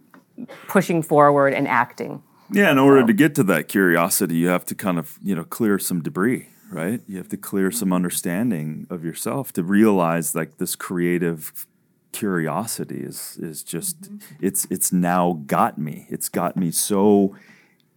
pushing 0.67 1.01
forward 1.01 1.53
and 1.53 1.69
acting. 1.69 2.21
Yeah, 2.51 2.69
in 2.69 2.77
order 2.77 3.01
so. 3.01 3.07
to 3.07 3.13
get 3.13 3.33
to 3.35 3.43
that 3.43 3.69
curiosity, 3.69 4.35
you 4.35 4.49
have 4.49 4.65
to 4.65 4.75
kind 4.75 4.99
of, 4.99 5.17
you 5.23 5.35
know, 5.35 5.45
clear 5.45 5.79
some 5.79 6.01
debris, 6.01 6.49
right? 6.69 7.01
You 7.07 7.17
have 7.17 7.29
to 7.29 7.37
clear 7.37 7.71
some 7.71 7.93
understanding 7.93 8.87
of 8.89 9.03
yourself 9.03 9.53
to 9.53 9.63
realize 9.63 10.35
like 10.35 10.57
this 10.57 10.75
creative 10.75 11.67
curiosity 12.11 13.01
is 13.01 13.37
is 13.41 13.63
just 13.63 14.01
mm-hmm. 14.01 14.17
it's 14.41 14.65
it's 14.69 14.91
now 14.91 15.41
got 15.45 15.77
me. 15.77 16.07
It's 16.09 16.29
got 16.29 16.55
me 16.57 16.71
so 16.71 17.35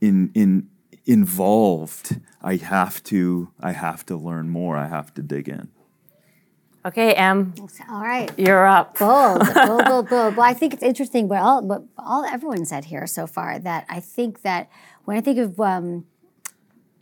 in 0.01 0.31
in 0.35 0.69
involved. 1.07 2.21
I 2.43 2.57
have 2.57 3.03
to 3.05 3.51
I 3.61 3.73
have 3.73 4.05
to 4.07 4.17
learn 4.17 4.51
more. 4.51 4.77
I 4.77 4.87
have 4.87 5.15
to 5.15 5.23
dig 5.23 5.49
in. 5.49 5.69
Okay, 6.85 7.13
Em. 7.13 7.53
All 7.91 8.01
right. 8.01 8.31
You're 8.39 8.67
up. 8.67 8.99
Bold, 8.99 9.41
bold, 9.55 9.85
bold, 9.85 10.09
bold. 10.09 10.37
Well, 10.37 10.47
I 10.47 10.55
think 10.55 10.73
it's 10.73 10.83
interesting, 10.83 11.29
but 11.29 11.37
all, 11.37 11.61
but 11.61 11.83
all 11.99 12.25
everyone 12.25 12.65
said 12.65 12.87
here 12.87 13.07
so 13.07 13.27
far 13.27 13.59
that 13.59 13.85
I 13.91 14.01
think 14.01 14.41
that 14.43 14.71
when 15.05 15.19
I 15.19 15.21
think 15.21 15.39
of 15.39 15.61
um, 15.61 16.07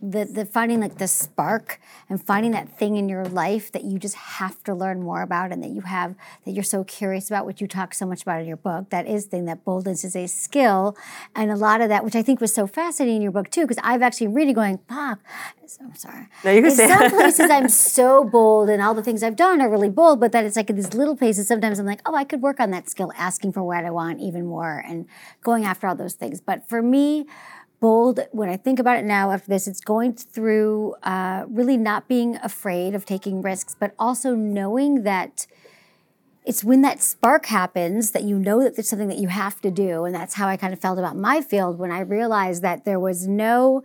the, 0.00 0.24
the 0.24 0.44
finding 0.44 0.80
like 0.80 0.98
the 0.98 1.08
spark 1.08 1.80
and 2.08 2.22
finding 2.22 2.52
that 2.52 2.68
thing 2.78 2.96
in 2.96 3.08
your 3.08 3.24
life 3.24 3.72
that 3.72 3.84
you 3.84 3.98
just 3.98 4.14
have 4.14 4.62
to 4.64 4.74
learn 4.74 5.02
more 5.02 5.22
about 5.22 5.50
and 5.52 5.62
that 5.62 5.70
you 5.70 5.80
have 5.82 6.14
that 6.44 6.52
you're 6.52 6.62
so 6.64 6.84
curious 6.84 7.28
about 7.28 7.46
which 7.46 7.60
you 7.60 7.66
talk 7.66 7.92
so 7.94 8.06
much 8.06 8.22
about 8.22 8.40
in 8.40 8.46
your 8.46 8.56
book 8.56 8.90
that 8.90 9.06
is 9.06 9.26
thing 9.26 9.44
that 9.46 9.64
boldness 9.64 10.04
is 10.04 10.14
a 10.14 10.26
skill. 10.26 10.96
And 11.34 11.50
a 11.50 11.56
lot 11.56 11.80
of 11.80 11.88
that 11.88 12.04
which 12.04 12.16
i 12.16 12.22
think 12.22 12.40
was 12.40 12.54
so 12.54 12.66
fascinating 12.66 13.16
in 13.16 13.22
your 13.22 13.32
book 13.32 13.50
too 13.50 13.62
because 13.62 13.78
i've 13.82 14.02
actually 14.02 14.28
really 14.28 14.52
going 14.52 14.78
pop 14.78 15.18
i'm 15.82 15.94
sorry. 15.94 16.26
No, 16.44 16.50
you 16.50 16.62
can 16.62 16.70
in 16.70 16.76
say 16.76 16.88
some 16.88 17.10
places 17.18 17.50
i'm 17.50 17.68
so 17.68 18.24
bold 18.24 18.70
and 18.70 18.80
all 18.80 18.94
the 18.94 19.02
things 19.02 19.22
i've 19.22 19.36
done 19.36 19.60
are 19.60 19.68
really 19.68 19.90
bold 19.90 20.20
but 20.20 20.32
that 20.32 20.44
it's 20.44 20.56
like 20.56 20.70
in 20.70 20.76
these 20.76 20.94
little 20.94 21.16
places 21.16 21.46
sometimes 21.46 21.78
i'm 21.78 21.86
like 21.86 22.00
oh 22.06 22.14
i 22.14 22.24
could 22.24 22.40
work 22.40 22.60
on 22.60 22.70
that 22.70 22.88
skill 22.88 23.12
asking 23.16 23.52
for 23.52 23.62
what 23.62 23.84
i 23.84 23.90
want 23.90 24.20
even 24.20 24.46
more 24.46 24.82
and 24.86 25.06
going 25.42 25.64
after 25.64 25.86
all 25.86 25.94
those 25.94 26.14
things. 26.14 26.40
But 26.40 26.68
for 26.68 26.82
me 26.82 27.26
bold 27.80 28.20
when 28.32 28.48
I 28.48 28.56
think 28.56 28.78
about 28.78 28.98
it 28.98 29.04
now 29.04 29.30
after 29.30 29.48
this. 29.48 29.66
It's 29.66 29.80
going 29.80 30.14
through 30.14 30.94
uh, 31.02 31.44
really 31.48 31.76
not 31.76 32.08
being 32.08 32.36
afraid 32.36 32.94
of 32.94 33.04
taking 33.04 33.42
risks, 33.42 33.76
but 33.78 33.94
also 33.98 34.34
knowing 34.34 35.02
that 35.02 35.46
it's 36.48 36.64
when 36.64 36.80
that 36.80 37.02
spark 37.02 37.44
happens 37.44 38.12
that 38.12 38.24
you 38.24 38.38
know 38.38 38.62
that 38.62 38.74
there's 38.74 38.88
something 38.88 39.08
that 39.08 39.18
you 39.18 39.28
have 39.28 39.60
to 39.60 39.70
do. 39.70 40.06
And 40.06 40.14
that's 40.14 40.32
how 40.32 40.48
I 40.48 40.56
kind 40.56 40.72
of 40.72 40.80
felt 40.80 40.98
about 40.98 41.14
my 41.14 41.42
field 41.42 41.78
when 41.78 41.92
I 41.92 42.00
realized 42.00 42.62
that 42.62 42.86
there 42.86 42.98
was 42.98 43.28
no 43.28 43.84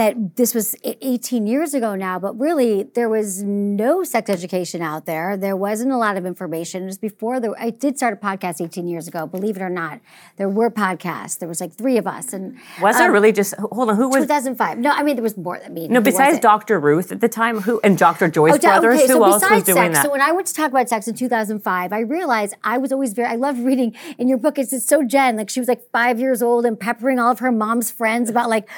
that 0.00 0.36
this 0.36 0.54
was 0.54 0.74
18 0.82 1.46
years 1.46 1.74
ago 1.74 1.94
now, 1.94 2.18
but 2.18 2.38
really 2.40 2.84
there 2.94 3.10
was 3.10 3.42
no 3.42 4.02
sex 4.02 4.30
education 4.30 4.80
out 4.80 5.04
there. 5.04 5.36
There 5.36 5.54
wasn't 5.54 5.92
a 5.92 5.98
lot 5.98 6.16
of 6.16 6.24
information. 6.24 6.84
It 6.84 6.86
was 6.86 6.96
before 6.96 7.38
the, 7.38 7.54
I 7.58 7.68
did 7.68 7.98
start 7.98 8.14
a 8.14 8.16
podcast 8.16 8.64
18 8.64 8.88
years 8.88 9.06
ago, 9.06 9.26
believe 9.26 9.56
it 9.56 9.62
or 9.62 9.68
not. 9.68 10.00
There 10.36 10.48
were 10.48 10.70
podcasts. 10.70 11.38
There 11.38 11.50
was 11.50 11.60
like 11.60 11.74
three 11.74 11.98
of 11.98 12.06
us. 12.06 12.32
And 12.32 12.56
was 12.80 12.96
um, 12.96 13.02
it 13.02 13.08
really 13.08 13.30
just, 13.30 13.52
hold 13.56 13.90
on, 13.90 13.96
who 13.96 14.08
was? 14.08 14.22
2005. 14.22 14.78
No, 14.78 14.90
I 14.90 15.02
mean, 15.02 15.16
there 15.16 15.22
was 15.22 15.36
more. 15.36 15.58
than 15.58 15.74
me. 15.74 15.86
no, 15.88 16.00
besides 16.00 16.38
Dr. 16.38 16.80
Ruth 16.80 17.12
at 17.12 17.20
the 17.20 17.28
time, 17.28 17.60
who, 17.60 17.78
and 17.84 17.98
Dr. 17.98 18.28
Joyce 18.28 18.54
oh, 18.54 18.58
Brothers, 18.58 19.00
okay, 19.00 19.06
who 19.06 19.12
so 19.12 19.24
else 19.24 19.42
was 19.42 19.64
doing 19.64 19.76
sex, 19.76 19.96
that? 19.96 20.04
So 20.04 20.10
when 20.10 20.22
I 20.22 20.32
went 20.32 20.46
to 20.46 20.54
talk 20.54 20.70
about 20.70 20.88
sex 20.88 21.08
in 21.08 21.14
2005, 21.14 21.92
I 21.92 21.99
realized 22.00 22.54
I 22.64 22.78
was 22.78 22.92
always 22.92 23.12
very, 23.12 23.28
I 23.28 23.36
loved 23.36 23.60
reading 23.60 23.94
in 24.18 24.28
your 24.28 24.38
book. 24.38 24.58
It's, 24.58 24.72
it's 24.72 24.86
so 24.86 25.02
Jen, 25.02 25.36
like 25.36 25.50
she 25.50 25.60
was 25.60 25.68
like 25.68 25.90
five 25.90 26.18
years 26.18 26.42
old 26.42 26.66
and 26.66 26.78
peppering 26.78 27.18
all 27.18 27.30
of 27.30 27.38
her 27.40 27.52
mom's 27.52 27.90
friends 27.90 28.30
about 28.30 28.48
like, 28.48 28.68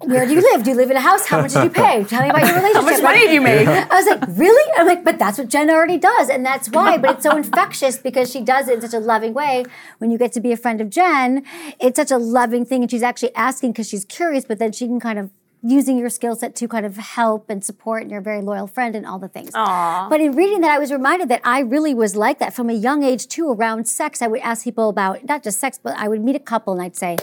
where 0.00 0.26
do 0.26 0.34
you 0.34 0.40
live? 0.40 0.64
Do 0.64 0.70
you 0.70 0.76
live 0.76 0.90
in 0.90 0.96
a 0.96 1.00
house? 1.00 1.26
How 1.26 1.40
much 1.40 1.52
did 1.52 1.64
you 1.64 1.70
pay? 1.70 2.04
Tell 2.04 2.22
me 2.22 2.30
about 2.30 2.44
your 2.46 2.56
relationship. 2.56 2.74
How 2.74 2.82
much 2.82 3.02
money 3.02 3.20
did 3.20 3.32
you 3.32 3.40
make? 3.40 3.68
I 3.68 3.94
was 3.94 4.06
like, 4.06 4.24
really? 4.36 4.72
I'm 4.76 4.86
like, 4.86 5.04
but 5.04 5.18
that's 5.18 5.38
what 5.38 5.48
Jen 5.48 5.70
already 5.70 5.98
does, 5.98 6.28
and 6.28 6.44
that's 6.44 6.68
why. 6.70 6.98
But 6.98 7.16
it's 7.16 7.22
so 7.22 7.36
infectious 7.36 7.98
because 7.98 8.30
she 8.30 8.40
does 8.40 8.68
it 8.68 8.74
in 8.74 8.80
such 8.80 8.94
a 8.94 8.98
loving 8.98 9.32
way. 9.32 9.64
When 9.98 10.10
you 10.10 10.18
get 10.18 10.32
to 10.32 10.40
be 10.40 10.52
a 10.52 10.56
friend 10.56 10.80
of 10.80 10.90
Jen, 10.90 11.44
it's 11.78 11.96
such 11.96 12.10
a 12.10 12.18
loving 12.18 12.64
thing, 12.64 12.82
and 12.82 12.90
she's 12.90 13.02
actually 13.02 13.34
asking 13.34 13.72
because 13.72 13.88
she's 13.88 14.04
curious, 14.04 14.44
but 14.44 14.58
then 14.58 14.72
she 14.72 14.86
can 14.86 14.98
kind 14.98 15.18
of 15.18 15.30
using 15.62 15.98
your 15.98 16.08
skill 16.08 16.34
set 16.34 16.54
to 16.56 16.68
kind 16.68 16.86
of 16.86 16.96
help 16.96 17.50
and 17.50 17.64
support 17.64 18.02
and 18.02 18.10
you're 18.10 18.20
a 18.20 18.22
very 18.22 18.40
loyal 18.40 18.66
friend 18.66 18.96
and 18.96 19.04
all 19.04 19.18
the 19.18 19.28
things. 19.28 19.50
Aww. 19.52 20.08
But 20.08 20.20
in 20.20 20.32
reading 20.32 20.60
that, 20.62 20.70
I 20.70 20.78
was 20.78 20.90
reminded 20.90 21.28
that 21.28 21.42
I 21.44 21.60
really 21.60 21.94
was 21.94 22.16
like 22.16 22.38
that 22.38 22.54
from 22.54 22.70
a 22.70 22.74
young 22.74 23.02
age 23.02 23.28
too 23.28 23.50
around 23.50 23.86
sex. 23.86 24.22
I 24.22 24.26
would 24.26 24.40
ask 24.40 24.64
people 24.64 24.88
about 24.88 25.24
not 25.26 25.42
just 25.42 25.58
sex, 25.58 25.78
but 25.82 25.96
I 25.96 26.08
would 26.08 26.22
meet 26.22 26.36
a 26.36 26.40
couple 26.40 26.72
and 26.72 26.82
I'd 26.82 26.96
say, 26.96 27.18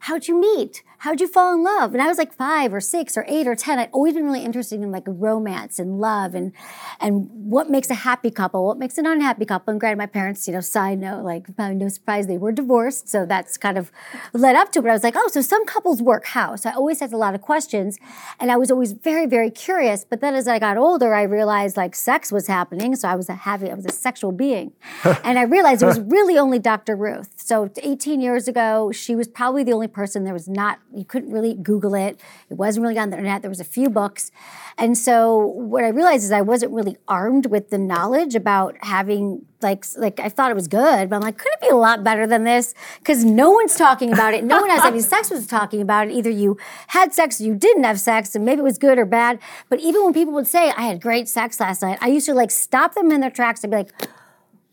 how'd 0.00 0.26
you 0.26 0.40
meet? 0.40 0.82
How'd 1.06 1.20
you 1.20 1.28
fall 1.28 1.54
in 1.54 1.62
love? 1.62 1.92
And 1.92 2.02
I 2.02 2.08
was 2.08 2.18
like 2.18 2.32
five 2.32 2.74
or 2.74 2.80
six 2.80 3.16
or 3.16 3.24
eight 3.28 3.46
or 3.46 3.54
10. 3.54 3.78
I'd 3.78 3.90
always 3.92 4.14
been 4.14 4.24
really 4.24 4.44
interested 4.44 4.80
in 4.80 4.90
like 4.90 5.04
romance 5.06 5.78
and 5.78 6.00
love 6.00 6.34
and, 6.34 6.52
and 6.98 7.30
what 7.30 7.70
makes 7.70 7.90
a 7.90 7.94
happy 7.94 8.28
couple, 8.28 8.66
what 8.66 8.76
makes 8.76 8.98
an 8.98 9.06
unhappy 9.06 9.44
couple. 9.44 9.70
And 9.70 9.78
granted, 9.78 9.98
my 9.98 10.06
parents, 10.06 10.48
you 10.48 10.52
know, 10.52 10.60
side 10.60 10.98
note, 10.98 11.22
like 11.22 11.54
probably 11.54 11.76
no 11.76 11.86
surprise, 11.86 12.26
they 12.26 12.38
were 12.38 12.50
divorced. 12.50 13.08
So 13.08 13.24
that's 13.24 13.56
kind 13.56 13.78
of 13.78 13.92
led 14.32 14.56
up 14.56 14.72
to 14.72 14.80
it. 14.80 14.82
But 14.82 14.88
I 14.88 14.94
was 14.94 15.04
like, 15.04 15.14
oh, 15.16 15.28
so 15.28 15.42
some 15.42 15.64
couples 15.64 16.02
work 16.02 16.26
how? 16.26 16.56
So 16.56 16.70
I 16.70 16.72
always 16.72 16.98
had 16.98 17.12
a 17.12 17.16
lot 17.16 17.36
of 17.36 17.40
questions 17.40 18.00
and 18.40 18.50
I 18.50 18.56
was 18.56 18.72
always 18.72 18.90
very, 18.90 19.26
very 19.26 19.52
curious. 19.52 20.04
But 20.04 20.20
then 20.20 20.34
as 20.34 20.48
I 20.48 20.58
got 20.58 20.76
older, 20.76 21.14
I 21.14 21.22
realized 21.22 21.76
like 21.76 21.94
sex 21.94 22.32
was 22.32 22.48
happening. 22.48 22.96
So 22.96 23.06
I 23.06 23.14
was 23.14 23.28
a 23.28 23.34
having, 23.34 23.70
I 23.70 23.74
was 23.74 23.86
a 23.86 23.92
sexual 23.92 24.32
being. 24.32 24.72
and 25.22 25.38
I 25.38 25.42
realized 25.42 25.84
it 25.84 25.86
was 25.86 26.00
really 26.00 26.36
only 26.36 26.58
Dr. 26.58 26.96
Ruth. 26.96 27.32
So 27.36 27.70
18 27.80 28.20
years 28.20 28.48
ago, 28.48 28.90
she 28.90 29.14
was 29.14 29.28
probably 29.28 29.62
the 29.62 29.72
only 29.72 29.86
person 29.86 30.24
there 30.24 30.34
was 30.34 30.48
not 30.48 30.80
you 30.96 31.04
couldn't 31.04 31.30
really 31.30 31.54
Google 31.54 31.94
it. 31.94 32.20
It 32.50 32.54
wasn't 32.54 32.84
really 32.84 32.98
on 32.98 33.10
the 33.10 33.16
internet. 33.16 33.42
There 33.42 33.50
was 33.50 33.60
a 33.60 33.64
few 33.64 33.88
books. 33.88 34.30
And 34.78 34.96
so 34.96 35.38
what 35.38 35.84
I 35.84 35.88
realized 35.88 36.24
is 36.24 36.32
I 36.32 36.42
wasn't 36.42 36.72
really 36.72 36.96
armed 37.08 37.46
with 37.46 37.70
the 37.70 37.78
knowledge 37.78 38.34
about 38.34 38.76
having 38.82 39.46
like 39.62 39.84
like 39.96 40.20
I 40.20 40.28
thought 40.28 40.50
it 40.50 40.54
was 40.54 40.68
good, 40.68 41.08
but 41.08 41.16
I'm 41.16 41.22
like, 41.22 41.38
could 41.38 41.52
it 41.54 41.60
be 41.62 41.68
a 41.68 41.76
lot 41.76 42.04
better 42.04 42.26
than 42.26 42.44
this? 42.44 42.74
Because 42.98 43.24
no 43.24 43.50
one's 43.50 43.74
talking 43.74 44.12
about 44.12 44.34
it. 44.34 44.44
No 44.44 44.60
one 44.60 44.70
has 44.70 44.84
any 44.84 45.00
sex 45.14 45.30
was 45.30 45.46
talking 45.46 45.80
about 45.80 46.08
it. 46.08 46.12
Either 46.12 46.30
you 46.30 46.58
had 46.88 47.14
sex 47.14 47.40
or 47.40 47.44
you 47.44 47.54
didn't 47.54 47.84
have 47.84 47.98
sex, 47.98 48.34
and 48.34 48.44
maybe 48.44 48.60
it 48.60 48.64
was 48.64 48.78
good 48.78 48.98
or 48.98 49.06
bad. 49.06 49.38
But 49.68 49.80
even 49.80 50.04
when 50.04 50.12
people 50.12 50.34
would 50.34 50.46
say 50.46 50.70
I 50.70 50.82
had 50.82 51.00
great 51.00 51.28
sex 51.28 51.58
last 51.58 51.82
night, 51.82 51.98
I 52.00 52.08
used 52.08 52.26
to 52.26 52.34
like 52.34 52.50
stop 52.50 52.94
them 52.94 53.10
in 53.10 53.20
their 53.20 53.30
tracks 53.30 53.64
and 53.64 53.70
be 53.70 53.78
like, 53.78 53.92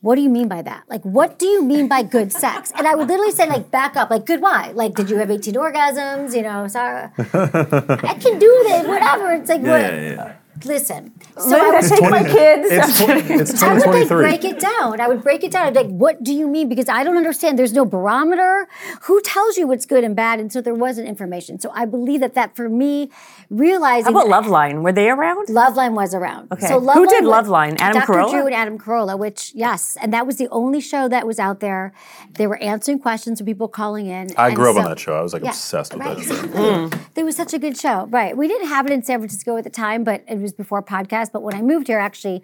what 0.04 0.16
do 0.16 0.22
you 0.22 0.30
mean 0.30 0.50
by 0.50 0.62
that? 0.62 0.84
Like, 0.90 1.02
what 1.04 1.40
do 1.40 1.46
you 1.46 1.64
mean 1.64 1.88
by 1.88 2.04
good 2.04 2.34
sex? 2.34 2.74
And 2.76 2.86
I 2.86 2.94
would 2.94 3.08
literally 3.08 3.32
say, 3.32 3.48
like, 3.48 3.72
back 3.72 3.96
up, 3.96 4.10
like, 4.10 4.26
good 4.26 4.42
why? 4.42 4.72
Like, 4.76 4.96
did 4.96 5.10
you 5.10 5.16
have 5.16 5.32
18 5.32 5.54
orgasms? 5.56 6.36
You 6.36 6.42
know, 6.44 6.68
sorry. 6.68 7.08
I 7.18 8.14
can 8.20 8.38
do 8.38 8.52
this, 8.68 8.86
whatever. 8.86 9.32
It's 9.32 9.48
like, 9.50 9.62
Yeah, 9.62 9.72
what? 9.72 9.82
yeah, 9.82 10.12
yeah. 10.12 10.34
Listen. 10.66 11.12
So 11.38 11.48
Linda, 11.50 11.66
I 11.66 11.82
would, 11.82 11.90
take 11.90 12.10
my 12.10 12.24
kids. 12.24 12.68
It's, 12.72 13.00
tw- 13.00 13.10
it's 13.42 13.64
I 13.64 13.74
would 13.74 13.86
like 13.86 14.08
break 14.08 14.46
it 14.46 14.60
down. 14.60 15.00
I 15.02 15.08
would 15.08 15.24
break 15.24 15.44
it 15.44 15.52
down. 15.52 15.68
I'd 15.68 15.74
be 15.74 15.80
like, 15.82 15.90
what 15.92 16.24
do 16.24 16.34
you 16.34 16.48
mean? 16.48 16.70
Because 16.70 16.88
I 16.88 17.04
don't 17.04 17.18
understand. 17.18 17.58
There's 17.60 17.74
no 17.74 17.86
barometer. 17.86 18.68
Who 19.04 19.20
tells 19.22 19.58
you 19.58 19.68
what's 19.68 19.86
good 19.86 20.04
and 20.04 20.16
bad? 20.16 20.40
And 20.40 20.52
so 20.54 20.62
there 20.62 20.74
wasn't 20.76 21.08
information. 21.08 21.60
So 21.60 21.72
I 21.74 21.86
believe 21.86 22.20
that 22.22 22.34
that 22.36 22.56
for 22.56 22.70
me, 22.70 23.10
realizing 23.50 24.14
How 24.14 24.26
about 24.26 24.46
Loveline? 24.46 24.84
Were 24.84 24.92
they 24.92 25.10
around? 25.10 25.48
Loveline 25.48 25.94
was 25.94 26.14
around. 26.14 26.52
Okay. 26.52 26.68
So 26.68 26.80
Who 26.80 27.06
did 27.08 27.26
was- 27.26 27.48
Loveline? 27.48 27.76
Adam 27.80 28.02
Dr. 28.02 28.14
Carolla? 28.14 28.32
Drew 28.32 28.46
and 28.46 28.56
Adam 28.56 28.78
Carolla, 28.78 29.18
which 29.18 29.52
yes, 29.56 29.98
and 30.02 30.14
that 30.14 30.26
was 30.26 30.38
the 30.38 30.48
only 30.50 30.80
show 30.82 31.08
that 31.10 31.26
was 31.28 31.40
out 31.40 31.60
there. 31.60 31.94
They 32.34 32.48
were 32.48 32.58
answering 32.58 33.00
questions 33.00 33.40
from 33.40 33.46
people 33.48 33.68
calling 33.68 34.08
in. 34.08 34.30
I 34.38 34.54
grew 34.54 34.70
up 34.72 34.78
on 34.78 34.86
that 34.86 35.00
show. 35.00 35.14
I 35.18 35.22
was 35.22 35.34
like 35.34 35.44
Yeah, 35.44 35.50
obsessed 35.50 35.94
with 35.94 36.04
right. 36.04 36.18
that 36.18 36.24
show. 36.24 36.34
Mm. 36.44 37.00
It 37.16 37.24
was 37.24 37.36
such 37.36 37.54
a 37.54 37.60
good 37.60 37.78
show, 37.78 38.06
right? 38.08 38.36
We 38.36 38.48
didn't 38.48 38.68
have 38.68 38.86
it 38.86 38.92
in 38.92 39.04
San 39.04 39.20
Francisco 39.20 39.58
at 39.58 39.64
the 39.64 39.70
time, 39.70 40.04
but 40.04 40.24
it 40.28 40.40
was 40.44 40.54
before 40.54 40.84
podcast. 40.84 41.32
But 41.32 41.42
when 41.42 41.56
I 41.56 41.62
moved 41.62 41.88
here, 41.88 42.00
actually, 42.00 42.44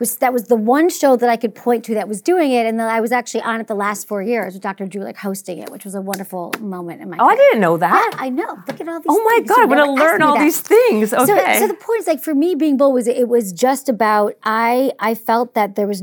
was 0.00 0.16
that 0.16 0.32
was 0.32 0.44
the 0.46 0.56
one 0.56 0.88
show 0.88 1.14
that 1.16 1.28
I 1.28 1.36
could 1.36 1.54
point 1.54 1.84
to 1.84 1.94
that 1.94 2.08
was 2.08 2.22
doing 2.22 2.50
it, 2.50 2.66
and 2.66 2.80
then 2.80 2.88
I 2.88 3.00
was 3.00 3.12
actually 3.12 3.42
on 3.42 3.60
it 3.60 3.68
the 3.68 3.74
last 3.74 4.08
four 4.08 4.20
years 4.22 4.54
with 4.54 4.62
Dr. 4.62 4.86
Drew, 4.86 5.02
like 5.04 5.16
hosting 5.18 5.58
it, 5.58 5.70
which 5.70 5.84
was 5.84 5.94
a 5.94 6.00
wonderful 6.00 6.52
moment 6.60 7.02
in 7.02 7.10
my. 7.10 7.18
Oh, 7.20 7.26
I 7.26 7.36
didn't 7.36 7.60
know 7.60 7.76
that. 7.76 8.10
Yeah, 8.14 8.18
I 8.20 8.28
know. 8.30 8.58
Look 8.66 8.80
at 8.80 8.88
all 8.88 8.98
these. 9.00 9.06
Oh 9.10 9.22
my 9.22 9.36
things. 9.36 9.48
God, 9.48 9.58
I'm 9.60 9.68
going 9.68 9.84
to 9.84 9.92
learn 9.92 10.22
all 10.22 10.34
that. 10.38 10.42
these 10.42 10.60
things. 10.60 11.10
So, 11.10 11.22
Okay. 11.22 11.58
so 11.60 11.68
the 11.68 11.74
point 11.74 12.00
is 12.00 12.06
like 12.06 12.20
for 12.22 12.34
me 12.34 12.54
being 12.54 12.76
bold 12.76 12.94
was 12.94 13.06
it 13.06 13.28
was 13.28 13.52
just 13.52 13.88
about 13.88 14.34
I 14.42 14.92
I 14.98 15.14
felt 15.14 15.54
that 15.54 15.76
there 15.76 15.86
was 15.86 16.02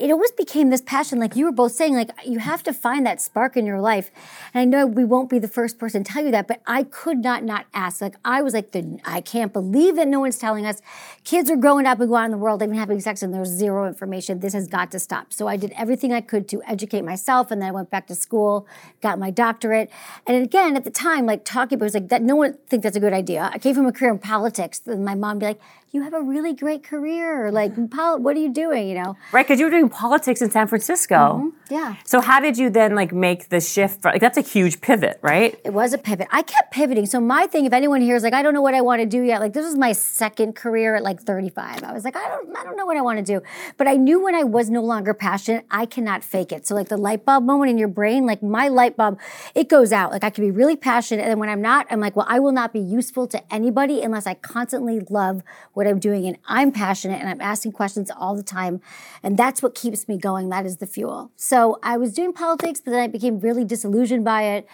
it, 0.00 0.10
almost 0.10 0.36
became 0.36 0.70
this 0.70 0.80
passion 0.80 1.18
like 1.18 1.36
you 1.36 1.44
were 1.44 1.52
both 1.52 1.72
saying 1.72 1.94
like 1.94 2.10
you 2.24 2.38
have 2.38 2.62
to 2.62 2.72
find 2.72 3.06
that 3.06 3.20
spark 3.20 3.56
in 3.56 3.66
your 3.66 3.80
life. 3.80 4.10
And 4.54 4.62
I 4.62 4.64
know 4.64 4.86
we 4.86 5.04
won't 5.04 5.28
be 5.28 5.38
the 5.38 5.48
first 5.48 5.78
person 5.78 6.02
to 6.02 6.12
tell 6.12 6.24
you 6.24 6.30
that 6.30 6.48
but 6.48 6.60
I 6.66 6.84
could 6.84 7.18
not 7.18 7.44
not 7.44 7.66
ask. 7.74 8.00
Like 8.00 8.16
I 8.24 8.42
was 8.42 8.54
like 8.54 8.72
the 8.72 8.98
I 9.04 9.20
can't 9.20 9.52
believe 9.52 9.96
that 9.96 10.08
no 10.08 10.20
one's 10.20 10.38
telling 10.38 10.66
us. 10.66 10.80
Kids 11.24 11.50
are 11.50 11.56
growing 11.56 11.86
up 11.86 12.00
and 12.00 12.08
going 12.08 12.22
out 12.22 12.24
in 12.26 12.30
the 12.30 12.38
world 12.38 12.60
they've 12.60 12.68
been 12.68 12.78
having 12.78 13.00
sex 13.00 13.22
and 13.22 13.34
there's 13.34 13.48
zero 13.48 13.86
information. 13.86 14.40
This 14.40 14.54
has 14.54 14.66
got 14.66 14.90
to 14.92 14.98
stop. 14.98 15.32
So 15.32 15.46
I 15.46 15.56
did 15.56 15.72
everything 15.76 16.12
I 16.12 16.22
could 16.22 16.48
to 16.48 16.62
educate 16.66 17.02
myself 17.02 17.50
and 17.50 17.60
then 17.60 17.68
I 17.68 17.72
went 17.72 17.90
back 17.90 18.06
to 18.06 18.14
school 18.14 18.66
got 19.02 19.18
my 19.18 19.30
doctorate. 19.30 19.90
And 20.26 20.42
again 20.42 20.76
at 20.76 20.84
the 20.84 20.90
time 20.90 21.26
like 21.26 21.44
talking 21.44 21.76
about 21.76 21.84
it 21.84 21.92
was 21.92 21.94
like 21.94 22.08
that 22.08 22.22
no 22.22 22.36
one 22.36 22.54
think 22.68 22.82
that's 22.82 22.96
a 22.96 23.00
good 23.00 23.12
idea. 23.12 23.50
I 23.52 23.58
came 23.58 23.74
from 23.74 23.86
a 23.86 23.92
career 23.92 24.12
in 24.12 24.18
politics 24.18 24.80
and 24.86 25.04
my 25.04 25.14
mom 25.14 25.38
be 25.38 25.46
like 25.46 25.60
you 25.90 26.02
have 26.02 26.14
a 26.14 26.22
really 26.22 26.54
great 26.54 26.82
career 26.82 27.50
like 27.60 27.72
what 27.76 28.36
are 28.36 28.40
you 28.40 28.52
doing 28.52 28.88
you 28.88 28.94
know 28.94 29.16
right, 29.32 29.46
because 29.46 29.58
you 29.58 29.66
were 29.66 29.70
doing 29.70 29.88
politics 29.88 30.40
in 30.42 30.50
San 30.50 30.66
Francisco. 30.66 31.16
Mm-hmm. 31.16 31.74
yeah 31.74 31.96
So 32.04 32.20
how 32.20 32.40
did 32.40 32.56
you 32.58 32.70
then 32.70 32.94
like 32.94 33.12
make 33.12 33.48
the 33.48 33.60
shift? 33.60 34.02
For, 34.02 34.10
like 34.12 34.20
that's 34.20 34.38
a 34.38 34.42
huge 34.42 34.80
pivot, 34.80 35.18
right? 35.22 35.58
It 35.64 35.72
was 35.72 35.92
a 35.92 35.98
pivot. 35.98 36.28
I 36.30 36.42
kept 36.42 36.72
pivoting. 36.72 37.06
So 37.06 37.20
my 37.20 37.46
thing, 37.46 37.66
if 37.66 37.72
anyone 37.72 38.00
here 38.00 38.16
is 38.16 38.22
like, 38.22 38.32
I 38.32 38.42
don't 38.42 38.54
know 38.54 38.62
what 38.62 38.74
I 38.74 38.80
want 38.80 39.00
to 39.00 39.06
do 39.06 39.22
yet. 39.22 39.40
Like 39.40 39.52
this 39.52 39.64
was 39.64 39.76
my 39.76 39.92
second 39.92 40.54
career 40.54 40.96
at 40.96 41.02
like 41.02 41.20
35. 41.20 41.82
I 41.82 41.92
was 41.92 42.04
like, 42.04 42.16
I 42.16 42.28
don't, 42.28 42.56
I 42.56 42.64
don't 42.64 42.76
know 42.76 42.86
what 42.86 42.96
I 42.96 43.02
want 43.02 43.18
to 43.18 43.24
do. 43.24 43.42
But 43.76 43.86
I 43.86 43.96
knew 43.96 44.22
when 44.22 44.34
I 44.34 44.44
was 44.44 44.70
no 44.70 44.82
longer 44.82 45.14
passionate, 45.14 45.64
I 45.70 45.86
cannot 45.86 46.24
fake 46.24 46.52
it. 46.52 46.66
So 46.66 46.74
like 46.74 46.88
the 46.88 46.96
light 46.96 47.24
bulb 47.24 47.44
moment 47.44 47.70
in 47.70 47.78
your 47.78 47.88
brain, 47.88 48.26
like 48.26 48.42
my 48.42 48.68
light 48.68 48.96
bulb, 48.96 49.18
it 49.54 49.68
goes 49.68 49.92
out. 49.92 50.10
Like 50.10 50.24
I 50.24 50.30
can 50.30 50.44
be 50.44 50.50
really 50.50 50.76
passionate, 50.76 51.22
and 51.22 51.30
then 51.30 51.38
when 51.38 51.48
I'm 51.48 51.62
not, 51.62 51.86
I'm 51.90 52.00
like, 52.00 52.16
well, 52.16 52.26
I 52.28 52.38
will 52.38 52.52
not 52.52 52.72
be 52.72 52.80
useful 52.80 53.26
to 53.28 53.52
anybody 53.52 54.02
unless 54.02 54.26
I 54.26 54.34
constantly 54.34 55.00
love 55.10 55.42
what 55.74 55.79
I'm 55.86 55.98
doing, 55.98 56.26
and 56.26 56.38
I'm 56.46 56.72
passionate, 56.72 57.20
and 57.20 57.28
I'm 57.28 57.40
asking 57.40 57.72
questions 57.72 58.10
all 58.10 58.34
the 58.34 58.42
time, 58.42 58.80
and 59.22 59.36
that's 59.36 59.62
what 59.62 59.74
keeps 59.74 60.08
me 60.08 60.18
going. 60.18 60.48
That 60.48 60.66
is 60.66 60.78
the 60.78 60.86
fuel. 60.86 61.30
So 61.36 61.78
I 61.82 61.96
was 61.96 62.12
doing 62.12 62.32
politics, 62.32 62.80
but 62.80 62.90
then 62.92 63.00
I 63.00 63.06
became 63.06 63.40
really 63.40 63.64
disillusioned 63.64 64.24
by 64.24 64.42
it 64.42 64.66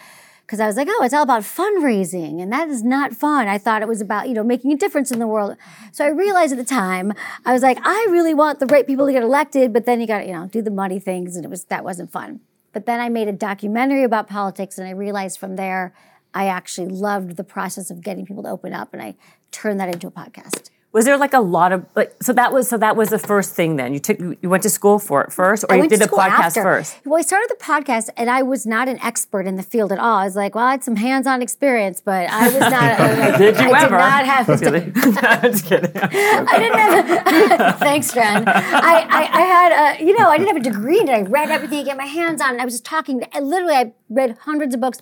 because 0.46 0.60
I 0.60 0.66
was 0.66 0.76
like, 0.76 0.86
oh, 0.88 1.02
it's 1.02 1.12
all 1.12 1.24
about 1.24 1.42
fundraising, 1.42 2.40
and 2.40 2.52
that 2.52 2.68
is 2.68 2.82
not 2.82 3.12
fun. 3.12 3.48
I 3.48 3.58
thought 3.58 3.82
it 3.82 3.88
was 3.88 4.00
about, 4.00 4.28
you 4.28 4.34
know, 4.34 4.44
making 4.44 4.72
a 4.72 4.76
difference 4.76 5.10
in 5.10 5.18
the 5.18 5.26
world. 5.26 5.56
So 5.90 6.04
I 6.04 6.08
realized 6.08 6.52
at 6.52 6.58
the 6.58 6.64
time, 6.64 7.12
I 7.44 7.52
was 7.52 7.62
like, 7.62 7.78
I 7.82 8.06
really 8.10 8.32
want 8.32 8.60
the 8.60 8.66
right 8.66 8.86
people 8.86 9.06
to 9.06 9.12
get 9.12 9.24
elected, 9.24 9.72
but 9.72 9.86
then 9.86 10.00
you 10.00 10.06
got 10.06 10.20
to, 10.20 10.26
you 10.26 10.32
know, 10.32 10.46
do 10.46 10.62
the 10.62 10.70
money 10.70 11.00
things, 11.00 11.34
and 11.34 11.44
it 11.44 11.48
was 11.48 11.64
that 11.64 11.82
wasn't 11.82 12.12
fun. 12.12 12.40
But 12.72 12.86
then 12.86 13.00
I 13.00 13.08
made 13.08 13.26
a 13.26 13.32
documentary 13.32 14.04
about 14.04 14.28
politics, 14.28 14.78
and 14.78 14.86
I 14.86 14.92
realized 14.92 15.38
from 15.38 15.56
there, 15.56 15.94
I 16.32 16.46
actually 16.46 16.88
loved 16.88 17.36
the 17.36 17.44
process 17.44 17.90
of 17.90 18.02
getting 18.02 18.26
people 18.26 18.42
to 18.42 18.50
open 18.50 18.74
up, 18.74 18.92
and 18.92 19.02
I 19.02 19.16
turned 19.50 19.80
that 19.80 19.88
into 19.88 20.06
a 20.06 20.10
podcast. 20.10 20.68
Was 20.96 21.04
there 21.04 21.18
like 21.18 21.34
a 21.34 21.40
lot 21.40 21.72
of 21.72 21.84
like 21.94 22.16
so 22.22 22.32
that 22.32 22.54
was 22.54 22.70
so 22.70 22.78
that 22.78 22.96
was 22.96 23.10
the 23.10 23.18
first 23.18 23.52
thing 23.52 23.76
then 23.76 23.92
you 23.92 24.00
took 24.00 24.18
you 24.18 24.48
went 24.48 24.62
to 24.62 24.70
school 24.70 24.98
for 24.98 25.22
it 25.24 25.30
first 25.30 25.66
or 25.68 25.76
you 25.76 25.90
did 25.90 26.00
the 26.00 26.06
podcast 26.06 26.56
after. 26.56 26.62
first? 26.62 26.96
Well, 27.04 27.18
I 27.18 27.20
started 27.20 27.50
the 27.50 27.62
podcast, 27.62 28.08
and 28.16 28.30
I 28.30 28.40
was 28.42 28.64
not 28.64 28.88
an 28.88 28.98
expert 29.02 29.46
in 29.46 29.56
the 29.56 29.62
field 29.62 29.92
at 29.92 29.98
all. 29.98 30.16
I 30.16 30.24
was 30.24 30.36
like, 30.36 30.54
well, 30.54 30.64
I 30.64 30.70
had 30.70 30.82
some 30.82 30.96
hands-on 30.96 31.42
experience, 31.42 32.00
but 32.00 32.30
I 32.30 32.46
was 32.46 32.60
not. 32.60 32.98
like, 32.98 33.36
Did 33.36 33.58
you 33.58 33.72
I 33.72 33.82
ever? 33.82 33.96
Did 33.96 33.98
not 33.98 34.24
have. 34.24 34.48
I'm 35.42 35.52
just 35.52 35.66
kidding. 35.66 35.92
I 35.94 36.58
didn't 36.58 36.78
have. 36.78 37.78
thanks, 37.78 38.14
Jen. 38.14 38.44
I, 38.48 39.06
I, 39.10 39.28
I 39.32 39.42
had 39.42 40.00
a, 40.00 40.02
you 40.02 40.18
know, 40.18 40.30
I 40.30 40.38
didn't 40.38 40.56
have 40.56 40.64
a 40.64 40.70
degree, 40.70 41.00
and 41.00 41.10
I 41.10 41.20
read 41.20 41.50
everything 41.50 41.80
I 41.80 41.82
get 41.82 41.98
my 41.98 42.06
hands 42.06 42.40
on. 42.40 42.52
And 42.52 42.62
I 42.62 42.64
was 42.64 42.72
just 42.72 42.86
talking. 42.86 43.22
I 43.34 43.40
literally, 43.40 43.74
I 43.74 43.92
read 44.08 44.38
hundreds 44.40 44.74
of 44.74 44.80
books. 44.80 45.00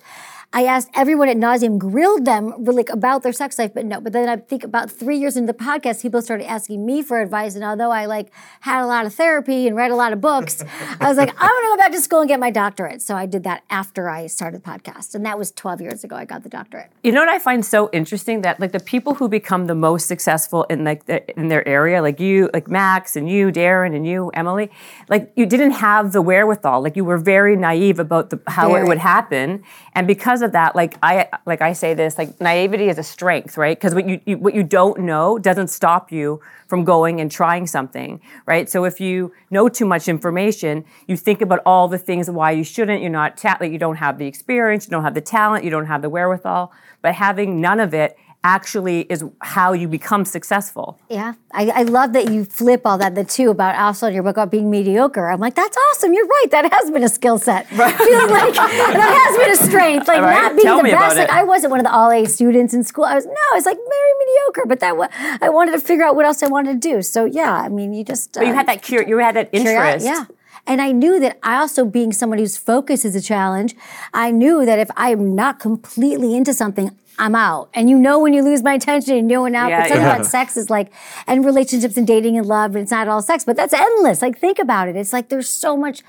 I 0.53 0.63
asked 0.65 0.89
everyone 0.95 1.27
at 1.27 1.37
nauseum, 1.37 1.77
grilled 1.77 2.25
them 2.25 2.53
like 2.63 2.89
about 2.89 3.23
their 3.23 3.33
sex 3.33 3.59
life, 3.59 3.73
but 3.73 3.85
no. 3.85 3.99
But 3.99 4.13
then 4.13 4.29
I 4.29 4.37
think 4.37 4.63
about 4.63 4.89
three 4.89 5.17
years 5.17 5.35
into 5.35 5.51
the 5.51 5.57
podcast, 5.57 6.01
people 6.01 6.21
started 6.21 6.49
asking 6.49 6.85
me 6.85 7.01
for 7.01 7.21
advice, 7.21 7.55
and 7.55 7.63
although 7.63 7.91
I 7.91 8.05
like 8.05 8.31
had 8.61 8.83
a 8.83 8.87
lot 8.87 9.05
of 9.05 9.13
therapy 9.13 9.67
and 9.67 9.75
read 9.75 9.91
a 9.91 9.95
lot 9.95 10.13
of 10.13 10.21
books, 10.21 10.63
I 10.99 11.09
was 11.09 11.17
like, 11.17 11.29
I'm 11.37 11.49
gonna 11.49 11.73
go 11.73 11.77
back 11.77 11.91
to 11.91 12.01
school 12.01 12.21
and 12.21 12.29
get 12.29 12.39
my 12.39 12.51
doctorate. 12.51 13.01
So 13.01 13.15
I 13.15 13.25
did 13.25 13.43
that 13.43 13.63
after 13.69 14.09
I 14.09 14.27
started 14.27 14.63
the 14.63 14.69
podcast, 14.69 15.13
and 15.13 15.25
that 15.25 15.37
was 15.37 15.51
12 15.51 15.81
years 15.81 16.03
ago. 16.03 16.15
I 16.15 16.25
got 16.25 16.43
the 16.43 16.49
doctorate. 16.49 16.89
You 17.03 17.11
know 17.11 17.19
what 17.19 17.29
I 17.29 17.39
find 17.39 17.65
so 17.65 17.89
interesting 17.91 18.41
that 18.41 18.59
like 18.59 18.71
the 18.71 18.79
people 18.79 19.15
who 19.15 19.27
become 19.27 19.67
the 19.67 19.75
most 19.75 20.07
successful 20.07 20.63
in 20.69 20.83
like 20.83 21.05
the, 21.05 21.27
in 21.37 21.49
their 21.49 21.67
area, 21.67 22.01
like 22.01 22.19
you, 22.19 22.49
like 22.53 22.69
Max 22.69 23.15
and 23.15 23.29
you, 23.29 23.51
Darin 23.51 23.93
and 23.93 24.07
you, 24.07 24.31
Emily, 24.33 24.71
like 25.09 25.31
you 25.35 25.45
didn't 25.45 25.71
have 25.71 26.13
the 26.13 26.21
wherewithal. 26.21 26.81
Like 26.81 26.95
you 26.95 27.03
were 27.03 27.17
very 27.17 27.55
naive 27.55 27.99
about 27.99 28.29
the, 28.29 28.39
how 28.47 28.69
Very. 28.69 28.83
it 28.83 28.87
would 28.87 28.99
happen, 28.99 29.63
and 29.93 30.07
because 30.07 30.34
of 30.41 30.51
that, 30.53 30.75
like 30.75 30.97
I 31.01 31.29
like 31.45 31.61
I 31.61 31.73
say 31.73 31.93
this, 31.93 32.17
like 32.17 32.39
naivety 32.41 32.89
is 32.89 32.97
a 32.97 33.03
strength, 33.03 33.57
right? 33.57 33.77
Because 33.77 33.93
what 33.93 34.07
you, 34.07 34.19
you 34.25 34.37
what 34.37 34.53
you 34.53 34.63
don't 34.63 35.01
know 35.01 35.37
doesn't 35.37 35.67
stop 35.67 36.11
you 36.11 36.41
from 36.67 36.83
going 36.83 37.21
and 37.21 37.31
trying 37.31 37.67
something, 37.67 38.21
right? 38.45 38.69
So 38.69 38.85
if 38.85 38.99
you 38.99 39.33
know 39.49 39.69
too 39.69 39.85
much 39.85 40.07
information, 40.07 40.85
you 41.07 41.17
think 41.17 41.41
about 41.41 41.61
all 41.65 41.87
the 41.87 41.97
things 41.97 42.29
why 42.29 42.51
you 42.51 42.63
shouldn't. 42.63 43.01
You're 43.01 43.11
not 43.11 43.37
ta- 43.37 43.57
like 43.59 43.71
you 43.71 43.79
don't 43.79 43.97
have 43.97 44.17
the 44.17 44.27
experience, 44.27 44.85
you 44.87 44.91
don't 44.91 45.03
have 45.03 45.13
the 45.13 45.21
talent, 45.21 45.63
you 45.63 45.69
don't 45.69 45.85
have 45.85 46.01
the 46.01 46.09
wherewithal. 46.09 46.71
But 47.01 47.15
having 47.15 47.61
none 47.61 47.79
of 47.79 47.93
it 47.93 48.17
actually 48.45 49.01
is 49.09 49.25
how 49.41 49.73
you 49.73 49.87
become 49.87 50.23
successful. 50.23 50.99
Yeah, 51.09 51.33
I, 51.51 51.63
I 51.79 51.81
love 51.81 52.13
that 52.13 52.31
you 52.31 52.45
flip 52.45 52.81
all 52.85 52.97
that. 52.99 53.15
The 53.15 53.23
two 53.23 53.49
about 53.49 53.75
also 53.75 54.05
in 54.07 54.13
your 54.13 54.21
book 54.21 54.37
about 54.37 54.51
being 54.51 54.69
mediocre. 54.69 55.27
I'm 55.31 55.39
like, 55.39 55.55
that's 55.55 55.75
awesome. 55.89 56.13
You're 56.13 56.27
right. 56.27 56.45
That 56.51 56.71
has 56.71 56.91
been 56.91 57.03
a 57.03 57.09
skill 57.09 57.39
set. 57.39 57.65
Right. 57.75 57.95
Feeling 57.97 58.29
like 58.29 58.53
that 58.53 59.11
has 59.21 59.37
been 59.41 59.51
a 59.51 59.69
strength. 59.69 60.07
Like 60.07 60.21
Right. 60.21 60.41
not 60.43 60.51
being 60.55 60.65
Tell 60.67 60.77
the 60.77 60.91
best. 60.91 61.17
Like. 61.17 61.29
I 61.31 61.43
wasn't 61.43 61.71
one 61.71 61.79
of 61.79 61.85
the 61.85 61.91
all 61.91 62.11
A 62.11 62.25
students 62.25 62.73
in 62.73 62.83
school. 62.83 63.03
I 63.05 63.15
was 63.15 63.25
no, 63.25 63.31
I 63.51 63.55
was 63.55 63.65
like 63.65 63.77
very 63.77 64.13
mediocre. 64.21 64.65
But 64.67 64.79
that 64.81 64.95
wa- 64.95 65.09
I 65.41 65.49
wanted 65.49 65.71
to 65.73 65.79
figure 65.79 66.05
out 66.05 66.15
what 66.15 66.25
else 66.25 66.43
I 66.43 66.47
wanted 66.47 66.79
to 66.79 66.89
do. 66.89 67.01
So 67.01 67.25
yeah, 67.25 67.51
I 67.53 67.69
mean, 67.69 67.93
you 67.93 68.03
just 68.03 68.33
But 68.33 68.45
you 68.45 68.51
uh, 68.53 68.55
had 68.55 68.67
that 68.67 68.83
cur- 68.83 69.07
you 69.07 69.17
had 69.17 69.35
that 69.35 69.49
interest. 69.51 70.05
Yeah. 70.05 70.25
And 70.67 70.81
I 70.81 70.91
knew 70.91 71.19
that 71.19 71.37
I 71.43 71.57
also, 71.57 71.85
being 71.85 72.11
someone 72.11 72.39
whose 72.39 72.57
focus 72.57 73.05
is 73.05 73.15
a 73.15 73.21
challenge, 73.21 73.75
I 74.13 74.31
knew 74.31 74.65
that 74.65 74.79
if 74.79 74.89
I'm 74.97 75.35
not 75.35 75.59
completely 75.59 76.35
into 76.35 76.53
something, 76.55 76.89
I'm 77.17 77.35
out. 77.35 77.69
And 77.73 77.89
you 77.89 77.97
know 77.97 78.19
when 78.19 78.33
you 78.33 78.43
lose 78.43 78.63
my 78.63 78.73
attention, 78.73 79.17
and 79.17 79.29
you 79.29 79.37
know 79.37 79.43
when 79.43 79.55
out. 79.55 79.69
Yeah, 79.69 79.81
but 79.81 79.87
something 79.87 80.05
yeah. 80.05 80.15
about 80.15 80.25
sex 80.25 80.57
is 80.57 80.69
like, 80.69 80.91
and 81.27 81.45
relationships 81.45 81.97
and 81.97 82.05
dating 82.05 82.37
and 82.37 82.45
love, 82.45 82.75
and 82.75 82.83
it's 82.83 82.91
not 82.91 83.07
all 83.07 83.21
sex, 83.21 83.43
but 83.43 83.55
that's 83.55 83.73
endless. 83.73 84.21
Like 84.21 84.37
think 84.37 84.59
about 84.59 84.87
it. 84.87 84.95
It's 84.95 85.13
like 85.13 85.29
there's 85.29 85.49
so 85.49 85.77
much 85.77 86.01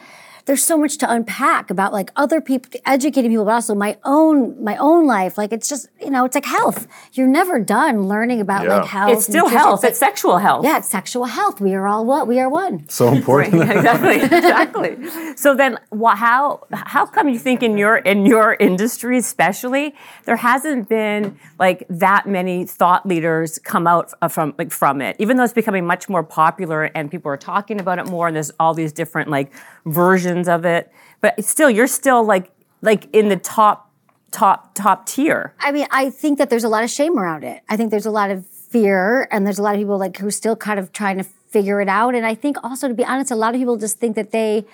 there's 0.47 0.63
so 0.63 0.79
much 0.79 0.97
to 0.99 1.11
unpack 1.11 1.71
about 1.71 1.93
like 1.93 2.11
other 2.15 2.41
people, 2.41 2.71
educating 2.87 3.31
people, 3.33 3.45
but 3.45 3.53
also 3.53 3.75
my 3.75 3.99
own 4.05 4.63
my 4.63 4.77
own 4.77 5.07
life. 5.07 5.37
Like 5.37 5.53
it's 5.53 5.69
just 5.69 5.89
you 6.01 6.11
know, 6.11 6.25
it's 6.25 6.37
like 6.37 6.45
health. 6.45 6.87
You're 7.13 7.27
never 7.27 7.59
done 7.59 8.09
learning 8.09 8.41
about 8.41 8.65
yeah. 8.65 8.79
like 8.79 8.89
health. 8.89 9.13
It's 9.13 9.25
still 9.25 9.49
health. 9.49 9.79
It's, 9.79 9.83
like, 9.83 9.91
it's, 9.91 9.99
sexual 9.99 10.39
health. 10.39 10.65
Yeah, 10.65 10.79
it's 10.79 10.89
sexual 10.89 11.25
health. 11.25 11.61
We 11.61 11.75
are 11.75 11.89
all 11.89 12.05
what 12.05 12.29
we 12.29 12.39
are 12.39 12.49
one. 12.49 12.89
So 12.89 13.09
important. 13.09 13.55
Right, 13.55 13.77
exactly. 13.77 14.17
exactly. 14.23 15.35
So 15.37 15.55
then, 15.55 15.79
how 16.01 16.65
how 16.73 17.07
come 17.07 17.29
you 17.29 17.39
think 17.39 17.65
in 17.65 17.77
your 17.77 17.97
in 17.97 18.25
your 18.25 18.55
industry 18.61 19.19
especially 19.19 19.95
there 20.25 20.37
hasn't 20.37 20.89
been 20.89 21.37
like 21.59 21.85
that 21.89 22.27
many 22.27 22.65
thought 22.65 23.05
leaders 23.05 23.59
come 23.59 23.89
out 23.89 24.13
from 24.31 24.55
like 24.59 24.71
from 24.71 25.01
it, 25.01 25.17
even 25.19 25.37
though 25.37 25.45
it's 25.45 25.53
becoming 25.53 25.85
much 25.85 26.09
more 26.09 26.23
popular 26.23 26.85
and 26.85 27.11
people 27.11 27.33
are 27.33 27.37
talking 27.37 27.81
about 27.81 27.99
it 27.99 28.07
more, 28.07 28.29
and 28.29 28.37
there's 28.37 28.53
all 28.61 28.75
these 28.75 28.93
different 28.93 29.29
like 29.29 29.53
versions 29.85 30.36
of 30.45 30.65
it. 30.65 30.93
But 31.21 31.43
still, 31.45 31.71
you're 31.71 31.87
still 31.87 32.25
like 32.25 32.53
like 32.83 33.09
in 33.13 33.29
the 33.29 33.37
top 33.37 33.91
top 34.31 34.75
top 34.75 35.07
tier. 35.07 35.55
I 35.61 35.73
mean, 35.73 35.87
I 35.91 36.11
think 36.11 36.39
that 36.39 36.51
there's 36.51 36.65
a 36.65 36.69
lot 36.69 36.85
of 36.85 36.91
shame 36.91 37.19
around 37.19 37.45
it. 37.45 37.63
I 37.69 37.77
think 37.77 37.91
there's 37.91 38.07
a 38.07 38.11
lot 38.11 38.31
of 38.31 38.47
fear, 38.47 39.29
and 39.31 39.47
there's 39.47 39.59
a 39.59 39.63
lot 39.63 39.75
of 39.75 39.81
people 39.81 39.99
like 39.99 40.19
who 40.19 40.31
still 40.31 40.57
kind 40.57 40.79
of 40.79 40.93
trying 40.93 41.19
to 41.19 41.25
figure 41.25 41.81
it 41.81 41.89
out. 41.89 42.15
And 42.15 42.27
I 42.27 42.35
think 42.35 42.57
also, 42.63 42.89
to 42.89 42.95
be 42.95 43.05
honest, 43.05 43.31
a 43.31 43.37
lot 43.37 43.55
of 43.55 43.61
people 43.61 43.77
just 43.77 43.99
think 43.99 44.17
that 44.17 44.31
they. 44.31 44.65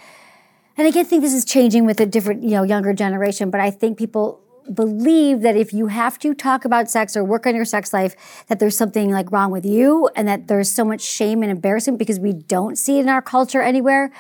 And 0.77 0.89
I 0.89 0.91
can 0.91 1.05
think 1.05 1.23
this 1.23 1.35
is 1.35 1.45
changing 1.45 1.85
with 1.85 2.01
a 2.01 2.07
different, 2.07 2.43
you 2.43 2.53
know, 2.53 2.63
younger 2.63 2.95
generation, 2.95 3.51
but 3.51 3.61
I 3.61 3.71
think 3.71 3.99
people 3.99 4.41
believe 4.73 5.43
that 5.43 5.57
if 5.57 5.73
you 5.73 5.89
have 5.89 6.19
to 6.21 6.35
talk 6.35 6.65
about 6.65 6.91
sex 6.91 7.17
or 7.17 7.25
work 7.25 7.47
on 7.47 7.55
your 7.55 7.65
sex 7.65 7.93
life, 7.93 8.45
that 8.49 8.59
there's 8.59 8.77
something 8.77 9.11
like 9.11 9.31
wrong 9.33 9.51
with 9.51 9.67
you 9.67 10.09
and 10.15 10.29
that 10.29 10.49
there's 10.49 10.71
so 10.71 10.85
much 10.85 11.01
shame 11.01 11.43
and 11.43 11.51
embarrassment 11.51 11.99
because 11.99 12.21
we 12.21 12.33
don't 12.33 12.77
see 12.77 12.99
it 12.99 13.03
in 13.03 13.09
our 13.09 13.23
culture 13.23 13.61
anywhere 13.61 14.13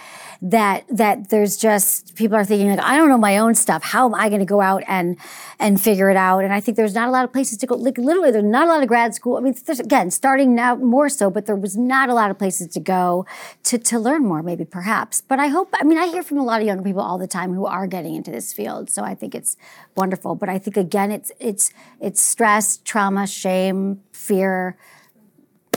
that 0.44 0.84
that 0.88 1.30
there's 1.30 1.56
just 1.56 2.16
people 2.16 2.36
are 2.36 2.44
thinking 2.44 2.68
like 2.68 2.80
I 2.80 2.96
don't 2.96 3.08
know 3.08 3.16
my 3.16 3.38
own 3.38 3.54
stuff. 3.54 3.84
How 3.84 4.06
am 4.06 4.14
I 4.14 4.28
going 4.28 4.40
to 4.40 4.44
go 4.44 4.60
out 4.60 4.82
and 4.88 5.16
and 5.60 5.80
figure 5.80 6.10
it 6.10 6.16
out? 6.16 6.40
And 6.40 6.52
I 6.52 6.58
think 6.58 6.76
there's 6.76 6.94
not 6.94 7.06
a 7.06 7.12
lot 7.12 7.24
of 7.24 7.32
places 7.32 7.58
to 7.58 7.66
go. 7.66 7.76
Like 7.76 7.96
literally, 7.96 8.32
there's 8.32 8.42
not 8.42 8.66
a 8.66 8.70
lot 8.70 8.82
of 8.82 8.88
grad 8.88 9.14
school. 9.14 9.36
I 9.36 9.40
mean, 9.40 9.54
again 9.68 10.10
starting 10.10 10.56
now 10.56 10.74
more 10.74 11.08
so, 11.08 11.30
but 11.30 11.46
there 11.46 11.54
was 11.54 11.76
not 11.76 12.08
a 12.08 12.14
lot 12.14 12.32
of 12.32 12.38
places 12.38 12.66
to 12.74 12.80
go 12.80 13.24
to 13.62 13.78
to 13.78 14.00
learn 14.00 14.24
more. 14.24 14.42
Maybe 14.42 14.64
perhaps, 14.64 15.20
but 15.20 15.38
I 15.38 15.46
hope. 15.46 15.72
I 15.74 15.84
mean, 15.84 15.98
I 15.98 16.08
hear 16.08 16.24
from 16.24 16.38
a 16.38 16.44
lot 16.44 16.60
of 16.60 16.66
young 16.66 16.82
people 16.82 17.02
all 17.02 17.18
the 17.18 17.28
time 17.28 17.54
who 17.54 17.66
are 17.66 17.86
getting 17.86 18.16
into 18.16 18.32
this 18.32 18.52
field. 18.52 18.90
So 18.90 19.04
I 19.04 19.14
think 19.14 19.36
it's 19.36 19.56
wonderful. 19.96 20.34
But 20.34 20.48
I 20.48 20.58
think 20.58 20.76
again, 20.76 21.12
it's 21.12 21.30
it's 21.38 21.72
it's 22.00 22.20
stress, 22.20 22.78
trauma, 22.78 23.28
shame, 23.28 24.02
fear 24.12 24.76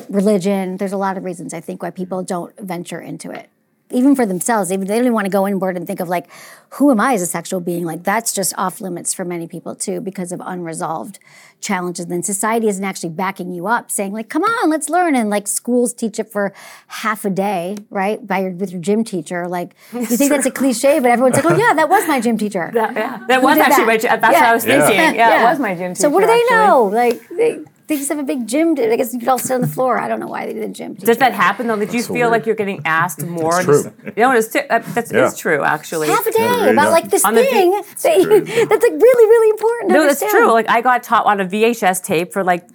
religion. 0.10 0.78
There's 0.78 0.91
a 0.91 0.97
lot 0.97 1.17
of 1.17 1.23
reasons 1.23 1.54
I 1.54 1.62
think 1.62 1.84
why 1.84 1.91
people 1.91 2.23
don't 2.23 2.58
venture 2.60 2.99
into 2.99 3.30
it 3.30 3.49
even 3.95 4.15
for 4.15 4.25
themselves, 4.25 4.71
even 4.71 4.88
they 4.88 4.95
don't 4.95 5.03
even 5.03 5.13
want 5.13 5.25
to 5.25 5.31
go 5.31 5.47
inward 5.47 5.77
and 5.77 5.88
think 5.88 6.01
of 6.01 6.10
like, 6.10 6.27
who 6.71 6.91
am 6.91 6.99
I 6.99 7.13
as 7.13 7.21
a 7.21 7.25
sexual 7.25 7.62
being? 7.62 7.86
Like 7.86 8.03
that's 8.03 8.34
just 8.34 8.53
off 8.58 8.81
limits 8.81 9.13
for 9.13 9.23
many 9.23 9.47
people 9.47 9.73
too 9.73 10.01
because 10.01 10.34
of 10.34 10.41
unresolved 10.43 11.17
challenges. 11.62 12.05
And 12.05 12.12
then 12.12 12.23
society 12.23 12.67
isn't 12.67 12.84
actually 12.84 13.10
backing 13.10 13.51
you 13.51 13.67
up, 13.67 13.89
saying 13.89 14.12
like, 14.12 14.29
come 14.29 14.43
on, 14.43 14.69
let's 14.69 14.89
learn. 14.89 15.15
And 15.15 15.29
like 15.29 15.47
schools 15.47 15.93
teach 15.93 16.19
it 16.19 16.29
for 16.29 16.53
half 16.88 17.23
a 17.23 17.29
day, 17.29 17.77
right? 17.89 18.25
By 18.25 18.39
your 18.39 18.51
with 18.51 18.71
your 18.71 18.81
gym 18.81 19.05
teacher. 19.05 19.47
Like 19.47 19.73
you 19.93 20.05
think 20.05 20.29
that's 20.29 20.45
a 20.45 20.51
cliche, 20.51 20.99
but 20.99 21.10
everyone's 21.10 21.36
like, 21.38 21.45
oh 21.45 21.55
yeah, 21.55 21.73
that 21.73 21.88
was 21.88 22.05
my 22.08 22.19
gym 22.19 22.38
teacher. 22.38 22.71
That, 22.73 22.93
yeah, 22.93 23.25
that 23.27 23.41
was 23.41 23.58
actually 23.58 23.97
that? 23.97 24.03
my. 24.03 24.17
That's 24.17 24.34
yeah. 24.34 24.41
what 24.41 24.49
I 24.49 24.53
was 24.53 24.63
thinking. 24.65 24.95
Yeah. 24.95 25.12
yeah, 25.13 25.29
yeah, 25.29 25.41
it 25.41 25.43
was 25.45 25.60
my 25.60 25.73
gym 25.75 25.93
teacher. 25.93 26.01
So 26.01 26.10
what 26.10 26.21
do 26.21 26.27
they 26.27 26.34
actually. 26.34 26.58
know? 26.58 26.84
Like. 26.86 27.29
They, 27.29 27.65
they 27.87 27.97
just 27.97 28.09
have 28.09 28.17
a 28.17 28.23
big 28.23 28.47
gym. 28.47 28.71
I 28.79 28.95
guess 28.95 29.13
you 29.13 29.19
could 29.19 29.27
all 29.27 29.37
sit 29.37 29.53
on 29.53 29.61
the 29.61 29.67
floor. 29.67 29.99
I 29.99 30.07
don't 30.07 30.19
know 30.19 30.27
why 30.27 30.47
they 30.47 30.53
did 30.53 30.63
a 30.63 30.73
gym. 30.73 30.95
Does 30.95 31.17
that 31.19 31.33
happen 31.33 31.67
though? 31.67 31.77
Did 31.77 31.93
you 31.93 32.01
feel 32.01 32.29
like 32.31 32.45
you're 32.45 32.55
getting 32.55 32.81
asked 32.85 33.23
more? 33.23 33.63
That's 33.63 33.83
true. 33.83 33.93
you 34.05 34.23
know, 34.23 34.31
it's 34.31 34.47
t- 34.47 34.59
uh, 34.59 34.79
that's 34.79 35.11
yeah. 35.11 35.31
true 35.37 35.63
actually. 35.63 36.07
Half 36.07 36.25
a 36.25 36.31
day 36.31 36.39
yeah, 36.39 36.65
about 36.67 36.91
like 36.91 37.09
this 37.09 37.23
on 37.23 37.35
thing 37.35 37.71
that, 37.71 37.85
that's 37.85 38.03
like 38.05 38.91
really 38.91 39.29
really 39.29 39.49
important. 39.51 39.91
no, 39.91 40.07
that's 40.07 40.23
true. 40.31 40.51
Like 40.51 40.69
I 40.69 40.81
got 40.81 41.03
taught 41.03 41.25
on 41.25 41.39
a 41.39 41.45
VHS 41.45 42.03
tape 42.03 42.33
for 42.33 42.43
like 42.43 42.67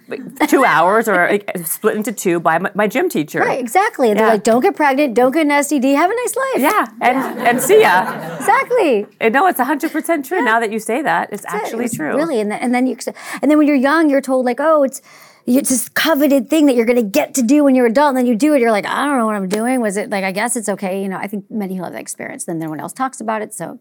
two 0.47 0.63
hours 0.63 1.09
or 1.09 1.27
like, 1.29 1.49
split 1.65 1.97
into 1.97 2.13
two 2.13 2.39
by 2.39 2.57
my, 2.59 2.71
my 2.73 2.87
gym 2.87 3.09
teacher. 3.09 3.39
Right, 3.39 3.59
exactly. 3.59 4.09
And 4.09 4.17
yeah. 4.17 4.25
they're 4.25 4.35
like, 4.35 4.43
don't 4.43 4.61
get 4.61 4.75
pregnant, 4.75 5.13
don't 5.13 5.33
get 5.33 5.41
an 5.41 5.49
STD, 5.49 5.93
have 5.95 6.09
a 6.09 6.15
nice 6.15 6.35
life. 6.35 6.59
Yeah, 6.59 6.85
and 7.01 7.47
and 7.47 7.61
see 7.61 7.81
ya. 7.81 8.37
Exactly. 8.37 9.07
And 9.19 9.33
no, 9.33 9.47
it's 9.47 9.59
hundred 9.59 9.91
percent 9.91 10.25
true. 10.25 10.41
Now 10.41 10.61
that 10.61 10.71
you 10.71 10.79
say 10.79 11.01
that, 11.01 11.33
it's 11.33 11.43
that's 11.43 11.53
actually 11.53 11.85
it. 11.85 11.93
true. 11.93 12.15
Really, 12.15 12.39
and 12.39 12.49
then, 12.49 12.59
and 12.59 12.73
then 12.73 12.87
you 12.87 12.95
and 13.41 13.51
then 13.51 13.57
when 13.57 13.67
you're 13.67 13.75
young, 13.75 14.09
you're 14.09 14.21
told 14.21 14.45
like, 14.45 14.59
oh, 14.59 14.83
it's 14.83 15.00
it's 15.45 15.69
this 15.69 15.89
coveted 15.89 16.49
thing 16.49 16.67
that 16.67 16.75
you're 16.75 16.85
going 16.85 16.97
to 16.97 17.03
get 17.19 17.33
to 17.35 17.41
do 17.41 17.63
when 17.63 17.75
you're 17.75 17.87
adult 17.87 18.09
and 18.09 18.17
then 18.17 18.25
you 18.25 18.35
do 18.35 18.53
it 18.53 18.61
you're 18.61 18.71
like 18.71 18.85
i 18.85 19.05
don't 19.05 19.17
know 19.17 19.25
what 19.25 19.35
i'm 19.35 19.49
doing. 19.49 19.81
Was 19.81 19.97
it 19.97 20.09
like 20.09 20.23
i 20.23 20.31
guess 20.31 20.55
it's 20.55 20.69
okay. 20.69 21.01
You 21.01 21.09
know 21.09 21.17
i 21.17 21.27
think 21.27 21.49
many 21.49 21.73
people 21.73 21.85
have 21.85 21.93
that 21.93 22.01
experience 22.01 22.45
then 22.45 22.59
no 22.59 22.69
one 22.69 22.79
else 22.79 22.93
talks 22.93 23.19
about 23.21 23.41
it 23.41 23.53
so 23.53 23.79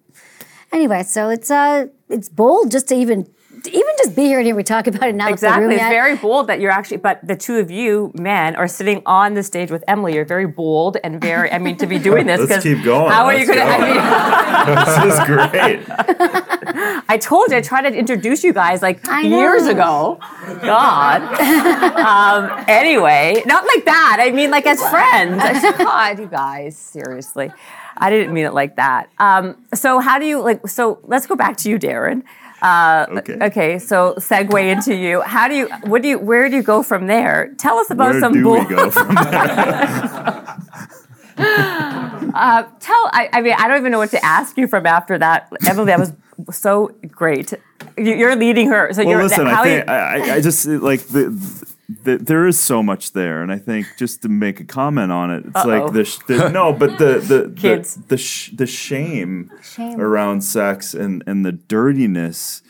anyway 0.72 1.02
so 1.02 1.28
it's 1.28 1.50
uh 1.50 1.86
it's 2.08 2.28
bold 2.28 2.70
just 2.70 2.88
to 2.88 2.94
even 2.94 3.26
even 3.66 3.94
just 3.98 4.16
be 4.16 4.24
here 4.24 4.38
and 4.38 4.46
here 4.46 4.54
we 4.54 4.62
talk 4.62 4.86
about 4.86 5.08
it 5.08 5.14
now. 5.14 5.28
Exactly, 5.28 5.74
it's 5.74 5.84
very 5.84 6.16
bold 6.16 6.46
that 6.48 6.60
you're 6.60 6.70
actually. 6.70 6.98
But 6.98 7.26
the 7.26 7.36
two 7.36 7.56
of 7.56 7.70
you 7.70 8.12
men 8.14 8.56
are 8.56 8.68
sitting 8.68 9.02
on 9.06 9.34
the 9.34 9.42
stage 9.42 9.70
with 9.70 9.84
Emily. 9.88 10.14
You're 10.14 10.24
very 10.24 10.46
bold 10.46 10.96
and 11.02 11.20
very. 11.20 11.50
I 11.50 11.58
mean, 11.58 11.76
to 11.78 11.86
be 11.86 11.98
doing 11.98 12.26
this. 12.26 12.40
Let's 12.50 12.62
keep 12.62 12.82
going. 12.82 13.10
How 13.10 13.26
are 13.26 13.34
you 13.34 13.46
going 13.46 13.58
to? 13.58 13.64
I 13.64 13.78
mean, 14.66 14.76
this 14.96 15.14
is 15.14 15.26
great. 15.26 17.04
I 17.08 17.18
told 17.18 17.50
you 17.50 17.56
I 17.56 17.60
tried 17.60 17.90
to 17.90 17.96
introduce 17.96 18.44
you 18.44 18.52
guys 18.52 18.82
like 18.82 19.04
years 19.22 19.66
ago. 19.66 20.18
God. 20.62 21.22
um, 21.22 22.64
anyway, 22.68 23.42
not 23.46 23.64
like 23.64 23.84
that. 23.84 24.18
I 24.20 24.30
mean, 24.30 24.50
like 24.50 24.66
as 24.66 24.80
friends. 24.88 25.42
God, 25.78 26.18
you 26.18 26.26
guys, 26.26 26.76
seriously. 26.76 27.52
I 27.96 28.10
didn't 28.10 28.32
mean 28.32 28.46
it 28.46 28.54
like 28.54 28.76
that. 28.76 29.10
Um, 29.18 29.66
so 29.74 29.98
how 29.98 30.18
do 30.18 30.26
you 30.26 30.40
like? 30.40 30.66
So 30.68 31.00
let's 31.04 31.26
go 31.26 31.36
back 31.36 31.56
to 31.58 31.70
you, 31.70 31.78
Darin. 31.78 32.24
Uh, 32.62 33.06
okay. 33.10 33.38
Okay. 33.40 33.78
So 33.78 34.14
segue 34.18 34.70
into 34.70 34.94
you. 34.94 35.22
How 35.22 35.48
do 35.48 35.54
you? 35.54 35.68
What 35.84 36.02
do 36.02 36.08
you? 36.08 36.18
Where 36.18 36.48
do 36.48 36.56
you 36.56 36.62
go 36.62 36.82
from 36.82 37.06
there? 37.06 37.54
Tell 37.58 37.78
us 37.78 37.90
about 37.90 38.12
where 38.12 38.20
some. 38.20 38.32
Do 38.32 38.42
bull- 38.42 38.58
we 38.58 38.64
go 38.66 38.90
from 38.90 39.14
there? 39.14 39.24
uh, 41.38 42.64
tell. 42.80 43.10
I, 43.12 43.28
I, 43.32 43.40
mean, 43.40 43.54
I 43.56 43.68
don't 43.68 43.78
even 43.78 43.92
know 43.92 43.98
what 43.98 44.10
to 44.10 44.24
ask 44.24 44.56
you 44.58 44.66
from 44.66 44.86
after 44.86 45.18
that, 45.18 45.50
Emily. 45.66 45.86
That 45.86 45.98
was 45.98 46.12
so 46.50 46.88
great. 47.08 47.54
You're 47.96 48.36
leading 48.36 48.68
her. 48.68 48.92
So 48.92 49.02
well, 49.02 49.08
you're. 49.08 49.18
Well, 49.18 49.28
listen. 49.28 49.46
I 49.46 49.62
think 49.62 49.88
I, 49.88 50.36
I 50.36 50.40
just 50.40 50.66
like 50.66 51.00
the 51.06 51.30
the, 51.30 51.69
there 52.04 52.46
is 52.46 52.58
so 52.58 52.82
much 52.82 53.12
there, 53.12 53.42
and 53.42 53.50
I 53.50 53.58
think 53.58 53.86
just 53.98 54.22
to 54.22 54.28
make 54.28 54.60
a 54.60 54.64
comment 54.64 55.10
on 55.10 55.30
it, 55.30 55.44
it's 55.46 55.56
Uh-oh. 55.56 55.68
like 55.68 55.92
the, 55.92 56.22
the, 56.28 56.48
no, 56.50 56.72
but 56.72 56.98
the 56.98 57.18
the 57.18 57.52
Kids. 57.56 57.96
the 57.96 58.02
the, 58.08 58.16
sh- 58.16 58.50
the 58.54 58.66
shame, 58.66 59.50
shame, 59.62 60.00
around 60.00 60.42
sex 60.42 60.94
and 60.94 61.24
and 61.26 61.44
the 61.44 61.52
dirtiness, 61.52 62.62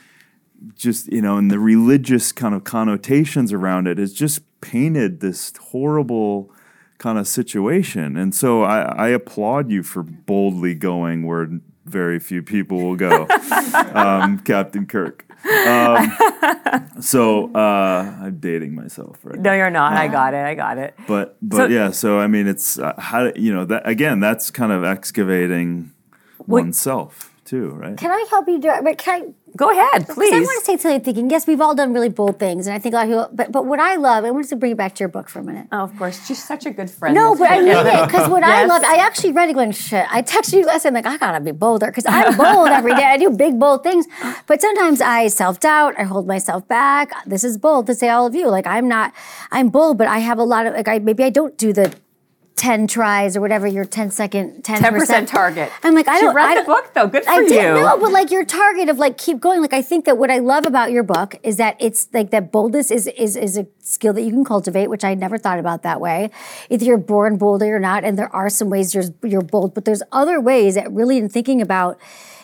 just 0.74 1.12
you 1.12 1.20
know, 1.20 1.36
and 1.36 1.50
the 1.50 1.58
religious 1.58 2.32
kind 2.32 2.54
of 2.54 2.64
connotations 2.64 3.52
around 3.52 3.86
it 3.86 3.98
has 3.98 4.12
just 4.12 4.40
painted 4.60 5.20
this 5.20 5.52
horrible 5.70 6.50
kind 6.98 7.18
of 7.18 7.26
situation. 7.26 8.16
And 8.16 8.34
so 8.34 8.62
I, 8.62 8.82
I 8.82 9.08
applaud 9.08 9.70
you 9.70 9.82
for 9.82 10.02
boldly 10.02 10.74
going 10.74 11.26
where 11.26 11.48
very 11.86 12.18
few 12.20 12.42
people 12.42 12.78
will 12.82 12.96
go, 12.96 13.26
um, 13.94 14.38
Captain 14.40 14.86
Kirk. 14.86 15.26
Um, 15.44 16.92
so 17.00 17.52
uh, 17.54 18.16
I'm 18.22 18.38
dating 18.38 18.74
myself, 18.74 19.18
right? 19.22 19.38
No, 19.38 19.52
you're 19.52 19.70
not. 19.70 19.92
I 19.92 20.08
got 20.08 20.34
it. 20.34 20.44
I 20.44 20.54
got 20.54 20.78
it. 20.78 20.94
But 21.06 21.36
but 21.42 21.56
so, 21.56 21.66
yeah. 21.66 21.90
So 21.90 22.18
I 22.18 22.26
mean, 22.26 22.46
it's 22.46 22.78
uh, 22.78 22.94
how 22.98 23.32
you 23.34 23.52
know 23.54 23.64
that 23.64 23.88
again. 23.88 24.20
That's 24.20 24.50
kind 24.50 24.72
of 24.72 24.84
excavating 24.84 25.92
oneself 26.46 27.34
too, 27.44 27.70
right? 27.70 27.96
Can 27.96 28.10
I 28.10 28.26
help 28.30 28.48
you 28.48 28.60
do 28.60 28.68
it? 28.68 28.84
But 28.84 28.98
can 28.98 29.22
I 29.22 29.28
Go 29.56 29.70
ahead, 29.70 30.08
please. 30.08 30.32
I 30.32 30.40
want 30.40 30.60
to 30.60 30.64
say 30.64 30.76
something 30.76 31.00
thinking, 31.00 31.30
yes, 31.30 31.46
we've 31.46 31.60
all 31.60 31.74
done 31.74 31.92
really 31.92 32.08
bold 32.08 32.38
things. 32.38 32.66
And 32.66 32.74
I 32.74 32.78
think 32.78 32.94
a 32.94 32.98
lot 32.98 33.04
of 33.04 33.10
people, 33.10 33.28
but, 33.32 33.52
but 33.52 33.66
what 33.66 33.80
I 33.80 33.96
love, 33.96 34.24
I 34.24 34.30
wanted 34.30 34.48
to 34.48 34.56
bring 34.56 34.72
it 34.72 34.78
back 34.78 34.94
to 34.96 35.00
your 35.00 35.08
book 35.08 35.28
for 35.28 35.40
a 35.40 35.42
minute. 35.42 35.66
Oh, 35.72 35.80
of 35.80 35.96
course. 35.96 36.24
She's 36.26 36.42
such 36.42 36.66
a 36.66 36.70
good 36.70 36.90
friend. 36.90 37.14
No, 37.14 37.34
but 37.34 37.50
I 37.50 37.60
mean 37.60 37.68
it. 37.68 38.06
Because 38.06 38.28
what 38.28 38.42
yes. 38.42 38.50
I 38.50 38.64
love, 38.66 38.82
I 38.84 38.96
actually 38.96 39.32
read 39.32 39.50
it 39.50 39.54
going, 39.54 39.72
shit. 39.72 40.06
I 40.10 40.22
texted 40.22 40.54
you 40.54 40.66
last 40.66 40.84
time, 40.84 40.94
like, 40.94 41.06
I 41.06 41.16
got 41.16 41.32
to 41.32 41.40
be 41.40 41.52
bolder. 41.52 41.86
Because 41.86 42.04
I'm 42.06 42.36
bold 42.36 42.68
every 42.68 42.94
day. 42.94 43.04
I 43.04 43.16
do 43.16 43.30
big, 43.30 43.58
bold 43.58 43.82
things. 43.82 44.06
But 44.46 44.60
sometimes 44.60 45.00
I 45.00 45.28
self 45.28 45.60
doubt. 45.60 45.94
I 45.98 46.04
hold 46.04 46.26
myself 46.26 46.66
back. 46.68 47.12
This 47.26 47.44
is 47.44 47.58
bold 47.58 47.86
to 47.86 47.94
say 47.94 48.08
all 48.08 48.26
of 48.26 48.34
you. 48.34 48.48
Like, 48.48 48.66
I'm 48.66 48.88
not, 48.88 49.12
I'm 49.50 49.68
bold, 49.68 49.98
but 49.98 50.06
I 50.06 50.18
have 50.18 50.38
a 50.38 50.44
lot 50.44 50.66
of, 50.66 50.74
like, 50.74 50.88
I 50.88 50.98
maybe 50.98 51.24
I 51.24 51.30
don't 51.30 51.56
do 51.56 51.72
the 51.72 51.94
10 52.60 52.88
tries 52.88 53.38
or 53.38 53.40
whatever 53.40 53.66
your 53.66 53.86
10 53.86 54.10
second 54.10 54.62
10%, 54.62 54.76
10% 54.80 55.26
target. 55.26 55.72
I'm 55.82 55.94
like, 55.94 56.06
I 56.06 56.16
She 56.16 56.26
don't 56.26 56.34
read 56.34 56.58
I 56.58 56.60
the 56.60 56.66
book, 56.66 56.92
though. 56.92 57.06
Good 57.06 57.24
for 57.24 57.30
I 57.30 57.40
did 57.40 57.52
you. 57.52 57.56
know, 57.56 57.98
but 57.98 58.12
like 58.12 58.30
your 58.30 58.44
target 58.44 58.90
of 58.90 58.98
like 58.98 59.16
keep 59.16 59.40
going. 59.40 59.62
Like 59.62 59.72
I 59.72 59.80
think 59.80 60.04
that 60.04 60.18
what 60.18 60.30
I 60.30 60.40
love 60.40 60.66
about 60.66 60.92
your 60.92 61.02
book 61.02 61.36
is 61.42 61.56
that 61.56 61.76
it's 61.80 62.08
like 62.12 62.30
that 62.32 62.52
boldness 62.52 62.90
is 62.90 63.06
is 63.06 63.34
is 63.34 63.56
a 63.56 63.66
skill 63.78 64.12
that 64.12 64.20
you 64.20 64.30
can 64.30 64.44
cultivate, 64.44 64.88
which 64.88 65.04
I 65.04 65.14
never 65.14 65.38
thought 65.38 65.58
about 65.58 65.82
that 65.84 66.02
way. 66.02 66.30
Either 66.68 66.84
you're 66.84 66.98
born 66.98 67.38
bold 67.38 67.62
or 67.62 67.66
you're 67.66 67.78
not, 67.78 68.04
and 68.04 68.18
there 68.18 68.34
are 68.36 68.50
some 68.50 68.68
ways 68.68 68.94
you're 68.94 69.04
you're 69.22 69.40
bold, 69.40 69.72
but 69.72 69.86
there's 69.86 70.02
other 70.12 70.38
ways 70.38 70.74
that 70.74 70.92
really 70.92 71.16
in 71.16 71.30
thinking 71.30 71.62
about 71.62 71.98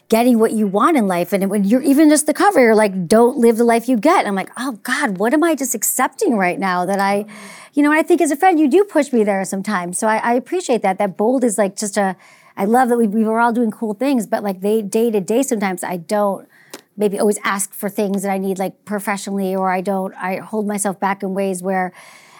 getting 0.08 0.38
what 0.38 0.52
you 0.52 0.66
want 0.66 0.96
in 0.96 1.08
life. 1.08 1.32
And 1.32 1.50
when 1.50 1.64
you're 1.64 1.82
even 1.82 2.08
just 2.08 2.26
the 2.26 2.34
cover, 2.34 2.60
you're 2.60 2.76
like, 2.76 3.08
don't 3.08 3.38
live 3.38 3.56
the 3.56 3.64
life 3.64 3.88
you 3.88 3.96
get. 3.96 4.20
And 4.20 4.28
I'm 4.28 4.34
like, 4.36 4.50
oh 4.56 4.78
God, 4.82 5.18
what 5.18 5.34
am 5.34 5.42
I 5.42 5.54
just 5.54 5.74
accepting 5.74 6.36
right 6.36 6.58
now 6.58 6.86
that 6.86 7.00
I, 7.00 7.26
you 7.72 7.82
know, 7.82 7.90
and 7.90 7.98
I 7.98 8.02
think 8.04 8.20
as 8.20 8.30
a 8.30 8.36
friend, 8.36 8.60
you 8.60 8.68
do 8.68 8.84
push 8.84 9.12
me 9.12 9.24
there 9.24 9.44
sometimes. 9.44 9.98
So 9.98 10.06
I, 10.06 10.18
I 10.18 10.34
appreciate 10.34 10.82
that. 10.82 10.98
That 10.98 11.16
bold 11.16 11.42
is 11.42 11.58
like 11.58 11.76
just 11.76 11.96
a, 11.96 12.16
I 12.56 12.64
love 12.64 12.88
that 12.88 12.96
we, 12.96 13.08
we 13.08 13.24
were 13.24 13.40
all 13.40 13.52
doing 13.52 13.70
cool 13.70 13.94
things, 13.94 14.26
but 14.26 14.42
like 14.44 14.60
they 14.60 14.80
day 14.80 15.10
to 15.10 15.20
day, 15.20 15.42
sometimes 15.42 15.82
I 15.82 15.96
don't 15.96 16.48
maybe 16.96 17.18
always 17.18 17.38
ask 17.44 17.74
for 17.74 17.90
things 17.90 18.22
that 18.22 18.30
I 18.30 18.38
need 18.38 18.58
like 18.58 18.84
professionally, 18.84 19.54
or 19.54 19.70
I 19.70 19.80
don't, 19.80 20.14
I 20.14 20.36
hold 20.36 20.66
myself 20.66 20.98
back 20.98 21.22
in 21.22 21.34
ways 21.34 21.62
where 21.62 21.92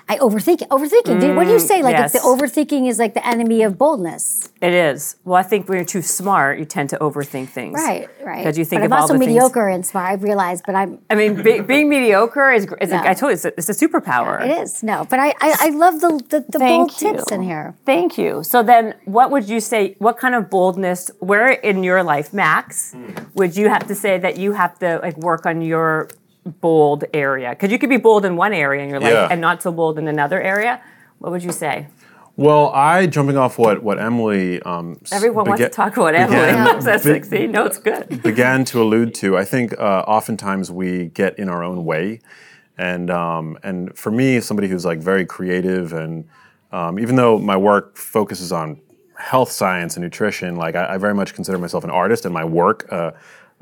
I 0.08 0.18
overthink 0.18 0.62
it. 0.62 0.68
Overthinking. 0.68 1.20
Dude, 1.20 1.34
what 1.36 1.44
do 1.44 1.50
you 1.50 1.58
mm, 1.58 1.60
say? 1.60 1.82
Like 1.82 1.98
it's 1.98 2.12
the 2.12 2.20
overthinking 2.20 2.88
is 2.88 2.98
like 2.98 3.14
the 3.14 3.26
enemy 3.26 3.62
of 3.62 3.76
boldness. 3.76 4.52
It 4.60 4.72
is. 4.72 5.16
Well, 5.24 5.36
I 5.36 5.42
think 5.42 5.68
when 5.68 5.78
you're 5.78 5.84
too 5.84 6.02
smart, 6.02 6.60
you 6.60 6.64
tend 6.64 6.90
to 6.90 6.98
overthink 6.98 7.48
things. 7.48 7.74
Right, 7.74 8.08
right. 8.24 8.38
Because 8.38 8.56
you 8.56 8.64
think 8.64 8.82
but 8.82 8.86
of 8.86 8.92
I'm 8.92 8.96
all 8.96 9.02
also 9.02 9.14
the 9.14 9.18
things- 9.18 9.30
mediocre 9.30 9.68
and 9.68 9.84
smart. 9.84 10.12
I've 10.12 10.22
realized, 10.22 10.62
but 10.64 10.76
I'm. 10.76 11.00
I 11.10 11.16
mean, 11.16 11.42
be, 11.42 11.60
being 11.60 11.88
mediocre 11.88 12.52
is, 12.52 12.68
is 12.80 12.90
No. 12.90 12.98
a, 12.98 13.08
I 13.10 13.14
told 13.14 13.30
you, 13.30 13.34
it's 13.34 13.44
a, 13.44 13.52
it's 13.58 13.68
a 13.68 13.72
superpower. 13.72 14.40
It 14.44 14.50
is 14.62 14.82
no, 14.84 15.06
but 15.10 15.18
I 15.18 15.34
I, 15.40 15.56
I 15.60 15.68
love 15.70 16.00
the 16.00 16.22
the, 16.28 16.44
the 16.48 16.58
bold 16.60 17.00
you. 17.00 17.12
tips 17.12 17.32
in 17.32 17.42
here. 17.42 17.74
Thank 17.84 18.16
you. 18.16 18.44
So 18.44 18.62
then, 18.62 18.94
what 19.06 19.32
would 19.32 19.48
you 19.48 19.58
say? 19.58 19.96
What 19.98 20.18
kind 20.18 20.36
of 20.36 20.48
boldness? 20.48 21.10
Where 21.18 21.48
in 21.50 21.82
your 21.82 22.04
life, 22.04 22.32
Max, 22.32 22.92
mm. 22.94 23.26
would 23.34 23.56
you 23.56 23.68
have 23.68 23.88
to 23.88 23.94
say 23.96 24.18
that 24.18 24.36
you 24.38 24.52
have 24.52 24.78
to 24.78 25.00
like 25.02 25.16
work 25.16 25.46
on 25.46 25.62
your 25.62 26.08
bold 26.46 27.04
area? 27.12 27.50
Because 27.50 27.70
you 27.70 27.78
could 27.78 27.90
be 27.90 27.96
bold 27.96 28.24
in 28.24 28.36
one 28.36 28.52
area 28.52 28.82
in 28.82 28.88
your 28.90 29.00
life 29.00 29.12
Yeah. 29.12 29.28
and 29.30 29.40
not 29.40 29.62
so 29.62 29.72
bold 29.72 29.98
in 29.98 30.08
another 30.08 30.40
area. 30.40 30.80
What 31.18 31.32
would 31.32 31.42
you 31.44 31.52
say? 31.52 31.88
Well, 32.38 32.68
I 32.74 33.06
jumping 33.06 33.38
off 33.38 33.58
what 33.58 33.82
what 33.82 33.98
Emily. 33.98 34.60
Um, 34.62 35.00
Everyone 35.10 35.46
wants 35.48 35.62
to 35.62 35.70
talk 35.70 35.96
about 35.96 36.14
Emily. 36.14 36.36
began- 36.38 36.80
That's 36.84 37.04
be- 37.04 37.12
16. 37.14 37.50
No, 37.50 37.64
it's 37.64 37.78
good. 37.78 38.22
began 38.22 38.64
to 38.66 38.82
allude 38.82 39.14
to. 39.16 39.38
I 39.38 39.44
think 39.44 39.72
uh, 39.78 40.04
oftentimes 40.06 40.70
we 40.70 41.06
get 41.06 41.38
in 41.38 41.48
our 41.48 41.64
own 41.64 41.86
way, 41.86 42.20
and 42.76 43.10
um, 43.10 43.58
and 43.62 43.96
for 43.96 44.10
me, 44.10 44.40
somebody 44.40 44.68
who's 44.68 44.84
like 44.84 44.98
very 44.98 45.24
creative, 45.24 45.94
and 45.94 46.26
um, 46.72 46.98
even 46.98 47.16
though 47.16 47.38
my 47.38 47.56
work 47.56 47.96
focuses 47.96 48.52
on 48.52 48.82
health 49.16 49.50
science 49.50 49.96
and 49.96 50.02
nutrition, 50.04 50.56
like 50.56 50.76
I, 50.76 50.94
I 50.94 50.98
very 50.98 51.14
much 51.14 51.32
consider 51.32 51.56
myself 51.56 51.84
an 51.84 51.90
artist, 51.90 52.26
and 52.26 52.34
my 52.34 52.44
work 52.44 52.86
uh, 52.92 53.12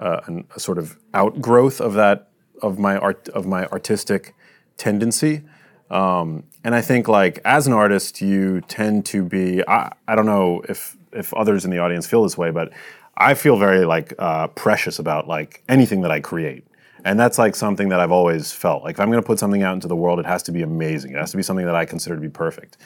uh, 0.01 0.20
an, 0.27 0.47
a 0.57 0.59
sort 0.59 0.79
of 0.79 0.99
outgrowth 1.14 1.81
of 1.81 1.94
that 1.94 2.29
of 2.62 2.79
my 2.79 2.97
art 2.97 3.29
of 3.31 3.47
my 3.47 3.67
artistic 3.67 4.35
tendency. 4.77 5.43
Um, 5.90 6.45
and 6.64 6.75
I 6.75 6.81
think 6.81 7.09
like 7.09 7.40
as 7.45 7.67
an 7.67 7.73
artist, 7.73 8.21
you 8.21 8.61
tend 8.62 9.07
to 9.07 9.23
be. 9.25 9.67
I, 9.69 9.93
I 10.09 10.14
don't 10.14 10.27
know 10.27 10.62
if 10.69 10.97
if 11.12 11.33
others 11.35 11.64
in 11.64 11.71
the 11.71 11.79
audience 11.79 12.07
feel 12.07 12.23
this 12.23 12.37
way, 12.37 12.51
but 12.51 12.73
I 13.17 13.35
feel 13.35 13.57
very 13.57 13.85
like 13.85 14.14
uh, 14.19 14.49
precious 14.49 14.99
about 14.99 15.29
like 15.29 15.62
anything 15.69 16.01
that 16.03 16.11
I 16.11 16.21
create. 16.21 16.67
And 17.05 17.21
that's 17.21 17.38
like 17.38 17.55
something 17.55 17.90
that 17.90 18.01
I've 18.01 18.11
always 18.11 18.51
felt. 18.53 18.83
Like 18.83 18.97
if 18.97 19.01
I'm 19.01 19.11
going 19.11 19.23
to 19.23 19.27
put 19.27 19.38
something 19.38 19.62
out 19.62 19.75
into 19.75 19.88
the 19.88 19.97
world, 19.97 20.19
it 20.19 20.27
has 20.27 20.43
to 20.45 20.53
be 20.53 20.62
amazing. 20.62 21.12
It 21.12 21.19
has 21.19 21.31
to 21.33 21.37
be 21.37 21.43
something 21.43 21.67
that 21.67 21.75
I 21.75 21.85
consider 21.85 22.14
to 22.14 22.21
be 22.21 22.31
perfect. 22.31 22.79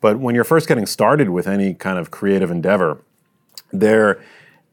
But 0.00 0.20
when 0.20 0.34
you're 0.34 0.44
first 0.44 0.68
getting 0.68 0.86
started 0.86 1.30
with 1.30 1.48
any 1.48 1.74
kind 1.74 1.98
of 1.98 2.10
creative 2.10 2.50
endeavor, 2.50 3.02
there 3.72 4.22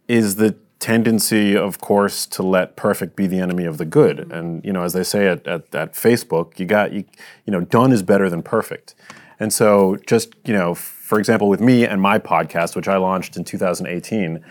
is 0.07 0.35
the 0.35 0.55
tendency, 0.81 1.55
of 1.55 1.79
course, 1.79 2.25
to 2.25 2.43
let 2.43 2.75
perfect 2.75 3.15
be 3.15 3.27
the 3.27 3.39
enemy 3.39 3.63
of 3.65 3.77
the 3.77 3.85
good. 3.85 4.31
And 4.31 4.65
you 4.65 4.73
know, 4.73 4.83
as 4.83 4.91
they 4.91 5.03
say 5.03 5.27
at, 5.27 5.47
at, 5.47 5.73
at 5.73 5.93
Facebook, 5.93 6.59
you 6.59 6.65
got 6.65 6.91
you, 6.91 7.05
you 7.45 7.51
know, 7.51 7.61
done 7.61 7.93
is 7.93 8.03
better 8.03 8.29
than 8.29 8.43
perfect. 8.43 8.95
And 9.39 9.53
so, 9.53 9.97
just 10.05 10.33
you 10.43 10.53
know, 10.53 10.75
for 10.75 11.19
example, 11.19 11.47
with 11.47 11.61
me 11.61 11.85
and 11.85 12.01
my 12.01 12.19
podcast, 12.19 12.75
which 12.75 12.89
I 12.89 12.97
launched 12.97 13.37
in 13.37 13.43
2018, 13.45 14.43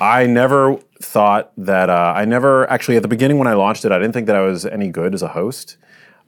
I 0.00 0.26
never 0.26 0.76
thought 1.00 1.52
that 1.56 1.88
uh, 1.88 2.12
I 2.14 2.24
never 2.26 2.68
actually 2.68 2.96
at 2.96 3.02
the 3.02 3.08
beginning 3.08 3.38
when 3.38 3.48
I 3.48 3.54
launched 3.54 3.84
it, 3.84 3.92
I 3.92 3.98
didn't 3.98 4.12
think 4.12 4.26
that 4.26 4.36
I 4.36 4.42
was 4.42 4.66
any 4.66 4.88
good 4.88 5.14
as 5.14 5.22
a 5.22 5.28
host. 5.28 5.78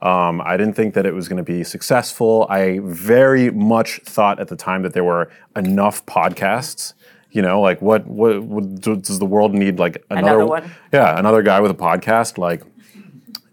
Um, 0.01 0.41
I 0.41 0.57
didn't 0.57 0.75
think 0.75 0.95
that 0.95 1.05
it 1.05 1.13
was 1.13 1.27
going 1.27 1.39
to 1.39 1.43
be 1.43 1.65
successful. 1.65 2.47
I 2.49 2.79
very 2.85 3.51
much 3.51 4.01
thought 4.05 4.39
at 4.39 4.47
the 4.47 4.55
time 4.55 4.83
that 4.83 4.93
there 4.93 5.03
were 5.03 5.29
enough 5.57 6.07
podcasts. 6.07 6.95
You 7.31 7.43
know, 7.43 7.61
like 7.61 7.83
what 7.83 8.07
what, 8.07 8.43
what 8.43 8.81
does 8.81 9.19
the 9.19 9.27
world 9.27 9.55
need? 9.55 9.79
Like 9.79 10.05
another, 10.11 10.29
Another 10.29 10.47
one. 10.47 10.71
Yeah, 10.93 11.19
another 11.19 11.43
guy 11.43 11.61
with 11.61 11.71
a 11.71 11.75
podcast. 11.75 12.39
Like, 12.39 12.63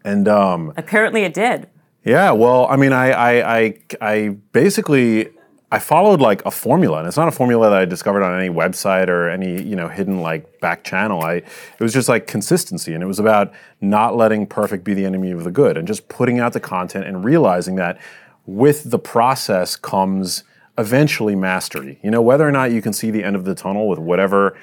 and 0.04 0.28
um, 0.28 0.74
Apparently, 0.78 1.24
it 1.24 1.34
did. 1.34 1.68
yeah, 2.04 2.32
well, 2.32 2.68
I 2.70 2.76
mean, 2.78 2.94
I, 2.94 3.12
I, 3.12 3.58
I, 3.58 3.74
I 4.00 4.30
basically 4.54 5.30
I 5.72 5.80
followed 5.80 6.22
like 6.22 6.46
a 6.46 6.52
formula, 6.52 7.00
and 7.00 7.08
it's 7.08 7.18
not 7.18 7.28
a 7.28 7.32
formula 7.32 7.70
that 7.70 7.80
I 7.80 7.86
discovered 7.86 8.24
on 8.24 8.40
any 8.40 8.50
website 8.54 9.10
or 9.10 9.30
any 9.30 9.62
you 9.62 9.76
know 9.76 9.90
hidden 9.90 10.22
like 10.22 10.62
back 10.62 10.84
channel. 10.86 11.22
I 11.22 11.34
it 11.36 11.80
was 11.80 11.92
just 11.92 12.08
like 12.08 12.28
consistency, 12.28 12.94
and 12.94 13.04
it 13.04 13.08
was 13.08 13.20
about 13.20 13.52
not 13.82 14.16
letting 14.16 14.46
perfect 14.48 14.86
be 14.86 14.94
the 14.94 15.04
enemy 15.06 15.32
of 15.32 15.44
the 15.44 15.52
good, 15.52 15.76
and 15.78 15.86
just 15.86 16.08
putting 16.08 16.40
out 16.40 16.54
the 16.54 16.62
content 16.62 17.06
and 17.06 17.26
realizing 17.26 17.76
that 17.76 17.98
with 18.46 18.90
the 18.90 19.00
process 19.00 19.76
comes 19.76 20.44
eventually 20.78 21.36
mastery. 21.36 22.00
You 22.04 22.12
know, 22.12 22.22
whether 22.22 22.48
or 22.48 22.52
not 22.52 22.72
you 22.72 22.82
can 22.82 22.94
see 22.94 23.12
the 23.12 23.24
end 23.24 23.36
of 23.36 23.46
the 23.46 23.56
tunnel 23.56 23.88
with 23.88 24.00
whatever 24.00 24.58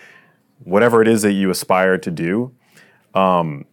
whatever 0.64 1.02
it 1.02 1.08
is 1.08 1.22
that 1.22 1.32
you 1.32 1.50
aspire 1.50 1.98
to 1.98 2.10
do 2.10 2.54
um, 3.14 3.66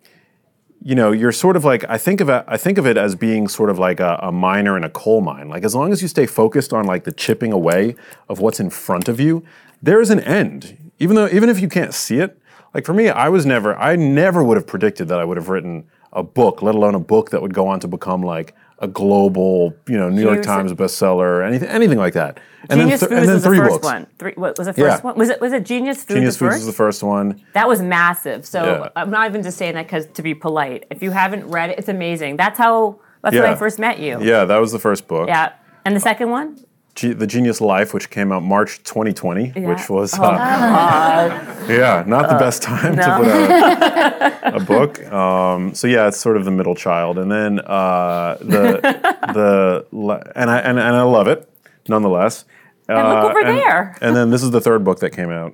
you 0.82 0.95
know, 0.95 1.12
you're 1.12 1.32
sort 1.32 1.58
of 1.58 1.65
like 1.65 1.84
I 1.89 1.97
think 1.97 2.21
of 2.21 2.30
it. 2.30 2.45
I 2.47 2.58
think 2.58 2.78
of 2.78 2.88
it 2.88 2.97
as 2.97 3.15
being 3.15 3.47
sort 3.47 3.69
of 3.69 3.78
like 3.78 3.99
a, 3.99 4.19
a 4.21 4.32
miner 4.32 4.78
in 4.78 4.84
a 4.84 4.89
coal 4.89 5.21
mine. 5.21 5.49
Like 5.49 5.63
as 5.63 5.75
long 5.75 5.91
as 5.91 6.02
you 6.02 6.08
stay 6.08 6.25
focused 6.25 6.71
on 6.71 6.86
like 6.86 7.04
the 7.04 7.12
chipping 7.12 7.52
away 7.52 7.95
of 8.30 8.39
what's 8.39 8.60
in 8.60 8.69
front 8.69 9.10
of 9.10 9.19
you, 9.19 9.43
there 9.82 9.99
is 9.99 10.10
an 10.10 10.21
end. 10.21 10.91
Even 10.99 11.15
though 11.15 11.28
even 11.28 11.49
if 11.49 11.60
you 11.60 11.67
can't 11.67 11.93
see 11.93 12.19
it. 12.19 12.39
Like 12.73 12.86
for 12.86 12.93
me, 12.93 13.10
I 13.10 13.30
was 13.30 13.45
never. 13.45 13.75
I 13.75 13.95
never 13.95 14.43
would 14.43 14.56
have 14.56 14.67
predicted 14.67 15.08
that 15.08 15.19
I 15.19 15.25
would 15.25 15.38
have 15.38 15.49
written 15.49 15.88
a 16.13 16.23
book, 16.23 16.62
let 16.62 16.75
alone 16.75 16.95
a 16.95 16.99
book 16.99 17.32
that 17.32 17.41
would 17.41 17.54
go 17.54 17.67
on 17.67 17.80
to 17.80 17.88
become 17.88 18.21
like 18.21 18.56
a 18.82 18.88
global, 18.88 19.74
you 19.88 19.98
know, 19.98 20.10
New 20.10 20.22
York 20.22 20.38
Huge- 20.38 20.46
Times 20.46 20.74
bestseller, 20.74 21.46
anything, 21.46 21.68
anything 21.70 21.98
like 21.98 22.13
that. 22.13 22.39
And 22.70 22.80
Genius 22.82 23.00
th- 23.02 23.10
Foods 23.12 23.28
was 23.28 23.44
the 23.44 23.50
first 23.56 23.70
books. 23.72 23.86
one. 23.86 24.08
Three, 24.18 24.34
what 24.36 24.58
was 24.58 24.68
the 24.68 24.74
Yeah. 24.82 24.92
first 24.92 25.04
one? 25.04 25.15
Was 25.18 25.30
it 25.30 25.42
was 25.42 25.54
it 25.54 25.63
Genius 25.65 25.98
Foods 26.04 26.15
Genius 26.15 26.38
Foods 26.38 26.56
was 26.56 26.65
the 26.65 26.72
first 26.74 27.04
one. 27.04 27.42
That 27.54 27.68
was 27.68 27.82
massive. 27.82 28.46
So 28.46 28.63
Yeah. 28.63 28.89
I'm 28.96 29.10
not 29.10 29.28
even 29.30 29.44
just 29.44 29.58
saying 29.58 29.76
that 29.76 29.86
because 29.88 30.08
to 30.08 30.22
be 30.22 30.34
polite. 30.34 30.86
If 30.89 31.02
you 31.02 31.12
haven't 31.12 31.48
read 31.50 31.70
it, 31.72 31.80
it's 31.80 31.89
amazing. 31.89 32.38
That's 32.38 32.58
how. 32.58 33.00
That's 33.22 33.36
when 33.36 33.46
I 33.46 33.56
first 33.56 33.80
met 33.80 34.00
you. 34.00 34.18
Yeah, 34.22 34.46
that 34.46 34.58
was 34.58 34.72
the 34.72 34.80
first 34.80 35.08
book. 35.08 35.28
Yeah. 35.28 35.52
And 35.86 35.94
the 35.96 36.00
second 36.00 36.30
one? 36.30 36.58
Ge- 36.99 37.17
the 37.17 37.25
Genius 37.27 37.62
Life, 37.62 37.93
which 37.93 38.09
came 38.09 38.31
out 38.33 38.43
March 38.43 38.83
2020, 38.83 39.53
Yeah. 39.55 39.67
which 39.69 39.89
was 39.89 40.13
Oh, 40.19 40.23
uh, 40.23 41.65
yeah, 41.69 42.03
not 42.05 42.29
the 42.29 42.35
best 42.35 42.62
time 42.62 42.95
to 42.97 43.17
put 43.17 43.27
out 43.27 44.55
a 44.62 44.65
book. 44.65 45.01
Um, 45.12 45.73
so 45.73 45.88
yeah, 45.88 46.07
it's 46.07 46.17
sort 46.19 46.35
of 46.35 46.43
the 46.45 46.51
middle 46.51 46.75
child, 46.75 47.17
and 47.17 47.31
then 47.31 47.59
uh, 47.59 48.38
the 48.41 48.81
the 49.33 50.31
and 50.35 50.49
I 50.49 50.57
and, 50.59 50.77
and 50.77 50.95
I 50.95 51.03
love 51.03 51.27
it 51.27 51.49
nonetheless. 51.88 52.43
And 52.89 52.97
look 52.97 53.23
Uh, 53.23 53.27
over 53.29 53.39
and, 53.39 53.57
there. 53.57 53.95
And 54.01 54.15
then 54.15 54.29
this 54.31 54.43
is 54.43 54.51
the 54.51 54.59
third 54.62 54.83
book 54.83 54.99
that 54.99 55.12
came 55.12 55.29
out 55.29 55.53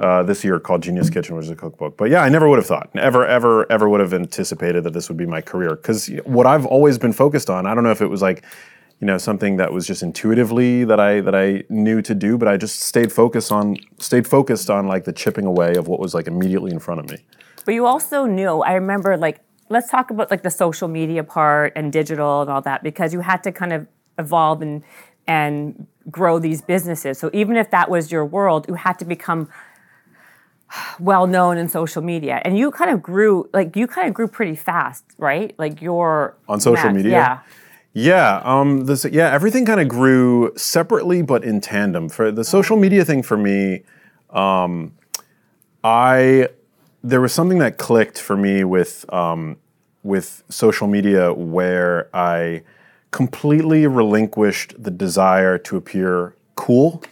uh, 0.00 0.24
this 0.24 0.44
year 0.44 0.58
called 0.60 0.82
Genius 0.82 1.08
Kitchen, 1.08 1.36
which 1.36 1.44
is 1.46 1.50
a 1.50 1.56
cookbook. 1.56 1.96
But 1.96 2.10
yeah, 2.10 2.20
I 2.22 2.28
never 2.28 2.48
would 2.48 2.58
have 2.58 2.66
thought, 2.66 2.90
ever, 2.96 3.24
ever, 3.26 3.70
ever 3.72 3.88
would 3.88 4.00
have 4.00 4.12
anticipated 4.12 4.82
that 4.84 4.92
this 4.92 5.08
would 5.08 5.16
be 5.16 5.26
my 5.26 5.40
career. 5.40 5.70
Because 5.76 6.08
what 6.24 6.44
I've 6.44 6.66
always 6.66 6.98
been 6.98 7.12
focused 7.14 7.48
on, 7.48 7.66
I 7.66 7.74
don't 7.74 7.84
know 7.84 7.92
if 7.92 8.02
it 8.02 8.08
was 8.10 8.20
like, 8.20 8.44
you 9.00 9.06
know, 9.06 9.18
something 9.18 9.56
that 9.58 9.72
was 9.72 9.86
just 9.86 10.02
intuitively 10.02 10.84
that 10.84 10.98
I 10.98 11.20
that 11.20 11.34
I 11.34 11.64
knew 11.68 12.00
to 12.02 12.14
do, 12.14 12.38
but 12.38 12.48
I 12.48 12.56
just 12.56 12.80
stayed 12.80 13.12
focused 13.12 13.52
on 13.52 13.76
stayed 13.98 14.26
focused 14.26 14.70
on 14.70 14.86
like 14.86 15.04
the 15.04 15.12
chipping 15.12 15.44
away 15.44 15.74
of 15.74 15.86
what 15.86 16.00
was 16.00 16.14
like 16.14 16.26
immediately 16.26 16.70
in 16.72 16.78
front 16.78 17.00
of 17.00 17.10
me. 17.10 17.18
But 17.64 17.74
you 17.74 17.86
also 17.86 18.24
knew, 18.24 18.62
I 18.62 18.72
remember 18.74 19.16
like, 19.16 19.40
let's 19.68 19.90
talk 19.90 20.10
about 20.10 20.30
like 20.30 20.42
the 20.42 20.50
social 20.50 20.88
media 20.88 21.24
part 21.24 21.72
and 21.76 21.92
digital 21.92 22.42
and 22.42 22.50
all 22.50 22.62
that 22.62 22.82
because 22.82 23.12
you 23.12 23.20
had 23.20 23.42
to 23.42 23.52
kind 23.52 23.72
of 23.72 23.86
evolve 24.18 24.62
and 24.62 24.82
and 25.26 25.86
grow 26.10 26.38
these 26.38 26.62
businesses. 26.62 27.18
So 27.18 27.30
even 27.34 27.56
if 27.56 27.70
that 27.72 27.90
was 27.90 28.10
your 28.10 28.24
world, 28.24 28.66
you 28.68 28.74
had 28.74 28.98
to 29.00 29.04
become 29.04 29.48
well 30.98 31.26
known 31.26 31.58
in 31.58 31.68
social 31.68 32.02
media. 32.02 32.40
And 32.44 32.56
you 32.56 32.70
kind 32.70 32.90
of 32.90 33.02
grew 33.02 33.50
like 33.52 33.76
you 33.76 33.86
kind 33.86 34.08
of 34.08 34.14
grew 34.14 34.28
pretty 34.28 34.56
fast, 34.56 35.04
right? 35.18 35.54
Like 35.58 35.82
your 35.82 36.36
On 36.48 36.60
social 36.60 36.90
media? 36.90 37.12
Yeah. 37.12 37.38
Yeah, 37.98 38.42
um, 38.44 38.84
this, 38.84 39.06
yeah, 39.06 39.30
everything 39.32 39.64
kind 39.64 39.80
of 39.80 39.88
grew 39.88 40.52
separately 40.54 41.22
but 41.22 41.42
in 41.44 41.62
tandem. 41.62 42.10
For 42.10 42.30
the 42.30 42.44
social 42.44 42.76
media 42.76 43.06
thing 43.06 43.22
for 43.22 43.38
me, 43.38 43.84
um, 44.28 44.92
I 45.82 46.50
there 47.02 47.22
was 47.22 47.32
something 47.32 47.58
that 47.60 47.78
clicked 47.78 48.18
for 48.18 48.36
me 48.36 48.64
with 48.64 49.10
um, 49.10 49.56
with 50.02 50.44
social 50.50 50.86
media 50.86 51.32
where 51.32 52.14
I 52.14 52.64
completely 53.12 53.86
relinquished 53.86 54.74
the 54.76 54.90
desire 54.90 55.56
to 55.56 55.78
appear 55.78 56.36
cool 56.54 57.02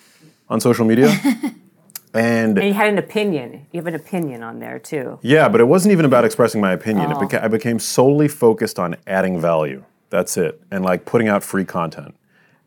on 0.51 0.61
social 0.61 0.85
media. 0.85 1.09
and, 2.13 2.59
and 2.59 2.63
you 2.63 2.75
had 2.75 2.91
an 2.91 2.99
opinion. 2.99 3.67
You 3.73 3.81
have 3.81 3.87
an 3.87 3.95
opinion 3.95 4.43
on 4.43 4.59
there 4.59 4.79
too. 4.79 5.19
Yeah, 5.23 5.49
but 5.49 5.63
it 5.63 5.65
wasn't 5.65 5.93
even 5.93 6.05
about 6.05 6.27
expressing 6.27 6.61
my 6.61 6.73
opinion. 6.73 7.11
Oh. 7.11 7.21
Beca- 7.21 7.43
I 7.43 7.49
became 7.49 7.79
solely 7.79 8.29
focused 8.29 8.79
on 8.79 8.97
adding 9.07 9.41
value. 9.41 9.83
That's 10.15 10.37
it. 10.37 10.63
And 10.71 10.85
like 10.85 11.07
putting 11.07 11.27
out 11.27 11.43
free 11.43 11.65
content. 11.65 12.15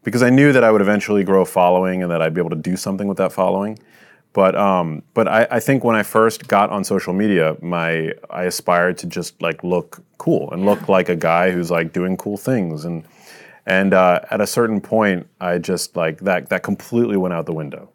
Because 0.04 0.22
I 0.22 0.30
knew 0.30 0.52
that 0.52 0.66
I 0.66 0.72
would 0.72 0.82
eventually 0.82 1.24
grow 1.24 1.44
a 1.44 1.46
following 1.46 2.04
and 2.04 2.12
that 2.12 2.22
I'd 2.22 2.34
be 2.34 2.42
able 2.42 2.50
to 2.50 2.58
do 2.58 2.76
something 2.76 3.08
with 3.08 3.16
that 3.20 3.32
following. 3.32 3.80
But 4.34 4.54
um, 4.58 5.02
but 5.14 5.30
I, 5.30 5.48
I, 5.50 5.60
think 5.62 5.86
when 5.86 5.96
I 5.96 6.04
first 6.04 6.50
got 6.50 6.72
on 6.72 6.84
social 6.84 7.14
media, 7.14 7.56
my 7.62 8.12
I 8.30 8.44
aspired 8.44 8.98
to 8.98 9.08
just 9.08 9.42
like 9.42 9.64
look 9.64 10.04
cool 10.18 10.52
and 10.52 10.66
look 10.66 10.90
like 10.90 11.08
a 11.08 11.16
guy 11.16 11.52
who's 11.52 11.72
like 11.72 11.94
doing 11.94 12.18
cool 12.18 12.36
things 12.36 12.84
and 12.84 13.06
and 13.66 13.94
uh, 13.94 14.20
at 14.30 14.42
a 14.42 14.48
certain 14.48 14.82
point, 14.82 15.26
I 15.40 15.58
just 15.58 15.96
like 15.96 16.20
that 16.20 16.50
that 16.50 16.64
completely 16.64 17.16
went 17.16 17.34
out 17.34 17.46
the 17.46 17.54
window, 17.54 17.90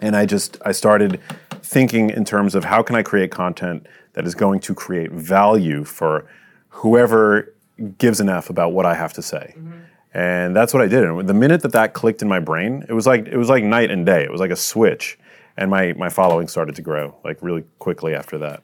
and 0.00 0.16
I 0.16 0.26
just 0.26 0.58
I 0.64 0.72
started 0.72 1.20
thinking 1.62 2.10
in 2.10 2.24
terms 2.24 2.56
of 2.56 2.64
how 2.64 2.82
can 2.82 2.96
I 2.96 3.04
create 3.04 3.30
content 3.30 3.86
that 4.14 4.26
is 4.26 4.34
going 4.34 4.58
to 4.60 4.74
create 4.74 5.12
value 5.12 5.84
for 5.84 6.26
whoever 6.68 7.53
gives 7.98 8.20
an 8.20 8.28
f 8.28 8.50
about 8.50 8.72
what 8.72 8.86
I 8.86 8.94
have 8.94 9.12
to 9.14 9.22
say. 9.22 9.54
Mm-hmm. 9.56 9.78
And 10.16 10.54
that's 10.54 10.72
what 10.72 10.80
I 10.80 10.86
did. 10.86 11.02
And 11.02 11.28
the 11.28 11.34
minute 11.34 11.62
that 11.62 11.72
that 11.72 11.92
clicked 11.92 12.22
in 12.22 12.28
my 12.28 12.38
brain, 12.38 12.84
it 12.88 12.92
was 12.92 13.06
like 13.06 13.26
it 13.26 13.36
was 13.36 13.48
like 13.48 13.64
night 13.64 13.90
and 13.90 14.06
day. 14.06 14.22
It 14.22 14.30
was 14.30 14.40
like 14.40 14.52
a 14.52 14.56
switch 14.56 15.18
and 15.56 15.70
my 15.70 15.92
my 15.94 16.08
following 16.08 16.48
started 16.48 16.74
to 16.76 16.82
grow 16.82 17.16
like 17.24 17.38
really 17.42 17.64
quickly 17.78 18.14
after 18.14 18.38
that. 18.38 18.62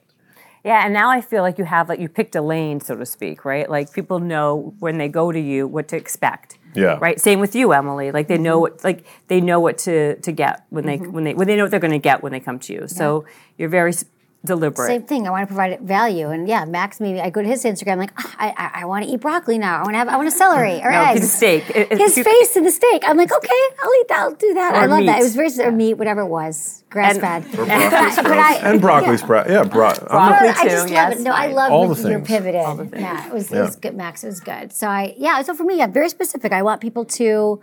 Yeah, 0.63 0.85
and 0.85 0.93
now 0.93 1.09
I 1.09 1.21
feel 1.21 1.41
like 1.41 1.57
you 1.57 1.63
have 1.63 1.89
like 1.89 1.99
you 1.99 2.07
picked 2.07 2.35
a 2.35 2.41
lane, 2.41 2.79
so 2.81 2.95
to 2.95 3.05
speak, 3.05 3.45
right? 3.45 3.69
Like 3.69 3.91
people 3.93 4.19
know 4.19 4.75
when 4.79 4.97
they 4.97 5.07
go 5.07 5.31
to 5.31 5.39
you 5.39 5.67
what 5.67 5.87
to 5.89 5.97
expect. 5.97 6.57
Yeah. 6.73 6.97
Right. 7.01 7.19
Same 7.19 7.39
with 7.39 7.55
you, 7.55 7.73
Emily. 7.73 8.11
Like 8.11 8.27
they 8.27 8.37
know 8.37 8.59
what 8.59 8.83
like 8.83 9.05
they 9.27 9.41
know 9.41 9.59
what 9.59 9.77
to 9.79 10.17
to 10.17 10.31
get 10.31 10.65
when 10.69 10.85
they 10.85 10.97
mm-hmm. 10.97 11.11
when 11.11 11.23
they 11.23 11.33
when 11.33 11.47
they 11.47 11.55
know 11.55 11.63
what 11.63 11.71
they're 11.71 11.79
going 11.79 11.91
to 11.91 11.99
get 11.99 12.21
when 12.21 12.31
they 12.31 12.39
come 12.39 12.59
to 12.59 12.73
you. 12.73 12.87
So 12.87 13.25
you're 13.57 13.69
very 13.69 13.93
deliberate. 14.43 14.87
Same 14.87 15.03
thing. 15.03 15.27
I 15.27 15.31
want 15.31 15.43
to 15.43 15.47
provide 15.47 15.79
value, 15.81 16.29
and 16.29 16.47
yeah, 16.47 16.65
Max. 16.65 16.99
Maybe 16.99 17.19
I 17.19 17.29
go 17.29 17.41
to 17.41 17.47
his 17.47 17.63
Instagram. 17.63 17.97
like, 17.97 18.11
oh, 18.17 18.33
I, 18.37 18.53
I, 18.57 18.81
I 18.81 18.85
want 18.85 19.05
to 19.05 19.11
eat 19.11 19.19
broccoli 19.19 19.57
now. 19.57 19.79
I 19.79 19.81
want 19.83 19.93
to 19.93 19.97
have. 19.97 20.07
I 20.07 20.17
want 20.17 20.27
a 20.27 20.31
celery 20.31 20.81
or 20.83 20.91
no, 20.91 21.01
eggs. 21.01 21.21
His 21.21 21.33
steak. 21.33 21.63
his 21.63 22.15
face 22.15 22.55
in 22.55 22.63
the 22.63 22.71
steak. 22.71 23.03
I'm 23.05 23.17
like, 23.17 23.31
okay, 23.31 23.61
I'll 23.81 23.95
eat 24.01 24.07
that. 24.09 24.19
I'll 24.19 24.35
do 24.35 24.53
that. 24.55 24.75
I 24.75 24.85
love 24.85 24.99
meat. 24.99 25.05
that. 25.07 25.19
It 25.19 25.23
was 25.23 25.35
very 25.35 25.51
or 25.59 25.71
meat, 25.71 25.95
whatever 25.95 26.21
it 26.21 26.27
was, 26.27 26.83
grass 26.89 27.17
fed. 27.17 27.45
And, 27.57 27.71
and 27.71 28.81
broccoli 28.81 29.17
sprout. 29.17 29.49
Yeah, 29.49 29.63
bro- 29.63 29.93
broccoli 29.95 30.53
too. 30.53 30.59
I 30.59 30.63
just 30.65 30.89
yes. 30.89 31.09
love 31.09 31.19
it. 31.19 31.23
No, 31.23 31.31
I 31.31 31.47
love 31.47 31.71
All 31.71 31.87
the 31.87 32.09
you're 32.09 32.21
pivoted. 32.21 32.55
Yeah, 32.93 33.27
it 33.27 33.33
was, 33.33 33.51
yeah. 33.51 33.59
it 33.59 33.61
was 33.61 33.75
good, 33.75 33.95
Max. 33.95 34.23
It 34.23 34.27
was 34.27 34.39
good. 34.39 34.73
So 34.73 34.87
I 34.87 35.13
yeah. 35.17 35.41
So 35.41 35.53
for 35.53 35.63
me, 35.63 35.77
yeah, 35.77 35.87
very 35.87 36.09
specific. 36.09 36.51
I 36.51 36.63
want 36.63 36.81
people 36.81 37.05
to 37.05 37.61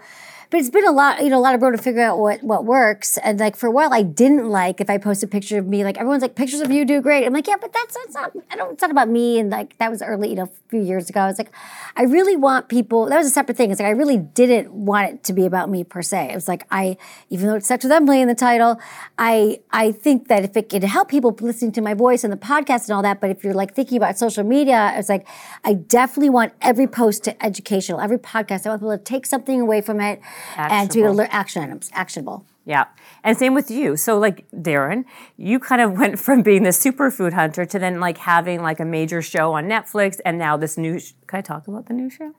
but 0.51 0.61
it's 0.61 0.71
been 0.71 0.87
a 0.87 0.93
lot, 0.93 1.23
you 1.23 1.29
know, 1.29 1.39
a 1.39 1.41
lot 1.41 1.55
of 1.55 1.61
road 1.61 1.73
to 1.73 1.79
figure 1.79 2.01
out 2.01 2.19
what 2.19 2.43
what 2.43 2.65
works. 2.65 3.19
And 3.19 3.39
like 3.39 3.55
for 3.55 3.67
a 3.67 3.71
while, 3.71 3.93
I 3.93 4.03
didn't 4.03 4.49
like 4.49 4.81
if 4.81 4.89
I 4.89 4.97
post 4.97 5.23
a 5.23 5.27
picture 5.27 5.59
of 5.59 5.67
me. 5.67 5.85
Like 5.85 5.99
everyone's 5.99 6.23
like, 6.23 6.37
pictures 6.37 6.61
of 6.61 6.71
you 6.71 6.87
do 6.87 7.03
great. 7.03 7.27
I'm 7.27 7.35
like, 7.35 7.47
yeah, 7.47 7.57
but 7.61 7.73
that's, 7.73 7.95
that's 7.95 8.15
not. 8.15 8.33
I 8.51 8.57
don't. 8.57 8.73
It's 8.73 8.81
not 8.81 8.91
about 8.91 9.11
me. 9.11 9.39
And 9.39 9.51
like 9.51 9.77
that 9.77 9.91
was 9.91 10.01
early, 10.01 10.31
you 10.31 10.37
know, 10.37 10.45
a 10.45 10.71
few 10.71 10.81
years 10.81 11.11
ago. 11.11 11.21
I 11.21 11.27
was 11.27 11.37
like, 11.37 11.51
I 11.97 12.05
really 12.05 12.35
want 12.37 12.69
people. 12.69 13.07
That 13.07 13.19
was 13.19 13.27
a 13.27 13.31
separate 13.31 13.59
thing. 13.59 13.71
It's 13.71 13.79
like 13.79 13.89
I 13.89 13.93
really 13.93 14.17
didn't 14.17 14.73
want 14.73 15.13
it 15.13 15.25
to 15.25 15.35
be 15.35 15.45
about 15.45 15.69
me 15.69 15.85
per 15.85 16.01
se. 16.01 16.31
It 16.31 16.35
was 16.35 16.49
like 16.49 16.67
I, 16.71 16.97
even 17.29 17.47
though 17.47 17.57
it's 17.57 17.69
Sex 17.69 17.85
with 17.85 17.93
Emily 17.93 18.23
in 18.23 18.29
the 18.29 18.35
title, 18.35 18.81
I 19.19 19.61
I 19.71 19.93
think 19.93 20.29
that 20.29 20.45
if 20.45 20.57
it 20.57 20.71
could 20.71 20.85
help 20.85 21.11
people 21.11 21.37
listening 21.41 21.73
to 21.73 21.83
my 21.83 21.93
voice 21.93 22.25
and 22.25 22.33
the 22.33 22.39
podcast 22.39 22.89
and 22.89 22.93
all 22.93 23.03
that, 23.03 23.21
but 23.21 23.29
if 23.29 23.45
you're 23.45 23.53
like 23.53 23.75
thinking 23.75 23.99
about 23.99 24.17
social 24.17 24.45
media, 24.45 24.95
it's 24.97 25.11
like 25.11 25.27
I 25.65 25.75
definitely 25.75 26.31
want 26.31 26.55
every 26.63 26.87
post 26.87 27.25
to 27.25 27.45
educational, 27.45 28.01
every 28.01 28.19
podcast. 28.19 28.65
I 28.65 28.71
want 28.71 28.81
people 28.81 28.97
to 28.97 29.05
take 29.05 29.27
something 29.27 29.61
away 29.61 29.83
from 29.83 30.01
it 30.01 30.23
actionable. 30.57 30.75
and 30.75 30.91
to 30.91 30.99
be 30.99 31.03
able 31.05 31.15
learn 31.15 31.29
action 31.31 31.63
items, 31.63 31.91
actionable. 31.93 32.47
Yeah. 32.65 32.85
And 33.25 33.37
same 33.37 33.55
with 33.55 33.71
you. 33.71 33.97
So 33.97 34.19
like 34.19 34.45
Darin, 34.61 35.05
you 35.37 35.59
kind 35.59 35.81
of 35.81 35.93
went 35.99 36.19
from 36.19 36.43
being 36.43 36.65
the 36.65 36.71
superfood 36.71 37.33
hunter 37.33 37.65
to 37.65 37.79
then 37.79 38.01
like 38.01 38.19
having 38.19 38.63
like 38.63 38.79
a 38.81 38.85
major 38.85 39.23
show 39.23 39.53
on 39.55 39.65
Netflix 39.69 40.21
and 40.25 40.39
now 40.39 40.57
this 40.57 40.77
new 40.77 40.99
sh- 40.99 41.13
Can 41.27 41.39
I 41.39 41.43
talk 41.43 41.67
about 41.67 41.87
the 41.87 41.95
new 41.95 42.11
show? 42.11 42.35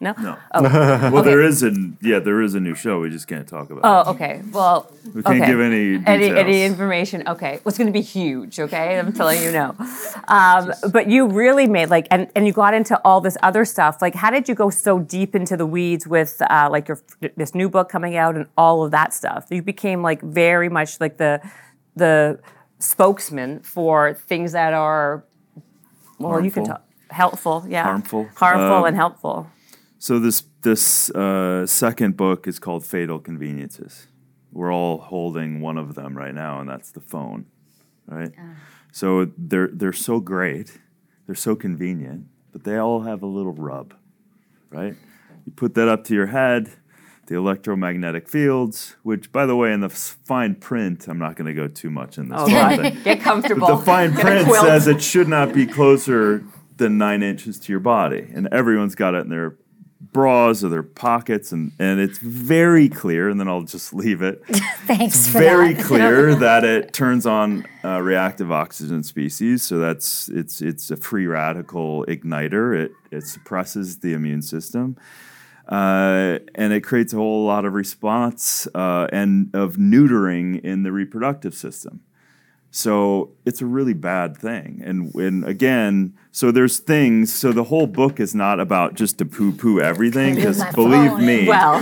No. 0.00 0.14
No. 0.16 0.38
Oh. 0.52 0.62
well, 0.62 1.18
okay. 1.18 1.30
there 1.30 1.42
is 1.42 1.64
a 1.64 1.72
yeah, 2.00 2.20
there 2.20 2.40
is 2.40 2.54
a 2.54 2.60
new 2.60 2.76
show. 2.76 3.00
We 3.00 3.10
just 3.10 3.26
can't 3.26 3.48
talk 3.48 3.70
about. 3.70 4.06
Oh, 4.06 4.12
okay. 4.12 4.42
Well, 4.52 4.92
we 5.12 5.22
can't 5.24 5.42
okay. 5.42 5.46
give 5.46 5.60
any 5.60 5.98
details. 5.98 6.04
any 6.06 6.38
any 6.38 6.64
information. 6.64 7.26
Okay, 7.26 7.52
well, 7.52 7.62
it's 7.66 7.78
going 7.78 7.88
to 7.88 7.92
be 7.92 8.02
huge. 8.02 8.60
Okay, 8.60 8.96
I'm 8.98 9.12
telling 9.12 9.42
you 9.42 9.50
no. 9.50 9.74
Um, 10.28 10.72
but 10.92 11.08
you 11.08 11.26
really 11.26 11.66
made 11.66 11.90
like, 11.90 12.06
and 12.12 12.28
and 12.36 12.46
you 12.46 12.52
got 12.52 12.74
into 12.74 13.00
all 13.04 13.20
this 13.20 13.36
other 13.42 13.64
stuff. 13.64 14.00
Like, 14.00 14.14
how 14.14 14.30
did 14.30 14.48
you 14.48 14.54
go 14.54 14.70
so 14.70 15.00
deep 15.00 15.34
into 15.34 15.56
the 15.56 15.66
weeds 15.66 16.06
with 16.06 16.40
uh, 16.48 16.68
like 16.70 16.86
your 16.86 17.00
this 17.36 17.54
new 17.54 17.68
book 17.68 17.88
coming 17.88 18.16
out 18.16 18.36
and 18.36 18.46
all 18.56 18.84
of 18.84 18.92
that 18.92 19.12
stuff? 19.12 19.46
You 19.50 19.62
became 19.62 20.00
like 20.02 20.22
very 20.22 20.68
much 20.68 21.00
like 21.00 21.16
the 21.16 21.40
the 21.96 22.38
spokesman 22.78 23.60
for 23.60 24.14
things 24.14 24.52
that 24.52 24.74
are 24.74 25.24
well, 26.20 26.30
harmful. 26.30 26.44
you 26.44 26.50
can 26.52 26.64
talk 26.66 26.84
helpful, 27.10 27.64
yeah, 27.68 27.82
harmful, 27.82 28.28
harmful, 28.36 28.76
um, 28.76 28.84
and 28.84 28.96
helpful. 28.96 29.50
So 29.98 30.18
this 30.18 30.44
this 30.62 31.10
uh, 31.10 31.66
second 31.66 32.16
book 32.16 32.46
is 32.46 32.58
called 32.58 32.86
Fatal 32.86 33.18
Conveniences. 33.18 34.06
We're 34.52 34.72
all 34.72 34.98
holding 34.98 35.60
one 35.60 35.76
of 35.76 35.94
them 35.94 36.16
right 36.16 36.34
now, 36.34 36.60
and 36.60 36.68
that's 36.68 36.90
the 36.90 37.00
phone, 37.00 37.46
right? 38.06 38.32
Oh. 38.40 38.54
So 38.92 39.30
they're 39.36 39.68
they're 39.72 39.92
so 39.92 40.20
great, 40.20 40.78
they're 41.26 41.34
so 41.34 41.56
convenient, 41.56 42.26
but 42.52 42.64
they 42.64 42.76
all 42.76 43.00
have 43.02 43.22
a 43.22 43.26
little 43.26 43.52
rub, 43.52 43.94
right? 44.70 44.94
You 45.44 45.52
put 45.52 45.74
that 45.74 45.88
up 45.88 46.04
to 46.04 46.14
your 46.14 46.26
head, 46.26 46.70
the 47.26 47.34
electromagnetic 47.34 48.28
fields, 48.28 48.96
which, 49.02 49.32
by 49.32 49.46
the 49.46 49.56
way, 49.56 49.72
in 49.72 49.80
the 49.80 49.88
fine 49.88 50.54
print, 50.54 51.08
I'm 51.08 51.18
not 51.18 51.36
going 51.36 51.46
to 51.46 51.54
go 51.54 51.68
too 51.68 51.90
much 51.90 52.18
in 52.18 52.28
this. 52.28 52.40
Oh, 52.40 52.46
Get 53.04 53.20
comfortable. 53.20 53.66
But 53.66 53.76
the 53.78 53.84
fine 53.84 54.12
print 54.14 54.48
says 54.54 54.86
it 54.86 55.02
should 55.02 55.28
not 55.28 55.52
be 55.52 55.66
closer 55.66 56.44
than 56.76 56.98
nine 56.98 57.22
inches 57.22 57.58
to 57.60 57.72
your 57.72 57.80
body, 57.80 58.30
and 58.32 58.48
everyone's 58.52 58.94
got 58.94 59.14
it 59.14 59.18
in 59.18 59.28
their 59.28 59.56
bras 60.12 60.64
or 60.64 60.68
their 60.68 60.82
pockets 60.82 61.52
and, 61.52 61.72
and 61.78 62.00
it's 62.00 62.18
very 62.18 62.88
clear 62.88 63.28
and 63.28 63.38
then 63.38 63.48
i'll 63.48 63.62
just 63.62 63.92
leave 63.92 64.22
it. 64.22 64.42
Thanks 64.86 65.16
it's 65.16 65.28
very 65.28 65.74
that. 65.74 65.84
clear 65.84 66.34
that 66.34 66.64
it 66.64 66.92
turns 66.92 67.26
on 67.26 67.66
uh, 67.84 68.00
reactive 68.00 68.50
oxygen 68.50 69.02
species 69.02 69.62
so 69.62 69.78
that's 69.78 70.28
it's 70.28 70.60
it's 70.60 70.90
a 70.90 70.96
free 70.96 71.26
radical 71.26 72.04
igniter. 72.06 72.76
It 72.76 72.92
it 73.10 73.26
suppresses 73.26 73.98
the 73.98 74.12
immune 74.12 74.42
system 74.42 74.96
uh, 75.68 76.38
and 76.54 76.72
it 76.72 76.82
creates 76.82 77.12
a 77.12 77.16
whole 77.16 77.44
lot 77.44 77.64
of 77.64 77.74
response 77.74 78.66
uh, 78.74 79.06
and 79.12 79.54
of 79.54 79.76
neutering 79.76 80.60
in 80.62 80.82
the 80.82 80.92
reproductive 80.92 81.54
system 81.54 82.00
so 82.70 83.30
it's 83.46 83.62
a 83.62 83.66
really 83.66 83.94
bad 83.94 84.36
thing. 84.36 84.82
And 84.84 85.12
when 85.14 85.42
again, 85.44 86.14
so 86.32 86.50
there's 86.50 86.78
things. 86.78 87.32
So 87.32 87.52
the 87.52 87.64
whole 87.64 87.86
book 87.86 88.20
is 88.20 88.34
not 88.34 88.60
about 88.60 88.94
just 88.94 89.18
to 89.18 89.24
poo-poo 89.24 89.80
everything. 89.80 90.34
Because 90.34 90.62
believe 90.74 91.10
phone. 91.12 91.26
me, 91.26 91.48
well, 91.48 91.80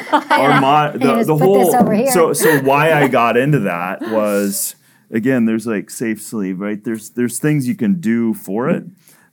mo- 0.61 0.93
the, 0.97 1.25
the 1.25 1.37
whole. 1.37 1.73
So 2.11 2.33
so 2.33 2.59
why 2.63 2.93
I 2.93 3.09
got 3.09 3.37
into 3.37 3.61
that 3.61 4.01
was 4.03 4.77
again, 5.11 5.45
there's 5.45 5.67
like 5.67 5.91
safe 5.91 6.23
sleep, 6.23 6.57
right? 6.61 6.83
There's 6.83 7.11
there's 7.11 7.39
things 7.39 7.67
you 7.67 7.75
can 7.75 8.01
do 8.01 8.35
for 8.35 8.71
it. 8.71 8.85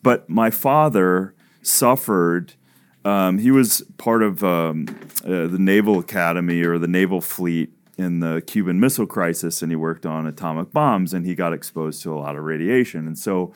But 0.01 0.30
my 0.30 0.49
father 0.49 1.36
suffered. 1.62 2.54
Um, 3.06 3.38
he 3.38 3.51
was 3.51 3.82
part 3.97 4.24
of 4.24 4.43
um, 4.43 4.86
uh, 5.26 5.47
the 5.47 5.60
Naval 5.60 5.99
Academy 5.99 6.62
or 6.64 6.80
the 6.80 6.88
Naval 6.88 7.22
Fleet 7.22 7.72
in 7.97 8.19
the 8.19 8.41
Cuban 8.45 8.79
Missile 8.79 9.05
Crisis 9.05 9.61
and 9.61 9.71
he 9.71 9.75
worked 9.75 10.05
on 10.05 10.25
atomic 10.25 10.71
bombs 10.71 11.13
and 11.13 11.25
he 11.25 11.35
got 11.35 11.53
exposed 11.53 12.01
to 12.03 12.13
a 12.13 12.17
lot 12.17 12.35
of 12.35 12.43
radiation. 12.43 13.07
And 13.07 13.17
so 13.17 13.53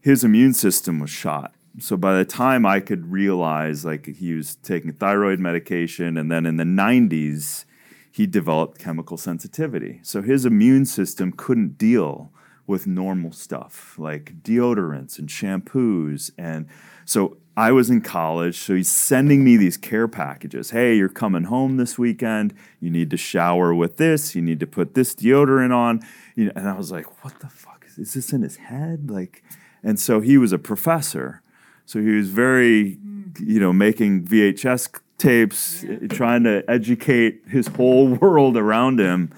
his 0.00 0.24
immune 0.24 0.54
system 0.54 0.98
was 0.98 1.10
shot. 1.10 1.54
So 1.78 1.96
by 1.96 2.16
the 2.16 2.24
time 2.24 2.66
I 2.66 2.80
could 2.80 3.12
realize, 3.12 3.84
like, 3.84 4.06
he 4.06 4.34
was 4.34 4.56
taking 4.56 4.92
thyroid 4.92 5.38
medication, 5.38 6.16
and 6.16 6.30
then 6.30 6.44
in 6.44 6.56
the 6.56 6.64
90s, 6.64 7.64
he 8.10 8.26
developed 8.26 8.80
chemical 8.80 9.16
sensitivity. 9.16 10.00
So 10.02 10.20
his 10.20 10.44
immune 10.44 10.84
system 10.84 11.32
couldn't 11.32 11.78
deal 11.78 12.32
with 12.66 12.86
normal 12.86 13.32
stuff 13.32 13.96
like 13.98 14.42
deodorants 14.42 15.18
and 15.18 15.28
shampoos. 15.28 16.30
And 16.36 16.66
so 17.04 17.36
I 17.56 17.72
was 17.72 17.90
in 17.90 18.00
college, 18.00 18.56
so 18.58 18.74
he's 18.74 18.90
sending 18.90 19.44
me 19.44 19.56
these 19.56 19.76
care 19.76 20.08
packages. 20.08 20.70
Hey, 20.70 20.96
you're 20.96 21.08
coming 21.08 21.44
home 21.44 21.76
this 21.76 21.98
weekend. 21.98 22.54
You 22.80 22.90
need 22.90 23.10
to 23.10 23.16
shower 23.16 23.74
with 23.74 23.96
this. 23.96 24.34
You 24.34 24.42
need 24.42 24.60
to 24.60 24.66
put 24.66 24.94
this 24.94 25.14
deodorant 25.14 25.74
on. 25.74 26.00
You 26.36 26.46
know, 26.46 26.52
and 26.54 26.68
I 26.68 26.76
was 26.76 26.92
like, 26.92 27.24
what 27.24 27.40
the 27.40 27.48
fuck? 27.48 27.84
Is 27.98 28.14
this 28.14 28.32
in 28.32 28.42
his 28.42 28.56
head? 28.56 29.10
Like, 29.10 29.42
and 29.82 29.98
so 29.98 30.20
he 30.20 30.38
was 30.38 30.52
a 30.52 30.58
professor. 30.58 31.42
So 31.86 32.00
he 32.00 32.10
was 32.10 32.30
very, 32.30 32.98
you 33.40 33.58
know, 33.58 33.72
making 33.72 34.26
VHS 34.26 35.00
tapes, 35.18 35.82
yeah. 35.82 36.06
trying 36.08 36.44
to 36.44 36.64
educate 36.68 37.42
his 37.48 37.66
whole 37.66 38.06
world 38.20 38.56
around 38.56 39.00
him. 39.00 39.34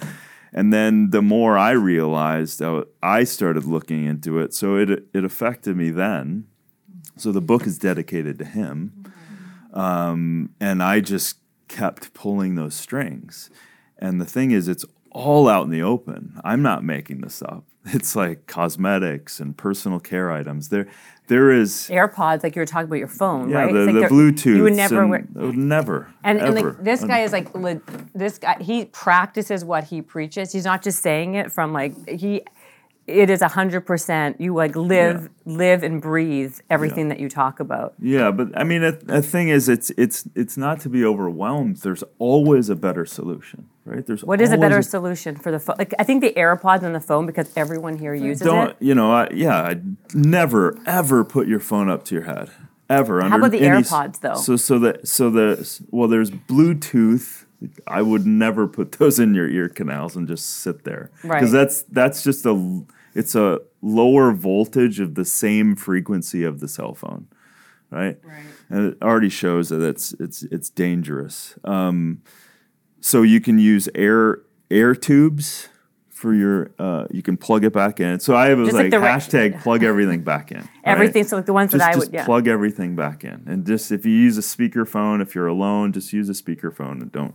And 0.53 0.71
then 0.71 1.11
the 1.11 1.23
more 1.23 1.57
I 1.57 1.71
realized, 1.71 2.63
I 3.03 3.25
started 3.25 3.65
looking 3.65 4.05
into 4.05 4.39
it. 4.39 4.53
So 4.53 4.77
it 4.77 4.91
it 5.15 5.25
affected 5.25 5.79
me 5.79 5.91
then 5.91 6.47
so 7.17 7.33
the 7.33 7.41
book 7.41 7.67
is 7.67 7.79
dedicated 7.79 8.39
to 8.39 8.45
him. 8.45 9.05
Um, 9.73 10.51
and 10.61 10.83
I 10.83 11.01
just 11.01 11.39
kept 11.69 12.13
pulling 12.15 12.55
those 12.55 12.75
strings. 12.75 13.51
And 13.99 14.21
the 14.21 14.27
thing 14.27 14.51
is, 14.51 14.69
it's 14.69 14.85
all 15.11 15.49
out 15.49 15.65
in 15.65 15.71
the 15.71 15.83
open. 15.83 16.41
I'm 16.45 16.63
not 16.63 16.85
making 16.85 17.21
this 17.21 17.43
up. 17.43 17.65
It's 17.85 18.15
like 18.15 18.47
cosmetics 18.47 19.41
and 19.41 19.57
personal 19.57 19.99
care 19.99 20.31
items. 20.31 20.69
There, 20.69 20.87
there 21.27 21.51
is 21.51 21.89
AirPods, 21.91 22.45
like 22.45 22.55
you 22.55 22.61
were 22.61 22.67
talking 22.67 22.87
about 22.87 23.01
your 23.01 23.09
phone, 23.09 23.51
yeah, 23.51 23.65
right? 23.65 23.73
the, 23.73 23.87
like 23.87 24.09
the 24.09 24.15
Bluetooth. 24.15 24.57
You 24.57 24.63
would 24.63 24.75
never. 24.75 25.05
wear, 25.05 25.27
never. 25.35 26.15
And, 26.23 26.39
and 26.39 26.55
like 26.55 26.79
this 26.79 27.03
guy 27.03 27.23
is 27.23 27.33
like 27.33 27.49
this 28.13 28.39
guy. 28.39 28.57
He 28.61 28.85
practices 28.85 29.65
what 29.65 29.83
he 29.83 30.01
preaches. 30.01 30.53
He's 30.53 30.65
not 30.65 30.83
just 30.83 31.03
saying 31.03 31.35
it 31.35 31.51
from 31.51 31.73
like 31.73 32.09
he 32.09 32.43
it 33.07 33.31
is 33.31 33.43
hundred 33.43 33.83
percent. 33.83 34.41
You 34.41 34.55
like 34.55 34.77
live, 34.77 35.29
yeah. 35.45 35.57
live 35.57 35.83
and 35.83 36.01
breathe 36.01 36.59
everything 36.71 37.07
yeah. 37.07 37.15
that 37.15 37.21
you 37.21 37.29
talk 37.29 37.61
about. 37.61 37.95
Yeah, 38.01 38.31
but 38.31 38.57
I 38.57 38.65
mean, 38.65 38.83
the 38.83 39.23
thing 39.23 39.49
is, 39.49 39.69
it's 39.69 39.91
it's 39.97 40.29
it's 40.35 40.57
not 40.57 40.81
to 40.81 40.89
be 40.89 41.05
overwhelmed. 41.05 41.79
There's 41.79 42.05
always 42.19 42.69
a 42.69 42.77
better 42.77 43.05
solution, 43.05 43.69
right? 43.85 44.07
There's 44.07 44.25
what 44.25 44.41
is 44.41 44.53
a 44.53 44.57
better 44.59 44.79
a, 44.79 44.83
solution 44.83 45.37
for 45.37 45.51
the 45.51 45.59
phone? 45.59 45.77
Like 45.79 45.95
I 45.99 46.05
think 46.05 46.23
the 46.23 46.33
AirPods 46.33 46.83
and 46.83 46.95
the 46.95 47.01
phone 47.01 47.27
because 47.27 47.51
everyone 47.57 47.99
here 47.99 48.15
uses 48.15 48.43
it. 48.43 48.45
don't, 48.45 48.71
it. 48.71 48.77
You 48.79 48.95
know, 48.95 49.13
I, 49.13 49.29
yeah, 49.33 49.61
I 49.61 49.81
never 50.15 50.79
ever 50.87 51.25
put 51.25 51.49
your 51.49 51.61
phone 51.61 51.91
up 51.91 52.05
to 52.05 52.15
your 52.15 52.25
head 52.25 52.51
ever. 52.89 53.21
How 53.23 53.37
about 53.37 53.51
the 53.51 53.61
AirPods 53.61 54.21
though? 54.21 54.35
So 54.35 54.57
so 54.57 54.79
that 54.79 55.09
so 55.09 55.31
the 55.31 55.81
well, 55.91 56.09
there's 56.09 56.31
Bluetooth. 56.31 57.42
I 57.87 58.03
would 58.03 58.27
never 58.27 58.67
put 58.67 58.93
those 58.99 59.19
in 59.19 59.35
your 59.35 59.49
ear 59.49 59.69
canals 59.69 60.17
and 60.17 60.29
just 60.29 60.47
sit 60.47 60.85
there 60.85 61.11
because 61.23 61.31
right. 61.31 61.51
that's 61.51 61.83
that's 61.85 62.23
just 62.23 62.47
a 62.47 62.85
it's 63.15 63.35
a 63.35 63.61
lower 63.83 64.33
voltage 64.33 65.01
of 65.01 65.15
the 65.15 65.25
same 65.25 65.77
frequency 65.77 66.45
of 66.45 66.61
the 66.61 66.69
cell 66.69 66.95
phone, 66.95 67.29
right? 67.91 68.19
Right. 68.23 68.45
And 68.71 68.93
it 68.93 69.03
already 69.03 69.29
shows 69.29 69.69
that 69.69 69.83
it's 69.83 70.13
it's 70.15 70.43
it's 70.45 70.71
dangerous. 70.71 71.55
Um, 71.65 72.23
so 73.01 73.23
you 73.23 73.41
can 73.41 73.59
use 73.59 73.89
air 73.95 74.43
air 74.71 74.95
tubes 74.95 75.69
for 76.23 76.33
your 76.33 76.71
uh, 76.79 77.05
you 77.11 77.21
can 77.21 77.37
plug 77.37 77.65
it 77.65 77.73
back 77.73 77.99
in. 77.99 78.21
So 78.21 78.35
I 78.35 78.55
was 78.55 78.69
just 78.69 78.77
like, 78.77 78.93
like 78.93 79.03
hashtag 79.03 79.61
plug 79.63 79.83
everything 79.83 80.23
back 80.23 80.53
in. 80.53 80.69
everything. 80.85 81.23
Right? 81.23 81.29
So 81.29 81.37
like 81.37 81.47
the 81.47 81.53
ones 81.53 81.73
just, 81.73 81.81
that 81.81 81.89
I 81.89 81.93
just 81.95 82.07
would 82.07 82.15
yeah. 82.15 82.25
plug 82.25 82.47
everything 82.47 82.95
back 82.95 83.25
in, 83.25 83.43
and 83.47 83.67
just 83.67 83.91
if 83.91 84.07
you 84.07 84.13
use 84.13 84.39
a 84.39 84.41
speakerphone, 84.41 85.21
if 85.21 85.35
you're 85.35 85.49
alone, 85.49 85.93
just 85.93 86.13
use 86.13 86.31
a 86.31 86.33
speakerphone 86.33 87.03
and 87.03 87.11
don't. 87.11 87.35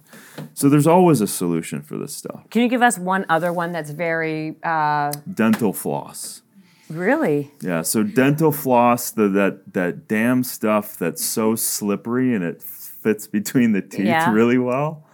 So 0.53 0.69
there's 0.69 0.87
always 0.87 1.19
a 1.19 1.27
solution 1.27 1.81
for 1.81 1.97
this 1.97 2.15
stuff. 2.15 2.49
Can 2.49 2.61
you 2.61 2.69
give 2.69 2.81
us 2.81 2.97
one 2.97 3.25
other 3.27 3.51
one 3.51 3.73
that's 3.73 3.91
very 3.91 4.55
uh, 4.63 5.11
dental 5.31 5.73
floss? 5.73 6.43
Really? 6.89 7.51
Yeah. 7.59 7.81
So 7.81 8.03
dental 8.03 8.53
floss, 8.53 9.11
the 9.11 9.27
that 9.27 9.73
that 9.73 10.07
damn 10.07 10.45
stuff 10.45 10.97
that's 10.97 11.23
so 11.23 11.55
slippery 11.55 12.33
and 12.33 12.41
it 12.41 12.63
fits 12.63 13.27
between 13.27 13.73
the 13.73 13.81
teeth 13.81 14.05
yeah. 14.05 14.31
really 14.31 14.57
well 14.57 15.06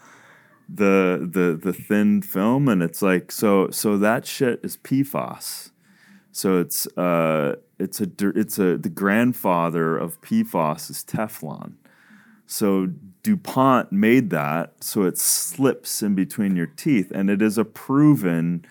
the 0.74 1.30
the 1.32 1.60
the 1.62 1.74
thin 1.74 2.22
film 2.22 2.68
and 2.68 2.82
it's 2.82 3.02
like 3.02 3.32
so 3.32 3.70
so 3.70 3.98
that 3.98 4.26
shit 4.26 4.60
is 4.64 4.78
PFAS. 4.78 5.72
So 6.32 6.60
it's 6.60 6.88
uh 6.98 7.56
it's 7.80 8.02
a 8.02 8.10
it's 8.20 8.58
a 8.58 8.78
the 8.78 8.90
grandfather 8.90 9.98
of 9.98 10.20
PFAS 10.22 10.90
is 10.90 11.04
Teflon. 11.04 11.74
So 12.46 12.90
DuPont 13.24 13.92
made 13.92 14.30
that 14.32 14.84
so 14.84 15.04
it 15.04 15.18
slips 15.18 16.02
in 16.02 16.16
between 16.16 16.56
your 16.56 16.68
teeth 16.68 17.12
and 17.14 17.30
it 17.30 17.42
is 17.42 17.58
a 17.58 17.66
proven 17.66 18.66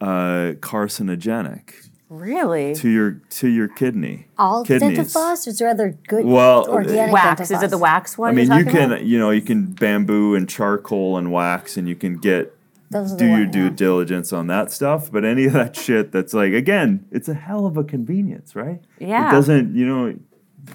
uh, 0.00 0.54
carcinogenic. 0.60 1.87
Really? 2.10 2.74
To 2.76 2.88
your 2.88 3.20
to 3.30 3.48
your 3.48 3.68
kidney. 3.68 4.28
All 4.38 4.64
kidneys. 4.64 4.96
dental 4.96 5.04
floss? 5.04 5.46
Is 5.46 5.58
there 5.58 5.68
other 5.68 5.90
good 6.08 6.24
well, 6.24 6.66
organic 6.68 7.10
uh, 7.10 7.12
wax? 7.12 7.50
Is 7.50 7.62
it 7.62 7.70
the 7.70 7.78
wax 7.78 8.16
one? 8.16 8.30
I 8.30 8.32
mean, 8.32 8.50
you 8.50 8.64
can 8.64 8.92
about? 8.92 9.04
you 9.04 9.18
know 9.18 9.30
you 9.30 9.42
can 9.42 9.72
bamboo 9.72 10.34
and 10.34 10.48
charcoal 10.48 11.18
and 11.18 11.30
wax, 11.30 11.76
and 11.76 11.86
you 11.86 11.94
can 11.94 12.16
get 12.16 12.56
do 12.90 13.26
your 13.26 13.44
due 13.44 13.64
yeah. 13.64 13.70
diligence 13.70 14.32
on 14.32 14.46
that 14.46 14.72
stuff. 14.72 15.12
But 15.12 15.26
any 15.26 15.44
of 15.44 15.52
that 15.52 15.76
shit 15.76 16.10
that's 16.10 16.32
like 16.32 16.54
again, 16.54 17.06
it's 17.10 17.28
a 17.28 17.34
hell 17.34 17.66
of 17.66 17.76
a 17.76 17.84
convenience, 17.84 18.56
right? 18.56 18.80
Yeah. 18.98 19.28
It 19.28 19.32
doesn't 19.32 19.74
you 19.74 19.86
know 19.86 20.18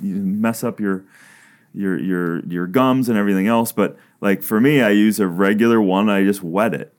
you 0.01 0.15
mess 0.15 0.63
up 0.63 0.79
your 0.79 1.03
your 1.73 1.99
your 1.99 2.45
your 2.45 2.67
gums 2.67 3.09
and 3.09 3.17
everything 3.17 3.47
else. 3.47 3.71
But 3.71 3.97
like 4.21 4.43
for 4.43 4.61
me, 4.61 4.83
I 4.83 4.91
use 4.91 5.19
a 5.19 5.27
regular 5.27 5.81
one. 5.81 6.11
I 6.11 6.23
just 6.23 6.43
wet 6.43 6.75
it 6.75 6.92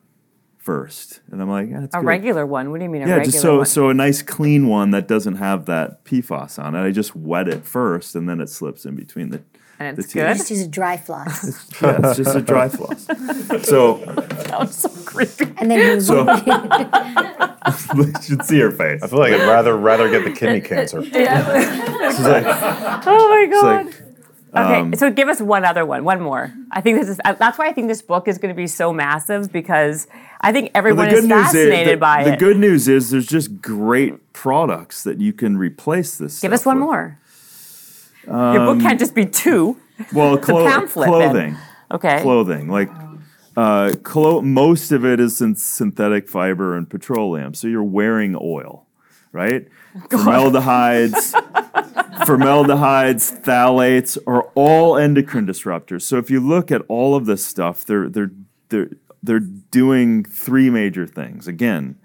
first, 0.64 1.20
and 1.30 1.42
I'm 1.42 1.50
like, 1.50 1.68
yeah, 1.68 1.84
a 1.84 1.88
good. 1.88 2.04
regular 2.04 2.46
one. 2.46 2.70
What 2.70 2.78
do 2.78 2.84
you 2.84 2.90
mean 2.90 3.02
a 3.02 3.06
yeah, 3.06 3.16
regular 3.16 3.32
just 3.32 3.42
so 3.42 3.56
one? 3.58 3.66
so 3.66 3.88
a 3.90 3.94
nice 3.94 4.22
clean 4.22 4.66
one 4.66 4.92
that 4.92 5.06
doesn't 5.06 5.36
have 5.36 5.66
that 5.66 6.04
PFAS 6.04 6.58
on 6.58 6.74
it. 6.74 6.82
I 6.82 6.90
just 6.90 7.14
wet 7.14 7.48
it 7.48 7.64
first, 7.66 8.16
and 8.16 8.26
then 8.28 8.40
it 8.40 8.48
slips 8.48 8.86
in 8.86 8.96
between 8.96 9.28
the. 9.28 9.42
And 9.78 9.98
it's 9.98 10.12
the 10.12 10.20
good. 10.20 10.36
Just 10.36 10.50
use 10.50 10.62
a 10.62 10.68
dry 10.68 10.96
floss. 10.96 11.44
It's, 11.44 11.82
yeah, 11.82 11.98
it's 12.02 12.16
just 12.16 12.34
a 12.34 12.40
dry 12.40 12.68
floss. 12.68 13.06
So 13.64 14.02
sounds 14.46 14.76
so 14.76 14.88
creepy. 15.04 15.52
And 15.58 15.70
then 15.70 15.78
you 15.78 16.00
so, 16.00 16.22
you 17.94 18.12
should 18.22 18.44
see 18.44 18.60
her 18.60 18.70
face. 18.70 19.02
I 19.02 19.08
feel 19.08 19.18
like 19.18 19.32
I'd 19.32 19.48
rather 19.48 19.76
rather 19.76 20.08
get 20.10 20.24
the 20.24 20.32
kidney 20.32 20.60
cancer. 20.60 21.00
Yeah. 21.12 21.40
like, 22.20 22.44
oh 23.06 23.28
my 23.28 23.46
god. 23.50 23.86
Like, 23.86 24.04
Okay, 24.56 24.80
um, 24.80 24.94
so 24.94 25.10
give 25.10 25.28
us 25.28 25.40
one 25.40 25.64
other 25.64 25.84
one, 25.84 26.04
one 26.04 26.20
more. 26.20 26.52
I 26.70 26.80
think 26.80 27.00
this 27.00 27.08
is 27.08 27.20
that's 27.24 27.58
why 27.58 27.66
I 27.66 27.72
think 27.72 27.88
this 27.88 28.02
book 28.02 28.28
is 28.28 28.38
going 28.38 28.54
to 28.54 28.56
be 28.56 28.68
so 28.68 28.92
massive 28.92 29.50
because 29.50 30.06
I 30.44 30.52
think 30.52 30.70
everyone 30.74 31.06
well, 31.06 31.16
is 31.16 31.26
fascinated 31.26 31.86
is, 31.86 31.92
the, 31.94 31.96
by 31.96 32.24
the 32.24 32.28
it. 32.28 32.32
The 32.32 32.36
good 32.36 32.58
news 32.58 32.86
is 32.86 33.10
there's 33.10 33.26
just 33.26 33.62
great 33.62 34.32
products 34.34 35.02
that 35.04 35.18
you 35.18 35.32
can 35.32 35.56
replace 35.56 36.18
this. 36.18 36.40
Give 36.40 36.52
us 36.52 36.66
one 36.66 36.76
with. 36.76 36.84
more. 36.84 37.18
Um, 38.28 38.54
Your 38.54 38.66
book 38.66 38.80
can't 38.80 38.98
just 38.98 39.14
be 39.14 39.24
two. 39.24 39.80
Well, 40.12 40.36
clo- 40.38 40.66
pamphlet, 40.66 41.08
clothing. 41.08 41.52
Then. 41.54 41.58
Okay. 41.92 42.20
Clothing, 42.20 42.68
like 42.68 42.90
uh, 43.56 43.92
clo- 44.02 44.42
most 44.42 44.92
of 44.92 45.04
it 45.04 45.20
is 45.20 45.40
in 45.40 45.54
synthetic 45.54 46.28
fiber 46.28 46.76
and 46.76 46.90
petroleum, 46.90 47.54
so 47.54 47.68
you're 47.68 47.82
wearing 47.82 48.36
oil, 48.40 48.86
right? 49.32 49.68
Formaldehydes, 50.10 51.34
formaldehydes, 52.26 53.32
phthalates 53.32 54.18
are 54.26 54.42
all 54.54 54.96
endocrine 54.96 55.46
disruptors. 55.46 56.02
So 56.02 56.18
if 56.18 56.30
you 56.30 56.40
look 56.40 56.72
at 56.72 56.82
all 56.88 57.14
of 57.14 57.26
this 57.26 57.46
stuff, 57.46 57.84
they're 57.84 58.08
they're 58.08 58.32
they're 58.70 58.90
they're 59.24 59.40
doing 59.40 60.24
three 60.24 60.70
major 60.70 61.06
things. 61.06 61.48
Again, 61.48 61.96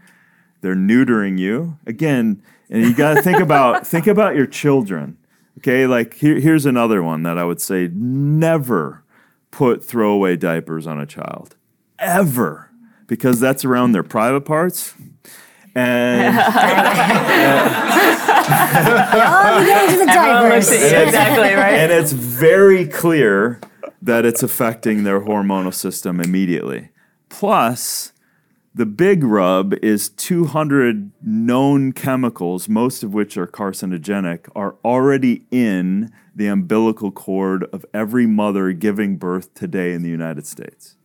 they're 0.62 0.76
neutering 0.76 1.38
you. 1.38 1.78
Again, 1.86 2.42
and 2.70 2.84
you 2.84 2.94
got 2.94 3.16
to 3.16 3.22
think 3.22 3.40
about 3.40 3.86
think 3.94 4.08
about 4.08 4.36
your 4.36 4.48
children. 4.48 5.18
Okay, 5.58 5.86
like 5.86 6.16
here, 6.16 6.40
here's 6.40 6.66
another 6.66 7.04
one 7.04 7.24
that 7.24 7.38
I 7.38 7.44
would 7.44 7.60
say 7.60 7.90
never 7.94 9.04
put 9.52 9.84
throwaway 9.84 10.38
diapers 10.38 10.88
on 10.88 11.00
a 11.00 11.06
child 11.06 11.56
ever 11.98 12.72
because 13.08 13.40
that's 13.40 13.66
around 13.66 13.92
their 13.92 14.04
private 14.04 14.42
parts 14.42 14.94
and 15.76 16.36
oh, 16.38 16.42
the 20.00 20.06
diapers. 20.06 20.72
exactly 20.72 21.54
right. 21.54 21.74
And 21.74 21.92
it's 21.92 22.12
very 22.12 22.88
clear 22.88 23.60
that 24.02 24.26
it's 24.26 24.42
affecting 24.44 25.04
their 25.04 25.22
hormonal 25.22 25.74
system 25.74 26.20
immediately. 26.20 26.90
Plus, 27.30 28.12
the 28.74 28.86
big 28.86 29.24
rub 29.24 29.74
is 29.84 30.10
200 30.10 31.12
known 31.22 31.92
chemicals, 31.92 32.70
most 32.70 33.04
of 33.04 33.14
which 33.14 33.38
are 33.38 33.48
carcinogenic, 33.48 34.48
are 34.56 34.76
already 34.84 35.46
in 35.52 36.12
the 36.36 36.48
umbilical 36.48 37.12
cord 37.12 37.64
of 37.74 37.86
every 37.94 38.28
mother 38.28 38.72
giving 38.74 39.18
birth 39.18 39.54
today 39.54 39.94
in 39.94 40.04
the 40.04 40.10
United 40.10 40.46
States. 40.46 40.96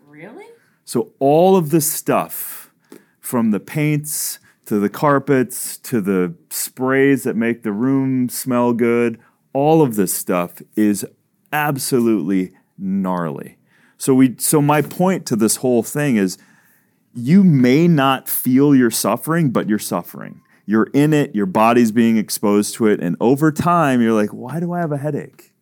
Really? 0.00 0.46
So, 0.84 1.12
all 1.18 1.56
of 1.56 1.70
this 1.70 1.90
stuff 1.90 2.72
from 3.20 3.50
the 3.50 3.60
paints 3.60 4.38
to 4.66 4.78
the 4.78 4.88
carpets 4.88 5.76
to 5.78 6.00
the 6.00 6.34
sprays 6.50 7.24
that 7.24 7.36
make 7.36 7.62
the 7.62 7.72
room 7.72 8.28
smell 8.28 8.72
good, 8.72 9.18
all 9.52 9.82
of 9.82 9.96
this 9.96 10.12
stuff 10.12 10.62
is 10.76 11.06
absolutely 11.52 12.52
gnarly. 12.78 13.56
So 13.98 14.14
we 14.14 14.34
so 14.38 14.60
my 14.60 14.82
point 14.82 15.26
to 15.26 15.36
this 15.36 15.56
whole 15.56 15.82
thing 15.82 16.16
is 16.16 16.38
you 17.14 17.44
may 17.44 17.86
not 17.88 18.28
feel 18.28 18.74
you're 18.74 18.90
suffering, 18.90 19.50
but 19.50 19.68
you're 19.68 19.78
suffering. 19.78 20.40
You're 20.66 20.88
in 20.94 21.12
it, 21.12 21.34
your 21.34 21.46
body's 21.46 21.92
being 21.92 22.16
exposed 22.16 22.74
to 22.76 22.86
it, 22.86 23.00
and 23.00 23.16
over 23.20 23.52
time 23.52 24.00
you're 24.00 24.14
like, 24.14 24.30
why 24.30 24.60
do 24.60 24.72
I 24.72 24.80
have 24.80 24.92
a 24.92 24.98
headache? 24.98 25.52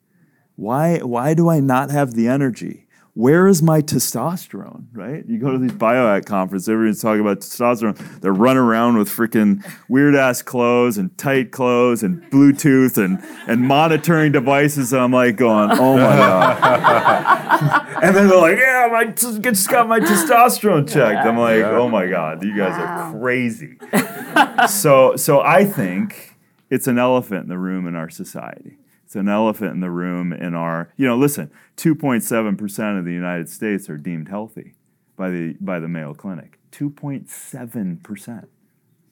Why 0.57 0.99
why 0.99 1.35
do 1.35 1.49
I 1.49 1.61
not 1.61 1.91
have 1.91 2.15
the 2.15 2.29
energy? 2.29 2.87
where 3.15 3.47
is 3.47 3.63
my 3.63 3.83
testosterone, 3.83 4.87
right? 4.93 5.23
You 5.29 5.39
go 5.39 5.51
to 5.53 5.59
these 5.59 5.73
biohack 5.73 6.25
conferences, 6.25 6.67
everyone's 6.69 7.03
talking 7.03 7.21
about 7.21 7.41
testosterone. 7.41 8.21
They're 8.21 8.33
running 8.33 8.63
around 8.63 8.97
with 8.97 9.11
freaking 9.11 9.63
weird 9.89 10.15
ass 10.15 10.41
clothes 10.41 10.97
and 10.97 11.17
tight 11.19 11.51
clothes 11.51 12.03
and 12.03 12.23
Bluetooth 12.31 12.97
and, 12.97 13.23
and 13.47 13.61
monitoring 13.61 14.33
devices. 14.33 14.95
And 14.95 15.03
I'm 15.03 15.13
like 15.13 15.37
going, 15.37 15.73
oh 15.73 15.97
my 15.99 16.17
God. 16.17 17.89
and 18.07 18.17
then 18.17 18.29
they're 18.29 18.41
like, 18.41 18.59
yeah, 18.59 18.89
I 18.93 19.05
just 19.07 19.71
got 19.71 19.87
my 19.87 20.01
testosterone 20.01 20.93
checked. 20.93 21.25
I'm 21.25 21.39
like, 21.39 21.63
oh 21.63 21.89
my 21.89 22.09
God, 22.09 22.43
you 22.43 22.57
guys 22.57 22.77
wow. 22.77 23.13
are 23.13 23.21
crazy. 23.21 23.79
so, 24.69 25.15
so 25.15 25.41
I 25.41 25.65
think 25.65 26.37
it's 26.69 26.89
an 26.89 26.99
elephant 26.99 27.45
in 27.45 27.49
the 27.49 27.59
room 27.59 27.87
in 27.87 27.95
our 27.95 28.11
society. 28.11 28.77
It's 29.05 29.15
an 29.15 29.29
elephant 29.29 29.75
in 29.75 29.81
the 29.81 29.91
room 29.91 30.33
in 30.33 30.53
our, 30.53 30.93
you 30.97 31.07
know, 31.07 31.17
listen, 31.17 31.53
2.7% 31.77 32.99
of 32.99 33.05
the 33.05 33.13
United 33.13 33.49
States 33.49 33.89
are 33.89 33.99
deemed 33.99 34.29
healthy 34.29 34.75
by 35.15 35.31
the 35.31 35.57
by 35.61 35.79
the 35.79 35.87
Mayo 35.87 36.13
Clinic. 36.13 36.59
2.7% 36.73 38.47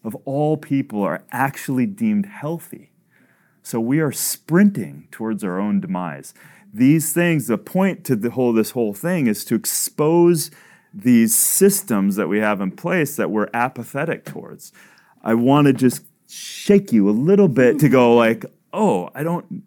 of 0.03 0.17
all 0.25 0.57
people 0.57 1.03
are 1.03 1.23
actually 1.31 1.87
deemed 1.87 2.27
healthy. 2.27 2.91
So 3.63 3.79
we 3.79 4.01
are 4.01 4.11
sprinting 4.11 5.07
towards 5.13 5.45
our 5.45 5.61
own 5.61 5.81
demise. 5.81 6.35
These 6.73 7.13
things, 7.13 7.47
the 7.47 7.59
point 7.59 8.05
to 8.05 8.17
the 8.17 8.31
whole 8.31 8.53
this 8.53 8.71
whole 8.71 8.95
thing 8.95 9.27
is 9.27 9.45
to 9.47 9.55
expose 9.55 10.51
these 10.93 11.35
systems 11.35 12.17
that 12.17 12.29
we 12.29 12.39
have 12.39 12.61
in 12.61 12.71
place 12.73 13.17
that 13.17 13.31
we're 13.31 13.49
apathetic 13.55 14.25
towards. 14.25 14.73
I 15.23 15.35
want 15.35 15.67
to 15.67 15.73
just 15.73 16.05
shake 16.29 16.93
you 16.93 17.09
a 17.09 17.13
little 17.13 17.49
bit 17.49 17.79
to 17.81 17.89
go 17.89 18.15
like, 18.15 18.45
"Oh, 18.73 19.11
I 19.15 19.23
don't 19.23 19.65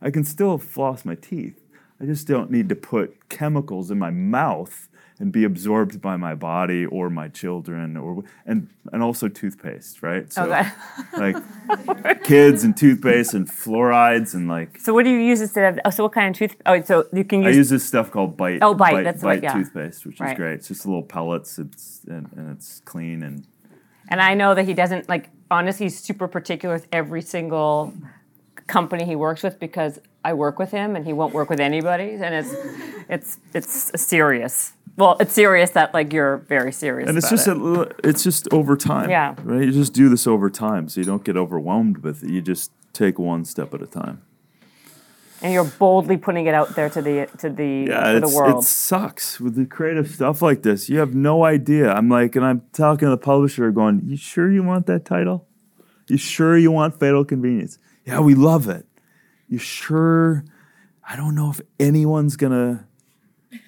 I 0.00 0.10
can 0.10 0.24
still 0.24 0.58
floss 0.58 1.04
my 1.04 1.14
teeth. 1.14 1.62
I 2.00 2.04
just 2.04 2.28
don't 2.28 2.50
need 2.50 2.68
to 2.68 2.76
put 2.76 3.28
chemicals 3.28 3.90
in 3.90 3.98
my 3.98 4.10
mouth 4.10 4.88
and 5.18 5.32
be 5.32 5.44
absorbed 5.44 6.00
by 6.02 6.16
my 6.16 6.34
body 6.34 6.84
or 6.84 7.08
my 7.08 7.28
children 7.28 7.96
or 7.96 8.22
and 8.44 8.68
and 8.92 9.02
also 9.02 9.28
toothpaste, 9.28 10.02
right? 10.02 10.30
So 10.32 10.44
okay. 10.44 10.68
like 11.16 12.22
kids 12.24 12.64
and 12.64 12.76
toothpaste 12.76 13.34
and 13.34 13.48
fluorides 13.48 14.34
and 14.34 14.48
like. 14.48 14.78
So 14.78 14.92
what 14.92 15.04
do 15.04 15.10
you 15.10 15.18
use 15.18 15.40
instead 15.40 15.72
of? 15.72 15.80
Oh, 15.84 15.90
so 15.90 16.04
what 16.04 16.12
kind 16.12 16.34
of 16.34 16.38
tooth? 16.38 16.56
Oh, 16.66 16.80
so 16.82 17.06
you 17.12 17.24
can 17.24 17.42
use. 17.42 17.54
I 17.54 17.58
use 17.58 17.70
this 17.70 17.84
stuff 17.84 18.10
called 18.10 18.36
Bite. 18.36 18.58
Oh, 18.62 18.74
Bite. 18.74 18.92
Bite 18.92 19.04
that's 19.04 19.22
Bite 19.22 19.36
what, 19.36 19.42
yeah. 19.42 19.54
toothpaste, 19.54 20.04
which 20.04 20.20
right. 20.20 20.32
is 20.32 20.36
great. 20.36 20.54
It's 20.54 20.68
just 20.68 20.84
little 20.84 21.02
pellets. 21.02 21.58
It's 21.58 22.02
and, 22.06 22.30
and 22.36 22.50
it's 22.56 22.80
clean 22.80 23.22
and. 23.22 23.46
And 24.08 24.20
I 24.20 24.34
know 24.34 24.54
that 24.54 24.66
he 24.66 24.74
doesn't 24.74 25.08
like. 25.08 25.30
Honestly, 25.50 25.86
he's 25.86 25.98
super 25.98 26.28
particular 26.28 26.76
with 26.76 26.86
every 26.92 27.22
single 27.22 27.92
company 28.68 29.04
he 29.04 29.16
works 29.16 29.42
with 29.42 29.58
because 29.58 29.98
I 30.24 30.34
work 30.34 30.58
with 30.58 30.70
him 30.70 30.94
and 30.94 31.04
he 31.04 31.12
won't 31.12 31.34
work 31.34 31.50
with 31.50 31.58
anybody, 31.58 32.10
and 32.10 32.32
it's 32.32 32.54
it's 33.08 33.38
it's 33.52 34.00
serious. 34.00 34.74
Well, 34.96 35.16
it's 35.20 35.32
serious 35.32 35.70
that 35.70 35.92
like 35.92 36.12
you're 36.12 36.38
very 36.38 36.72
serious. 36.72 37.08
And 37.08 37.18
it's 37.18 37.28
just 37.28 37.46
it. 37.46 37.56
a, 37.56 37.90
it's 38.02 38.22
just 38.22 38.52
over 38.52 38.76
time. 38.76 39.10
Yeah. 39.10 39.34
Right. 39.42 39.64
You 39.64 39.72
just 39.72 39.92
do 39.92 40.08
this 40.08 40.26
over 40.26 40.48
time, 40.48 40.88
so 40.88 41.00
you 41.00 41.04
don't 41.04 41.24
get 41.24 41.36
overwhelmed 41.36 41.98
with 41.98 42.24
it. 42.24 42.30
You 42.30 42.40
just 42.40 42.72
take 42.92 43.18
one 43.18 43.44
step 43.44 43.74
at 43.74 43.82
a 43.82 43.86
time. 43.86 44.22
And 45.42 45.52
you're 45.52 45.64
boldly 45.64 46.16
putting 46.16 46.46
it 46.46 46.54
out 46.54 46.74
there 46.74 46.88
to 46.88 47.02
the 47.02 47.28
to 47.38 47.50
the 47.50 47.86
yeah, 47.88 48.12
to 48.12 48.20
the 48.20 48.28
world. 48.28 48.64
It 48.64 48.66
sucks 48.66 49.38
with 49.38 49.54
the 49.54 49.66
creative 49.66 50.08
stuff 50.08 50.40
like 50.40 50.62
this. 50.62 50.88
You 50.88 50.98
have 50.98 51.14
no 51.14 51.44
idea. 51.44 51.92
I'm 51.92 52.08
like, 52.08 52.36
and 52.36 52.44
I'm 52.44 52.62
talking 52.72 53.06
to 53.06 53.10
the 53.10 53.18
publisher, 53.18 53.70
going, 53.70 54.00
"You 54.06 54.16
sure 54.16 54.50
you 54.50 54.62
want 54.62 54.86
that 54.86 55.04
title? 55.04 55.46
You 56.08 56.16
sure 56.16 56.56
you 56.56 56.70
want 56.70 56.98
Fatal 56.98 57.24
Convenience? 57.24 57.78
Yeah, 58.06 58.20
we 58.20 58.34
love 58.34 58.66
it. 58.68 58.86
You 59.46 59.58
sure? 59.58 60.44
I 61.06 61.16
don't 61.16 61.34
know 61.34 61.50
if 61.50 61.60
anyone's 61.78 62.36
gonna 62.36 62.88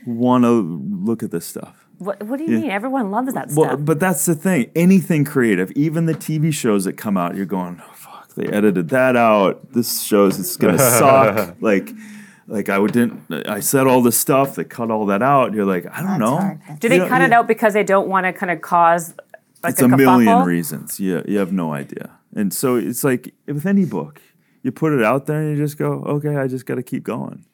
want 0.07 0.45
to 0.45 0.51
look 0.51 1.23
at 1.23 1.31
this 1.31 1.47
stuff. 1.47 1.87
What, 1.99 2.23
what 2.23 2.39
do 2.39 2.45
you 2.45 2.55
yeah. 2.55 2.61
mean? 2.61 2.71
Everyone 2.71 3.11
loves 3.11 3.35
that 3.35 3.49
well, 3.53 3.71
stuff. 3.71 3.81
But 3.83 3.99
that's 3.99 4.25
the 4.27 4.35
thing. 4.35 4.71
Anything 4.77 5.25
creative, 5.25 5.73
even 5.73 6.07
the 6.07 6.15
TV 6.15 6.53
shows 6.53 6.85
that 6.85 6.95
come 6.95 7.17
out, 7.17 7.35
you're 7.35 7.47
going, 7.47 7.83
oh, 7.85 7.93
fuck, 7.95 8.35
they 8.35 8.47
edited 8.47 8.89
that 8.91 9.17
out. 9.17 9.73
This 9.73 10.03
shows 10.03 10.39
it's 10.39 10.57
gonna 10.57 10.79
suck. 10.79 11.57
Like, 11.61 11.91
like 12.47 12.69
I 12.69 12.85
didn't. 12.87 13.49
I 13.49 13.61
said 13.61 13.87
all 13.87 14.01
this 14.01 14.17
stuff. 14.17 14.55
They 14.55 14.65
cut 14.65 14.91
all 14.91 15.07
that 15.07 15.23
out. 15.23 15.53
You're 15.53 15.67
like, 15.67 15.87
I 15.87 16.01
don't 16.01 16.19
that's 16.19 16.71
know. 16.71 16.77
Do 16.79 16.89
they 16.89 16.97
you 16.97 17.07
cut 17.07 17.19
know, 17.19 17.25
it 17.27 17.33
out 17.33 17.49
because 17.49 17.75
they 17.75 17.85
don't 17.85 18.09
want 18.09 18.25
to 18.27 18.33
kind 18.33 18.51
of 18.51 18.61
cause? 18.61 19.15
Like 19.63 19.73
it's 19.73 19.83
a, 19.83 19.87
a 19.87 19.89
million 19.89 20.45
reasons. 20.45 21.01
Yeah, 21.01 21.23
you 21.27 21.39
have 21.39 21.53
no 21.53 21.73
idea. 21.73 22.13
And 22.35 22.55
so 22.55 22.77
it's 22.77 23.05
like 23.05 23.35
with 23.47 23.67
any 23.67 23.85
book, 23.85 24.23
you 24.63 24.73
put 24.73 24.93
it 24.93 25.03
out 25.03 25.27
there 25.27 25.41
and 25.41 25.57
you 25.57 25.63
just 25.63 25.77
go, 25.77 26.05
okay, 26.05 26.37
I 26.37 26.47
just 26.47 26.65
got 26.65 26.77
to 26.77 26.83
keep 26.83 27.03
going. 27.03 27.45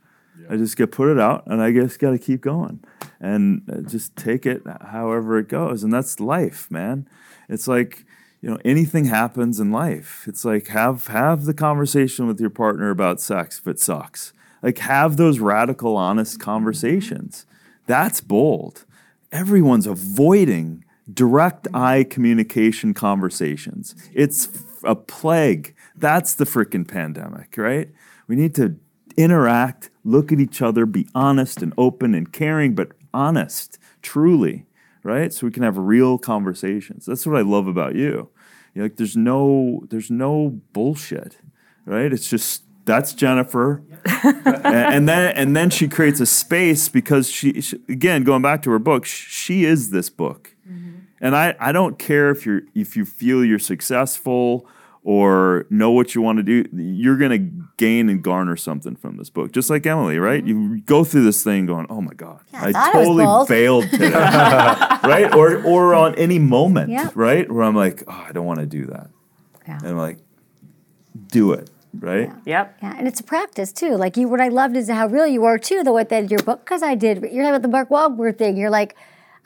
I 0.49 0.57
just 0.57 0.77
get 0.77 0.93
put 0.93 1.09
it 1.09 1.19
out 1.19 1.45
and 1.47 1.63
I 1.63 1.73
just 1.73 1.99
got 1.99 2.11
to 2.11 2.19
keep 2.19 2.41
going 2.41 2.83
and 3.21 3.63
uh, 3.71 3.89
just 3.89 4.17
take 4.17 4.47
it 4.47 4.63
however 4.81 5.39
it 5.39 5.49
goes. 5.49 5.83
And 5.83 5.93
that's 5.93 6.21
life, 6.21 6.71
man. 6.71 7.09
It's 7.49 7.69
like, 7.69 8.05
you 8.41 8.51
know, 8.51 8.59
anything 8.65 9.07
happens 9.07 9.61
in 9.61 9.73
life. 9.73 10.25
It's 10.27 10.45
like 10.45 10.69
have 10.69 11.07
have 11.09 11.45
the 11.45 11.55
conversation 11.55 12.27
with 12.27 12.41
your 12.41 12.51
partner 12.51 12.91
about 12.91 13.21
sex 13.21 13.59
if 13.59 13.67
it 13.67 13.81
sucks. 13.81 14.33
Like 14.63 14.79
have 14.79 15.17
those 15.17 15.39
radical 15.39 15.97
honest 15.97 16.41
conversations. 16.41 17.47
That's 17.87 18.21
bold. 18.21 18.85
Everyone's 19.33 19.87
avoiding 19.87 20.85
direct 21.13 21.69
eye 21.75 22.05
communication 22.05 22.95
conversations. 22.95 23.95
It's 24.15 24.49
a 24.85 24.95
plague. 24.95 25.75
That's 25.97 26.35
the 26.35 26.45
freaking 26.45 26.89
pandemic, 26.89 27.57
right? 27.57 27.91
We 28.27 28.37
need 28.37 28.55
to 28.57 28.77
interact, 29.17 29.91
look 30.05 30.31
at 30.31 30.39
each 30.39 30.63
other, 30.63 30.87
be 30.87 31.09
honest 31.15 31.63
and 31.63 31.73
open 31.79 32.15
and 32.15 32.33
caring, 32.33 32.75
but 32.75 32.93
honest, 33.13 33.79
truly, 34.03 34.67
right? 35.03 35.33
So 35.33 35.47
we 35.47 35.53
can 35.53 35.63
have 35.63 35.79
real 35.79 36.19
conversations. 36.19 37.07
That's 37.07 37.27
what 37.27 37.37
I 37.37 37.43
love 37.43 37.67
about 37.67 37.95
you. 37.95 38.29
You're 38.75 38.85
like 38.85 38.97
there's 38.97 39.17
no 39.17 39.85
there's 39.89 40.11
no 40.11 40.61
bullshit, 40.73 41.39
right? 41.87 42.13
It's 42.13 42.29
just 42.29 42.65
that's 42.85 43.15
Jennifer, 43.15 43.83
and, 44.05 44.67
and, 44.67 45.09
then 45.09 45.35
and 45.37 45.57
then 45.57 45.71
she 45.71 45.89
creates 45.89 46.21
a 46.21 46.27
space 46.27 46.89
because 46.89 47.31
she, 47.31 47.61
she 47.61 47.79
again 47.89 48.25
going 48.25 48.43
back 48.43 48.63
to 48.63 48.71
her 48.71 48.79
book, 48.79 49.07
she 49.07 49.65
is 49.65 49.91
this 49.91 50.11
book, 50.11 50.57
mm-hmm. 50.69 50.99
and 51.21 51.37
I 51.37 51.55
I 51.61 51.71
don't 51.71 51.99
care 51.99 52.31
if 52.31 52.45
you're 52.45 52.63
if 52.75 52.97
you 52.97 53.05
feel 53.05 53.45
you're 53.45 53.61
successful 53.61 54.67
or 55.05 55.67
know 55.69 55.91
what 55.91 56.15
you 56.15 56.23
want 56.23 56.39
to 56.39 56.43
do, 56.43 56.67
you're 56.73 57.19
going 57.19 57.31
to 57.31 57.67
gain 57.77 58.09
and 58.09 58.23
garner 58.23 58.57
something 58.57 58.97
from 58.97 59.19
this 59.19 59.29
book. 59.29 59.53
Just 59.53 59.69
like 59.69 59.85
Emily, 59.85 60.19
right? 60.19 60.43
Mm-hmm. 60.43 60.75
You 60.75 60.81
go 60.81 61.05
through 61.05 61.25
this 61.25 61.45
thing 61.45 61.67
going, 61.67 61.87
"Oh 61.91 62.01
my 62.01 62.15
god, 62.15 62.41
yeah, 62.53 62.65
I, 62.65 62.73
I 62.75 62.93
totally 62.93 63.47
failed 63.47 63.85
today," 63.91 64.11
right? 64.11 65.33
Or 65.35 65.63
or 65.63 65.95
on 65.95 66.15
any 66.15 66.39
moment, 66.39 66.91
yeah. 66.91 67.11
right? 67.15 67.49
Where 67.51 67.63
I'm 67.63 67.77
like, 67.77 68.03
"Oh, 68.09 68.25
I 68.29 68.33
don't 68.33 68.47
want 68.47 68.61
to 68.61 68.67
do 68.67 68.87
that," 68.87 69.11
yeah. 69.69 69.79
and 69.79 69.89
I'm 69.89 69.99
like, 69.99 70.19
"Do 71.29 71.53
it." 71.53 71.71
Right. 71.97 72.29
Yeah. 72.45 72.63
Yep. 72.63 72.79
Yeah, 72.83 72.95
and 72.99 73.07
it's 73.07 73.21
a 73.21 73.23
practice 73.23 73.73
too. 73.73 73.95
Like 73.95 74.17
you, 74.17 74.27
what 74.27 74.41
I 74.41 74.49
loved 74.49 74.77
is 74.77 74.91
how 74.91 75.07
real 75.07 75.29
you 75.29 75.43
were 75.43 75.59
too. 75.59 75.85
The 75.85 75.93
what 75.93 76.09
that 76.09 76.29
your 76.29 76.43
book 76.43 76.65
because 76.65 76.83
I 76.83 76.97
did. 76.97 77.19
You're 77.19 77.45
talking 77.45 77.49
about 77.51 77.63
the 77.63 77.69
Mark 77.69 77.89
Wahlberg 77.89 78.37
thing. 78.37 78.57
You're 78.57 78.69
like, 78.69 78.97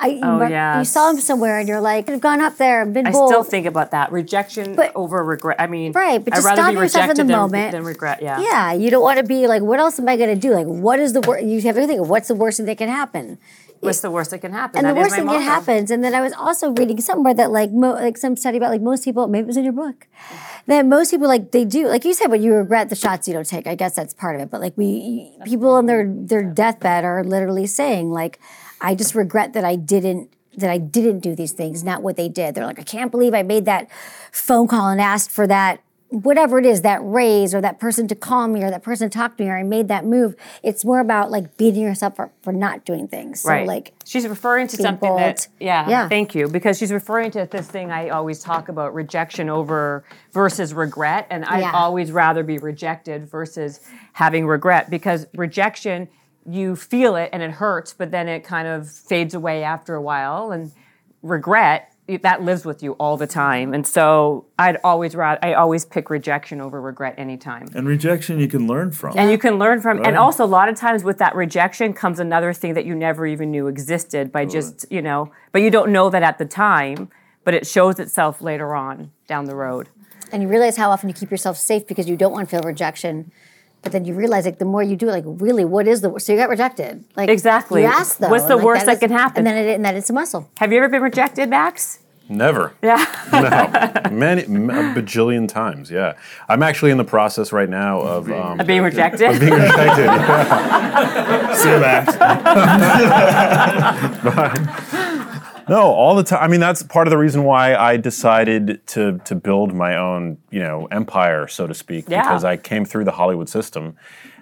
I, 0.00 0.20
oh, 0.22 0.46
yeah. 0.46 0.78
You 0.78 0.84
saw 0.84 1.10
him 1.10 1.18
somewhere 1.18 1.58
and 1.58 1.68
you're 1.68 1.80
like, 1.80 2.08
I've 2.08 2.20
gone 2.20 2.40
up 2.40 2.56
there 2.56 2.82
and 2.82 2.94
been 2.94 3.06
I 3.06 3.10
bold. 3.10 3.30
still 3.30 3.42
think 3.42 3.66
about 3.66 3.90
that. 3.90 4.12
Rejection 4.12 4.76
but, 4.76 4.92
over 4.94 5.24
regret. 5.24 5.56
I 5.58 5.66
mean, 5.66 5.92
right, 5.92 6.24
but 6.24 6.36
I'd 6.36 6.44
rather 6.44 6.70
be 6.70 6.78
rejected 6.78 7.18
in 7.18 7.26
the 7.26 7.32
than, 7.32 7.40
moment. 7.40 7.72
than 7.72 7.82
regret. 7.82 8.22
Yeah. 8.22 8.40
Yeah. 8.40 8.72
You 8.72 8.90
don't 8.90 9.02
want 9.02 9.18
to 9.18 9.24
be 9.24 9.48
like, 9.48 9.62
what 9.62 9.80
else 9.80 9.98
am 9.98 10.08
I 10.08 10.16
going 10.16 10.28
to 10.32 10.40
do? 10.40 10.54
Like, 10.54 10.66
what 10.66 11.00
is 11.00 11.14
the 11.14 11.20
worst? 11.20 11.44
You 11.44 11.60
have 11.62 11.74
to 11.74 11.86
think 11.86 12.00
of 12.00 12.08
what's 12.08 12.28
the 12.28 12.36
worst 12.36 12.58
thing 12.58 12.66
that 12.66 12.78
can 12.78 12.88
happen. 12.88 13.38
What's 13.80 14.00
the 14.00 14.10
worst 14.10 14.30
that 14.30 14.40
can 14.40 14.52
happen? 14.52 14.78
And 14.78 14.86
that 14.86 14.94
the 14.94 15.00
worst 15.00 15.14
thing 15.14 15.26
that 15.26 15.40
happens. 15.40 15.90
And 15.90 16.02
then 16.02 16.14
I 16.14 16.20
was 16.20 16.32
also 16.32 16.70
reading 16.70 17.00
somewhere 17.00 17.34
that 17.34 17.50
like 17.50 17.70
mo- 17.70 17.94
like 17.94 18.16
some 18.16 18.36
study 18.36 18.56
about 18.56 18.70
like 18.70 18.80
most 18.80 19.04
people, 19.04 19.28
maybe 19.28 19.44
it 19.44 19.46
was 19.46 19.56
in 19.56 19.64
your 19.64 19.72
book, 19.72 20.06
that 20.66 20.84
most 20.84 21.10
people 21.10 21.28
like 21.28 21.52
they 21.52 21.64
do 21.64 21.86
like 21.86 22.04
you 22.04 22.12
said, 22.12 22.26
when 22.26 22.42
you 22.42 22.54
regret 22.54 22.88
the 22.88 22.96
shots 22.96 23.28
you 23.28 23.34
don't 23.34 23.46
take. 23.46 23.66
I 23.66 23.74
guess 23.76 23.94
that's 23.94 24.14
part 24.14 24.34
of 24.34 24.42
it. 24.42 24.50
But 24.50 24.60
like 24.60 24.76
we 24.76 25.32
people 25.44 25.70
on 25.70 25.86
their 25.86 26.12
their 26.12 26.42
deathbed 26.42 27.04
are 27.04 27.22
literally 27.22 27.66
saying 27.66 28.10
like, 28.10 28.40
I 28.80 28.94
just 28.94 29.14
regret 29.14 29.52
that 29.52 29.64
I 29.64 29.76
didn't 29.76 30.32
that 30.56 30.70
I 30.70 30.78
didn't 30.78 31.20
do 31.20 31.36
these 31.36 31.52
things, 31.52 31.84
not 31.84 32.02
what 32.02 32.16
they 32.16 32.28
did. 32.28 32.54
They're 32.54 32.66
like, 32.66 32.80
I 32.80 32.82
can't 32.82 33.12
believe 33.12 33.32
I 33.32 33.42
made 33.42 33.64
that 33.66 33.88
phone 34.32 34.66
call 34.66 34.88
and 34.88 35.00
asked 35.00 35.30
for 35.30 35.46
that 35.46 35.80
whatever 36.10 36.58
it 36.58 36.64
is, 36.64 36.80
that 36.82 37.00
raise 37.02 37.54
or 37.54 37.60
that 37.60 37.78
person 37.78 38.08
to 38.08 38.14
call 38.14 38.48
me 38.48 38.62
or 38.62 38.70
that 38.70 38.82
person 38.82 39.10
to 39.10 39.18
talk 39.18 39.36
to 39.36 39.44
me 39.44 39.50
or 39.50 39.58
I 39.58 39.62
made 39.62 39.88
that 39.88 40.06
move. 40.06 40.34
It's 40.62 40.84
more 40.84 41.00
about 41.00 41.30
like 41.30 41.56
beating 41.58 41.82
yourself 41.82 42.16
for, 42.16 42.32
for 42.42 42.52
not 42.52 42.86
doing 42.86 43.08
things. 43.08 43.42
So 43.42 43.50
right. 43.50 43.66
like 43.66 43.92
she's 44.06 44.26
referring 44.26 44.68
to 44.68 44.76
something 44.76 45.08
bold. 45.08 45.20
that 45.20 45.48
yeah, 45.60 45.88
yeah, 45.88 46.08
thank 46.08 46.34
you. 46.34 46.48
Because 46.48 46.78
she's 46.78 46.92
referring 46.92 47.30
to 47.32 47.46
this 47.50 47.68
thing 47.68 47.90
I 47.90 48.08
always 48.08 48.40
talk 48.40 48.68
about 48.70 48.94
rejection 48.94 49.50
over 49.50 50.04
versus 50.32 50.72
regret. 50.72 51.26
And 51.28 51.44
I'd 51.44 51.60
yeah. 51.60 51.72
always 51.72 52.10
rather 52.10 52.42
be 52.42 52.58
rejected 52.58 53.28
versus 53.28 53.80
having 54.14 54.46
regret 54.46 54.88
because 54.88 55.26
rejection 55.34 56.08
you 56.48 56.76
feel 56.76 57.16
it 57.16 57.30
and 57.32 57.42
it 57.42 57.52
hurts, 57.52 57.92
but 57.92 58.10
then 58.10 58.28
it 58.28 58.44
kind 58.44 58.66
of 58.68 58.90
fades 58.90 59.34
away 59.34 59.62
after 59.62 59.94
a 59.94 60.02
while. 60.02 60.50
And 60.52 60.72
regret 61.22 61.92
that 62.22 62.42
lives 62.42 62.64
with 62.64 62.82
you 62.82 62.92
all 62.92 63.18
the 63.18 63.26
time. 63.26 63.74
And 63.74 63.86
so 63.86 64.46
I'd 64.58 64.78
always 64.82 65.14
rather, 65.14 65.44
I 65.44 65.52
always 65.52 65.84
pick 65.84 66.08
rejection 66.08 66.58
over 66.60 66.80
regret 66.80 67.14
anytime. 67.18 67.68
And 67.74 67.86
rejection 67.86 68.38
you 68.38 68.48
can 68.48 68.66
learn 68.66 68.92
from. 68.92 69.18
And 69.18 69.30
you 69.30 69.36
can 69.36 69.58
learn 69.58 69.82
from. 69.82 69.98
Right. 69.98 70.06
And 70.06 70.16
also 70.16 70.42
a 70.42 70.46
lot 70.46 70.70
of 70.70 70.76
times 70.76 71.04
with 71.04 71.18
that 71.18 71.34
rejection 71.34 71.92
comes 71.92 72.18
another 72.18 72.54
thing 72.54 72.72
that 72.74 72.86
you 72.86 72.94
never 72.94 73.26
even 73.26 73.50
knew 73.50 73.66
existed 73.66 74.32
by 74.32 74.46
just, 74.46 74.86
you 74.90 75.02
know, 75.02 75.30
but 75.52 75.60
you 75.60 75.70
don't 75.70 75.92
know 75.92 76.08
that 76.08 76.22
at 76.22 76.38
the 76.38 76.46
time, 76.46 77.10
but 77.44 77.52
it 77.52 77.66
shows 77.66 77.98
itself 77.98 78.40
later 78.40 78.74
on 78.74 79.12
down 79.26 79.44
the 79.44 79.54
road. 79.54 79.90
And 80.32 80.42
you 80.42 80.48
realize 80.48 80.78
how 80.78 80.90
often 80.90 81.10
you 81.10 81.14
keep 81.14 81.30
yourself 81.30 81.58
safe 81.58 81.86
because 81.86 82.08
you 82.08 82.16
don't 82.16 82.32
want 82.32 82.48
to 82.48 82.56
feel 82.56 82.62
rejection 82.62 83.32
but 83.82 83.92
then 83.92 84.04
you 84.04 84.14
realize, 84.14 84.44
like, 84.44 84.58
the 84.58 84.64
more 84.64 84.82
you 84.82 84.96
do, 84.96 85.06
like, 85.06 85.24
really, 85.26 85.64
what 85.64 85.86
is 85.86 86.00
the 86.00 86.10
worst? 86.10 86.26
So 86.26 86.32
you 86.32 86.38
got 86.38 86.48
rejected. 86.48 87.04
Like, 87.16 87.28
exactly. 87.28 87.82
You 87.82 87.88
asked 87.88 88.18
though. 88.20 88.28
What's 88.28 88.46
the 88.46 88.58
worst 88.58 88.86
that, 88.86 89.00
that 89.00 89.06
can 89.06 89.16
happen? 89.16 89.38
And 89.38 89.46
then 89.46 89.56
it, 89.56 89.74
and 89.74 89.84
then 89.84 89.96
it's 89.96 90.10
a 90.10 90.12
muscle. 90.12 90.50
Have 90.58 90.72
you 90.72 90.78
ever 90.78 90.88
been 90.88 91.02
rejected, 91.02 91.48
Max? 91.48 92.00
Never. 92.28 92.74
Yeah. 92.82 93.06
no. 93.32 94.10
Many, 94.10 94.42
a 94.42 94.46
bajillion 94.46 95.48
times. 95.48 95.90
Yeah. 95.90 96.18
I'm 96.48 96.62
actually 96.62 96.90
in 96.90 96.98
the 96.98 97.04
process 97.04 97.52
right 97.52 97.68
now 97.68 98.00
of 98.00 98.30
um, 98.30 98.58
being 98.66 98.82
rejected. 98.82 99.30
Of 99.30 99.40
being 99.40 99.52
rejected. 99.52 100.04
Yeah. 100.04 101.54
See 101.62 101.70
that. 101.70 102.08
no, 105.68 105.82
all 105.82 106.14
the 106.14 106.22
time. 106.22 106.42
I 106.42 106.48
mean, 106.48 106.60
that's 106.60 106.82
part 106.82 107.06
of 107.06 107.10
the 107.10 107.18
reason 107.18 107.44
why 107.44 107.74
I 107.74 107.96
decided 107.96 108.86
to 108.88 109.18
to 109.24 109.34
build 109.34 109.74
my 109.74 109.96
own, 109.96 110.38
you 110.50 110.60
know, 110.60 110.86
empire, 110.90 111.46
so 111.48 111.66
to 111.66 111.74
speak, 111.74 112.06
Yeah. 112.08 112.22
because 112.22 112.44
I 112.44 112.56
came 112.56 112.84
through 112.84 113.04
the 113.04 113.12
Hollywood 113.12 113.48
system. 113.48 113.96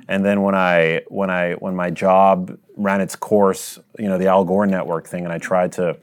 And 0.09 0.25
then 0.25 0.43
when 0.43 0.55
I 0.55 1.03
when 1.09 1.31
I 1.31 1.55
when 1.55 1.75
my 1.75 1.91
job 1.91 2.57
ran 2.77 3.01
its 3.01 3.17
course, 3.17 3.79
you 3.99 4.09
know, 4.09 4.19
the 4.19 4.29
Al 4.29 4.45
Gore 4.45 4.67
network 4.67 5.07
thing, 5.09 5.25
and 5.25 5.33
I 5.33 5.39
tried 5.39 5.73
to 5.73 5.97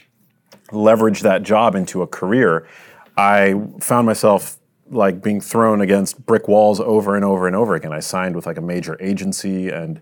leverage 0.72 1.22
that 1.22 1.44
job 1.44 1.76
into 1.76 2.02
a 2.02 2.08
career, 2.08 2.68
I 3.18 3.56
found 3.80 4.06
myself 4.06 4.58
like 4.90 5.22
being 5.24 5.40
thrown 5.40 5.82
against 5.82 6.26
brick 6.26 6.48
walls 6.48 6.80
over 6.80 7.16
and 7.16 7.24
over 7.24 7.48
and 7.48 7.56
over 7.56 7.76
again. 7.76 7.94
I 7.94 8.00
signed 8.00 8.36
with 8.36 8.46
like 8.46 8.58
a 8.58 8.62
major 8.62 8.98
agency 9.02 9.70
and 9.70 10.02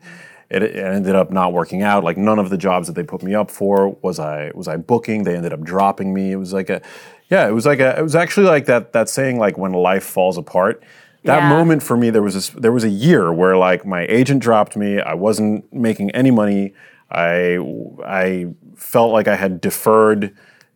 it, 0.52 0.64
it 0.64 0.76
ended 0.76 1.16
up 1.16 1.32
not 1.32 1.54
working 1.54 1.82
out. 1.82 2.04
Like 2.04 2.18
none 2.18 2.40
of 2.40 2.50
the 2.50 2.58
jobs 2.58 2.88
that 2.88 2.94
they 2.94 3.04
put 3.04 3.24
me 3.24 3.34
up 3.34 3.50
for 3.50 3.90
was 4.02 4.20
I 4.20 4.52
was 4.54 4.68
I 4.68 4.78
booking. 4.78 5.24
They 5.24 5.36
ended 5.36 5.54
up 5.54 5.62
dropping 5.62 6.14
me. 6.14 6.32
It 6.32 6.36
was 6.38 6.54
like 6.54 6.70
a 6.70 6.82
yeah, 7.30 7.48
it 7.48 7.52
was 7.52 7.66
like 7.66 7.80
a 7.80 7.98
it 7.98 8.02
was 8.04 8.16
actually 8.16 8.48
like 8.48 8.66
that 8.66 8.94
that 8.94 9.10
saying 9.10 9.40
like 9.40 9.58
when 9.58 9.72
life 9.74 10.04
falls 10.04 10.38
apart. 10.38 10.84
That 11.24 11.44
Yeah. 11.44 11.50
moment 11.50 11.84
for 11.84 11.96
me 11.96 12.10
there 12.10 12.22
was 12.24 12.34
this, 12.34 12.50
there 12.50 12.72
was 12.72 12.84
a 12.84 12.90
year 12.90 13.32
where 13.32 13.56
like 13.56 13.86
my 13.86 14.06
agent 14.08 14.42
dropped 14.42 14.76
me. 14.76 15.00
I 15.00 15.14
wasn't 15.14 15.72
making 15.74 16.12
any 16.12 16.32
money. 16.32 16.74
I 17.10 17.58
I 18.06 18.48
felt 18.76 19.14
like 19.14 19.28
I 19.28 19.36
had 19.36 19.62
deferred 19.62 20.34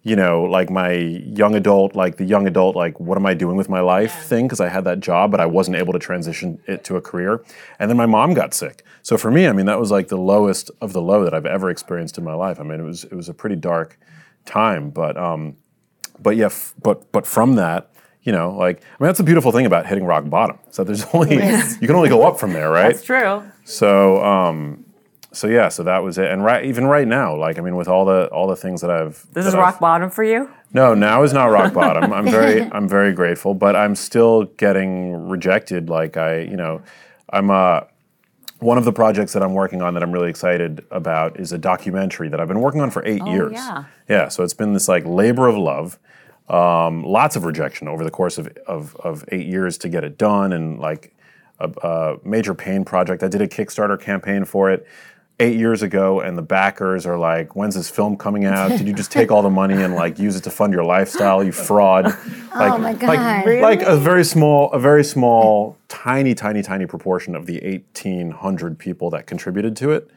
you 0.07 0.15
know, 0.15 0.43
like 0.43 0.69
my 0.69 0.91
young 0.91 1.55
adult, 1.55 1.95
like 1.95 2.17
the 2.17 2.26
young 2.26 2.45
adult, 2.45 2.76
like 2.76 2.99
what 2.99 3.17
am 3.17 3.26
I 3.26 3.34
doing 3.34 3.57
with 3.57 3.69
my 3.69 3.80
life 3.80 4.13
thing? 4.26 4.45
Because 4.45 4.59
I 4.61 4.69
had 4.69 4.84
that 4.84 4.99
job, 4.99 5.32
but 5.32 5.39
I 5.39 5.47
wasn't 5.47 5.78
able 5.78 5.93
to 5.93 5.99
transition 5.99 6.59
it 6.67 6.84
to 6.84 6.95
a 6.95 7.01
career. 7.01 7.43
And 7.80 7.89
then 7.89 7.97
my 7.97 8.05
mom 8.05 8.36
got 8.36 8.53
sick. 8.53 8.84
So 9.06 9.20
for 9.20 9.30
me, 9.30 9.47
I 9.47 9.51
mean, 9.51 9.68
that 9.68 9.80
was 9.80 9.91
like 9.91 10.08
the 10.08 10.18
lowest 10.18 10.72
of 10.82 10.91
the 10.91 10.99
low 11.01 11.24
that 11.26 11.34
I've 11.36 11.45
ever 11.45 11.70
experienced 11.70 12.18
in 12.18 12.24
my 12.24 12.34
life. 12.34 12.60
I 12.60 12.64
mean, 12.64 12.80
it 12.80 12.84
was 12.84 13.03
it 13.03 13.14
was 13.14 13.30
a 13.30 13.36
pretty 13.36 13.56
dark 13.56 13.99
time, 14.45 14.89
but 14.89 15.16
um, 15.16 15.58
but 16.20 16.36
yeah, 16.36 16.47
f- 16.47 16.74
but 16.82 17.12
but 17.12 17.28
from 17.28 17.53
that, 17.58 17.91
you 18.24 18.32
know, 18.32 18.49
like 18.58 18.78
I 18.78 19.03
mean, 19.03 19.08
that's 19.10 19.20
the 19.20 19.24
beautiful 19.24 19.51
thing 19.51 19.68
about 19.68 19.86
hitting 19.86 20.06
rock 20.06 20.28
bottom. 20.28 20.58
So 20.72 20.84
there's 20.84 21.06
only 21.14 21.36
you 21.36 21.88
can 21.88 21.91
only 21.95 22.10
go 22.10 22.24
up 22.28 22.39
from 22.39 22.53
there, 22.53 22.72
right? 22.72 22.93
That's 22.95 23.03
true. 23.06 23.43
So 23.64 24.24
um, 24.26 24.86
so 25.32 25.45
yeah, 25.45 25.70
so 25.70 25.84
that 25.84 26.01
was 26.01 26.18
it. 26.18 26.32
And 26.32 26.43
right, 26.43 26.66
even 26.66 26.88
right 26.88 27.08
now, 27.08 27.36
like 27.36 27.60
I 27.60 27.62
mean, 27.62 27.76
with 27.76 27.88
all 27.88 28.06
the 28.06 28.26
all 28.30 28.47
the 28.47 28.56
things 28.56 28.82
that 28.82 28.89
I've 28.89 29.22
This 29.34 29.43
that 29.43 29.49
is 29.49 29.53
I've- 29.53 29.58
rock 29.62 29.80
bottom 29.80 30.10
for 30.10 30.24
you. 30.24 30.49
no, 30.74 30.95
now 30.95 31.22
is 31.22 31.32
not 31.32 31.45
rock 31.51 31.76
bottom. 31.76 32.12
I'm 32.12 32.26
very, 32.26 32.64
I'm 32.72 32.88
very 32.89 33.14
grateful, 33.14 33.53
but 33.53 33.76
I'm 33.76 33.93
still 33.93 34.45
getting 34.58 35.30
rejected. 35.30 35.91
Like 35.91 36.18
I, 36.18 36.39
you 36.39 36.58
know, 36.58 36.82
I'm 37.30 37.51
uh, 37.51 37.82
one 38.60 38.78
of 38.78 38.86
the 38.86 38.93
projects 38.93 39.34
that 39.34 39.43
I'm 39.43 39.53
working 39.53 39.82
on 39.82 39.93
that 39.95 40.03
I'm 40.03 40.12
really 40.12 40.30
excited 40.30 40.86
about 40.91 41.39
is 41.39 41.51
a 41.51 41.58
documentary 41.58 42.30
that 42.30 42.39
I've 42.39 42.47
been 42.47 42.62
working 42.62 42.82
on 42.82 42.89
for 42.89 43.06
eight 43.06 43.26
years. 43.26 43.53
yeah. 43.53 43.84
yeah. 44.08 44.28
So 44.30 44.43
it's 44.43 44.53
been 44.53 44.74
this 44.74 44.88
like 44.88 45.06
labor 45.06 45.47
of 45.47 45.58
love. 45.58 45.99
Um, 46.47 47.03
lots 47.03 47.36
of 47.36 47.43
rejection 47.43 47.88
over 47.88 48.03
the 48.03 48.12
course 48.12 48.38
of, 48.38 48.47
of 48.68 48.95
of 48.97 49.26
eight 49.32 49.47
years 49.47 49.78
to 49.80 49.89
get 49.89 50.03
it 50.03 50.18
done, 50.18 50.53
and 50.53 50.80
like 50.80 51.16
a, 51.60 51.70
a 51.70 52.18
major 52.24 52.53
pain 52.53 52.86
project. 52.86 53.24
I 53.24 53.28
did 53.28 53.41
a 53.41 53.47
Kickstarter 53.47 53.99
campaign 53.99 54.45
for 54.45 54.70
it 54.70 54.86
eight 55.40 55.58
years 55.58 55.82
ago, 55.82 56.22
and 56.22 56.38
the 56.38 56.42
backers 56.42 57.06
are 57.06 57.18
like, 57.18 57.56
"When's 57.56 57.76
this 57.76 57.90
film 57.90 58.16
coming 58.18 58.46
out? 58.46 58.70
Did 58.70 58.88
you 58.88 58.94
just 58.94 59.12
take 59.12 59.32
all 59.32 59.42
the 59.42 59.50
money 59.50 59.82
and 59.82 59.96
like 59.96 60.18
use 60.18 60.36
it 60.36 60.44
to 60.46 60.50
fund 60.50 60.74
your 60.74 60.84
lifestyle? 60.86 61.44
You 61.44 61.52
fraud!" 61.52 62.06
Oh 62.56 62.60
like, 62.60 62.72
Oh 62.72 62.78
my 62.78 62.92
Like, 62.94 63.20
God. 63.20 63.62
like 63.62 63.82
a 63.82 63.98
very 63.98 64.24
small, 64.24 64.72
a 64.72 64.80
very 64.80 65.04
small, 65.04 65.78
tiny, 65.90 66.34
tiny, 66.34 66.62
tiny 66.64 66.86
proportion 66.86 67.36
of 67.36 67.48
the 67.48 67.62
eighteen 67.64 68.32
hundred 68.32 68.80
people 68.80 69.10
that 69.10 69.28
contributed 69.28 69.76
to 69.78 69.92
it 69.92 70.10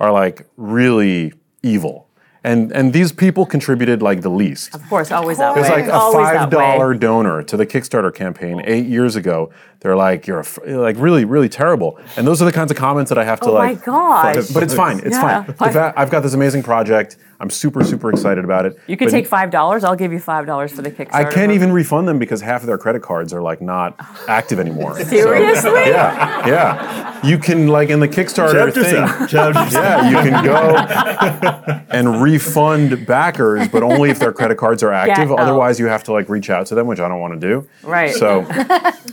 are 0.00 0.10
like 0.10 0.46
really 0.56 1.32
evil. 1.62 2.03
And, 2.44 2.70
and 2.72 2.92
these 2.92 3.10
people 3.10 3.46
contributed 3.46 4.02
like 4.02 4.20
the 4.20 4.28
least. 4.28 4.74
Of 4.74 4.86
course, 4.90 5.10
always 5.10 5.38
that 5.38 5.54
way. 5.56 5.62
like 5.62 5.86
a 5.86 5.94
Always 5.94 6.28
five 6.28 6.50
dollar 6.50 6.92
donor 6.94 7.42
to 7.42 7.56
the 7.56 7.64
Kickstarter 7.66 8.14
campaign 8.14 8.60
eight 8.66 8.84
years 8.86 9.16
ago. 9.16 9.50
They're 9.80 9.96
like, 9.96 10.26
you're 10.26 10.40
f- 10.40 10.58
like 10.66 10.96
really, 10.98 11.24
really 11.24 11.48
terrible. 11.48 11.98
And 12.16 12.26
those 12.26 12.42
are 12.42 12.44
the 12.44 12.52
kinds 12.52 12.70
of 12.70 12.76
comments 12.76 13.08
that 13.08 13.16
I 13.18 13.24
have 13.24 13.40
to 13.40 13.46
Oh 13.50 13.54
my 13.54 13.70
like. 13.70 13.84
gosh. 13.84 14.48
But 14.52 14.62
it's 14.62 14.74
fine. 14.74 14.98
It's 15.00 15.16
Yeah. 15.16 15.44
fine. 15.44 15.92
I've 15.96 16.10
got 16.10 16.20
this 16.20 16.34
amazing 16.34 16.62
project. 16.62 17.16
I'm 17.40 17.50
super, 17.50 17.84
super 17.84 18.10
excited 18.10 18.44
about 18.44 18.66
it. 18.66 18.78
You 18.86 18.96
could 18.96 19.06
But 19.06 19.12
take 19.12 19.26
five 19.26 19.50
dollars. 19.50 19.84
I'll 19.84 19.96
give 19.96 20.12
you 20.12 20.20
five 20.20 20.46
dollars 20.46 20.72
for 20.72 20.82
the 20.82 20.90
Kickstarter. 20.90 21.14
I 21.14 21.24
can't 21.32 21.52
even 21.52 21.72
refund 21.72 22.06
them 22.08 22.18
because 22.18 22.40
half 22.40 22.60
of 22.62 22.66
their 22.66 22.78
credit 22.78 23.02
cards 23.02 23.32
are 23.32 23.42
like 23.42 23.60
not 23.60 23.94
active 24.28 24.58
anymore. 24.60 24.96
So, 24.98 25.04
Seriously? 25.04 25.70
yeah, 25.86 26.46
yeah. 26.46 27.26
You 27.26 27.38
can 27.38 27.68
like 27.68 27.88
in 27.90 28.00
the 28.00 28.08
Kickstarter 28.08 28.52
Chapter 28.66 28.82
thing. 28.84 29.06
seven. 29.06 29.28
Chapter 29.28 29.70
seven. 29.70 30.12
Yeah, 30.12 30.24
you 30.24 30.30
can 30.30 30.44
go 30.44 31.84
and 31.90 32.22
refund 32.22 33.06
backers, 33.06 33.68
but 33.68 33.82
only 33.82 34.10
if 34.10 34.18
their 34.18 34.32
credit 34.32 34.58
cards 34.58 34.82
are 34.82 34.92
active. 34.92 35.30
oh. 35.30 35.36
Otherwise, 35.36 35.78
you 35.78 35.86
have 35.86 36.04
to 36.04 36.12
like 36.12 36.28
reach 36.28 36.50
out 36.50 36.66
to 36.66 36.74
them, 36.74 36.86
which 36.86 37.00
I 37.00 37.08
don't 37.08 37.20
want 37.20 37.40
to 37.40 37.46
do. 37.48 37.68
Right. 37.82 38.14
So, 38.14 38.42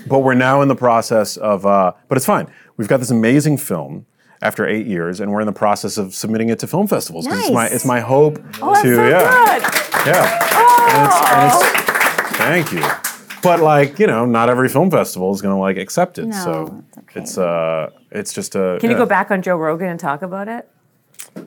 but 0.08 0.20
we're 0.20 0.34
now 0.36 0.62
in 0.62 0.68
the 0.68 0.76
process 0.76 1.38
of. 1.38 1.66
Uh, 1.66 1.94
but 2.08 2.18
it's 2.18 2.26
fine. 2.26 2.48
We've 2.78 2.88
got 2.88 2.98
this 2.98 3.12
amazing 3.12 3.58
film 3.58 4.06
after 4.42 4.66
eight 4.68 4.88
years, 4.88 5.20
and 5.20 5.32
we're 5.32 5.42
in 5.42 5.46
the 5.46 5.52
process 5.54 5.98
of 5.98 6.14
submitting 6.16 6.50
it 6.50 6.60
to 6.60 6.68
film 6.68 6.88
festivals. 6.88 7.28
'cause 7.28 7.38
It's 7.40 7.52
my 7.52 7.64
Nice. 7.64 7.72
it's 7.74 7.86
my 7.86 8.00
hope 8.00 8.40
Oh, 8.62 8.74
that's 8.74 8.82
to 8.84 8.96
so 8.96 9.08
yeah 9.08 9.20
good. 9.60 10.08
yeah. 10.08 10.48
And 10.94 11.08
it's, 11.08 11.32
and 11.32 11.48
it's, 11.48 12.38
thank 12.38 12.72
you. 12.74 12.84
But 13.44 13.60
like 13.60 14.00
you 14.00 14.08
know, 14.08 14.26
not 14.26 14.50
every 14.50 14.70
film 14.70 14.92
festival 14.92 15.34
is 15.34 15.42
going 15.42 15.56
to 15.56 15.60
like 15.60 15.78
accept 15.78 16.18
it. 16.20 16.26
No, 16.28 16.44
so 16.44 16.84
it's 16.90 16.98
okay. 16.98 17.20
it's 17.22 17.38
uh, 17.38 17.90
it's 18.12 18.34
just 18.34 18.56
a. 18.56 18.78
Can 18.80 18.90
you 18.92 18.98
go 18.98 19.06
back 19.06 19.32
on 19.32 19.42
Joe 19.42 19.58
Rogan 19.58 19.88
and 19.90 20.00
talk 20.00 20.22
about 20.22 20.48
it? 20.48 20.68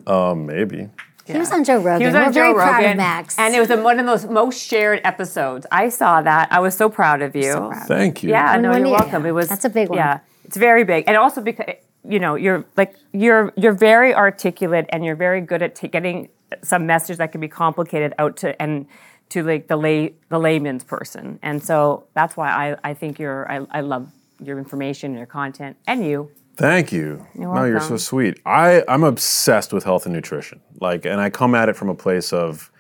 Um, 0.07 0.47
maybe. 0.47 0.89
He 1.27 1.39
was 1.39 1.51
on 1.53 1.65
Joe 1.65 1.79
Rogan. 1.81 2.01
He 2.01 2.07
was 2.07 2.15
We're 2.15 2.25
on 2.25 2.33
very 2.35 2.49
Joe 2.51 2.55
proud 2.55 2.77
Rogan, 2.77 2.91
of 2.93 2.97
Max. 2.99 3.39
and 3.39 3.55
it 3.55 3.61
was 3.61 3.69
one 3.71 3.99
of 3.99 4.05
those 4.07 4.27
most 4.27 4.61
shared 4.63 5.01
episodes. 5.05 5.67
I 5.73 5.89
saw 5.89 6.21
that. 6.21 6.49
I 6.51 6.59
was 6.61 6.77
so 6.77 6.89
proud 6.91 7.23
of 7.23 7.35
you. 7.35 7.53
So 7.53 7.69
proud. 7.69 7.87
Thank 7.89 8.23
you. 8.23 8.29
Yeah, 8.31 8.53
One 8.53 8.63
no, 8.63 8.69
more 8.69 8.79
you're 8.79 8.87
year, 8.89 8.97
welcome. 8.99 9.23
yeah. 9.23 9.29
It 9.31 9.33
was 9.33 9.49
That's 9.49 9.65
a 9.65 9.71
big 9.71 9.89
one. 9.89 9.99
Yeah, 9.99 10.19
it's 10.45 10.57
very 10.59 10.85
big, 10.85 11.05
and 11.07 11.17
also 11.17 11.41
because 11.41 11.77
you 12.09 12.19
know 12.19 12.35
you're 12.35 12.65
like 12.77 12.97
you're 13.13 13.53
you're 13.57 13.73
very 13.73 14.15
articulate 14.15 14.87
and 14.91 15.05
you're 15.05 15.17
very 15.17 15.41
good 15.41 15.63
at 15.63 15.75
t- 15.75 15.89
getting 15.89 16.29
some 16.63 16.87
message 16.87 17.17
that 17.19 17.33
can 17.33 17.41
be 17.41 17.49
complicated 17.49 18.15
out 18.19 18.37
to 18.39 18.61
and 18.61 18.87
to 19.31 19.43
like 19.43 19.69
the 19.69 19.77
lay 19.77 20.15
the 20.29 20.39
layman's 20.39 20.85
person, 20.85 21.39
and 21.43 21.63
so 21.63 22.07
that's 22.15 22.37
why 22.37 22.51
I 22.51 22.91
I 22.91 22.95
think 22.95 23.19
you're 23.19 23.51
I, 23.51 23.67
I 23.71 23.81
love 23.81 24.11
your 24.43 24.59
information, 24.59 25.15
your 25.15 25.27
content, 25.27 25.77
and 25.87 26.05
you. 26.05 26.31
Thank 26.57 26.93
you. 26.93 27.27
You're 27.35 27.53
no, 27.53 27.65
you're 27.65 27.81
so 27.81 27.97
sweet. 27.97 28.39
I, 28.47 28.85
I'm 28.87 29.03
obsessed 29.03 29.73
with 29.73 29.83
health 29.83 30.07
and 30.07 30.15
nutrition. 30.15 30.61
Like, 30.81 31.05
and 31.05 31.21
I 31.21 31.29
come 31.29 31.55
at 31.55 31.69
it 31.69 31.75
from 31.75 31.89
a 31.89 31.97
place 31.97 32.33
of, 32.33 32.71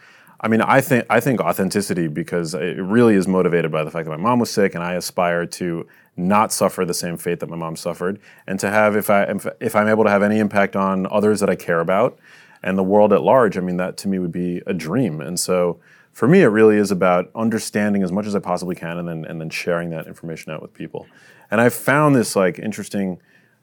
I 0.44 0.48
mean, 0.48 0.60
I 0.60 0.82
think 0.82 1.06
I 1.08 1.20
think 1.20 1.40
authenticity 1.40 2.06
because 2.06 2.52
it 2.52 2.76
really 2.76 3.14
is 3.14 3.26
motivated 3.26 3.72
by 3.72 3.82
the 3.82 3.90
fact 3.90 4.04
that 4.04 4.10
my 4.10 4.22
mom 4.22 4.38
was 4.38 4.50
sick, 4.50 4.74
and 4.74 4.84
I 4.84 4.92
aspire 4.92 5.46
to 5.46 5.86
not 6.18 6.52
suffer 6.52 6.84
the 6.84 6.92
same 6.92 7.16
fate 7.16 7.40
that 7.40 7.48
my 7.48 7.56
mom 7.56 7.76
suffered, 7.76 8.20
and 8.46 8.60
to 8.60 8.68
have 8.68 8.94
if 8.94 9.08
I 9.08 9.22
if, 9.58 9.74
I'm 9.74 9.88
able 9.88 10.04
to 10.04 10.10
have 10.10 10.22
any 10.22 10.38
impact 10.38 10.76
on 10.76 11.06
others 11.10 11.40
that 11.40 11.48
I 11.48 11.56
care 11.56 11.80
about 11.80 12.18
and 12.62 12.76
the 12.76 12.82
world 12.82 13.10
at 13.14 13.22
large. 13.22 13.56
I 13.56 13.60
mean, 13.60 13.78
that 13.78 13.96
to 13.98 14.08
me 14.08 14.18
would 14.18 14.32
be 14.32 14.60
a 14.66 14.74
dream. 14.74 15.20
And 15.20 15.40
so. 15.40 15.80
For 16.12 16.28
me, 16.28 16.42
it 16.42 16.46
really 16.46 16.76
is 16.76 16.92
about 16.92 17.28
understanding 17.34 18.04
as 18.04 18.12
much 18.12 18.24
as 18.24 18.36
I 18.36 18.38
possibly 18.38 18.76
can, 18.76 18.98
and 18.98 19.08
then 19.08 19.24
and 19.24 19.40
then 19.40 19.50
sharing 19.50 19.90
that 19.90 20.06
information 20.06 20.52
out 20.52 20.62
with 20.62 20.72
people. 20.72 21.08
And 21.50 21.60
I've 21.60 21.74
found 21.74 22.14
this 22.14 22.36
like 22.36 22.60
interesting, 22.60 23.20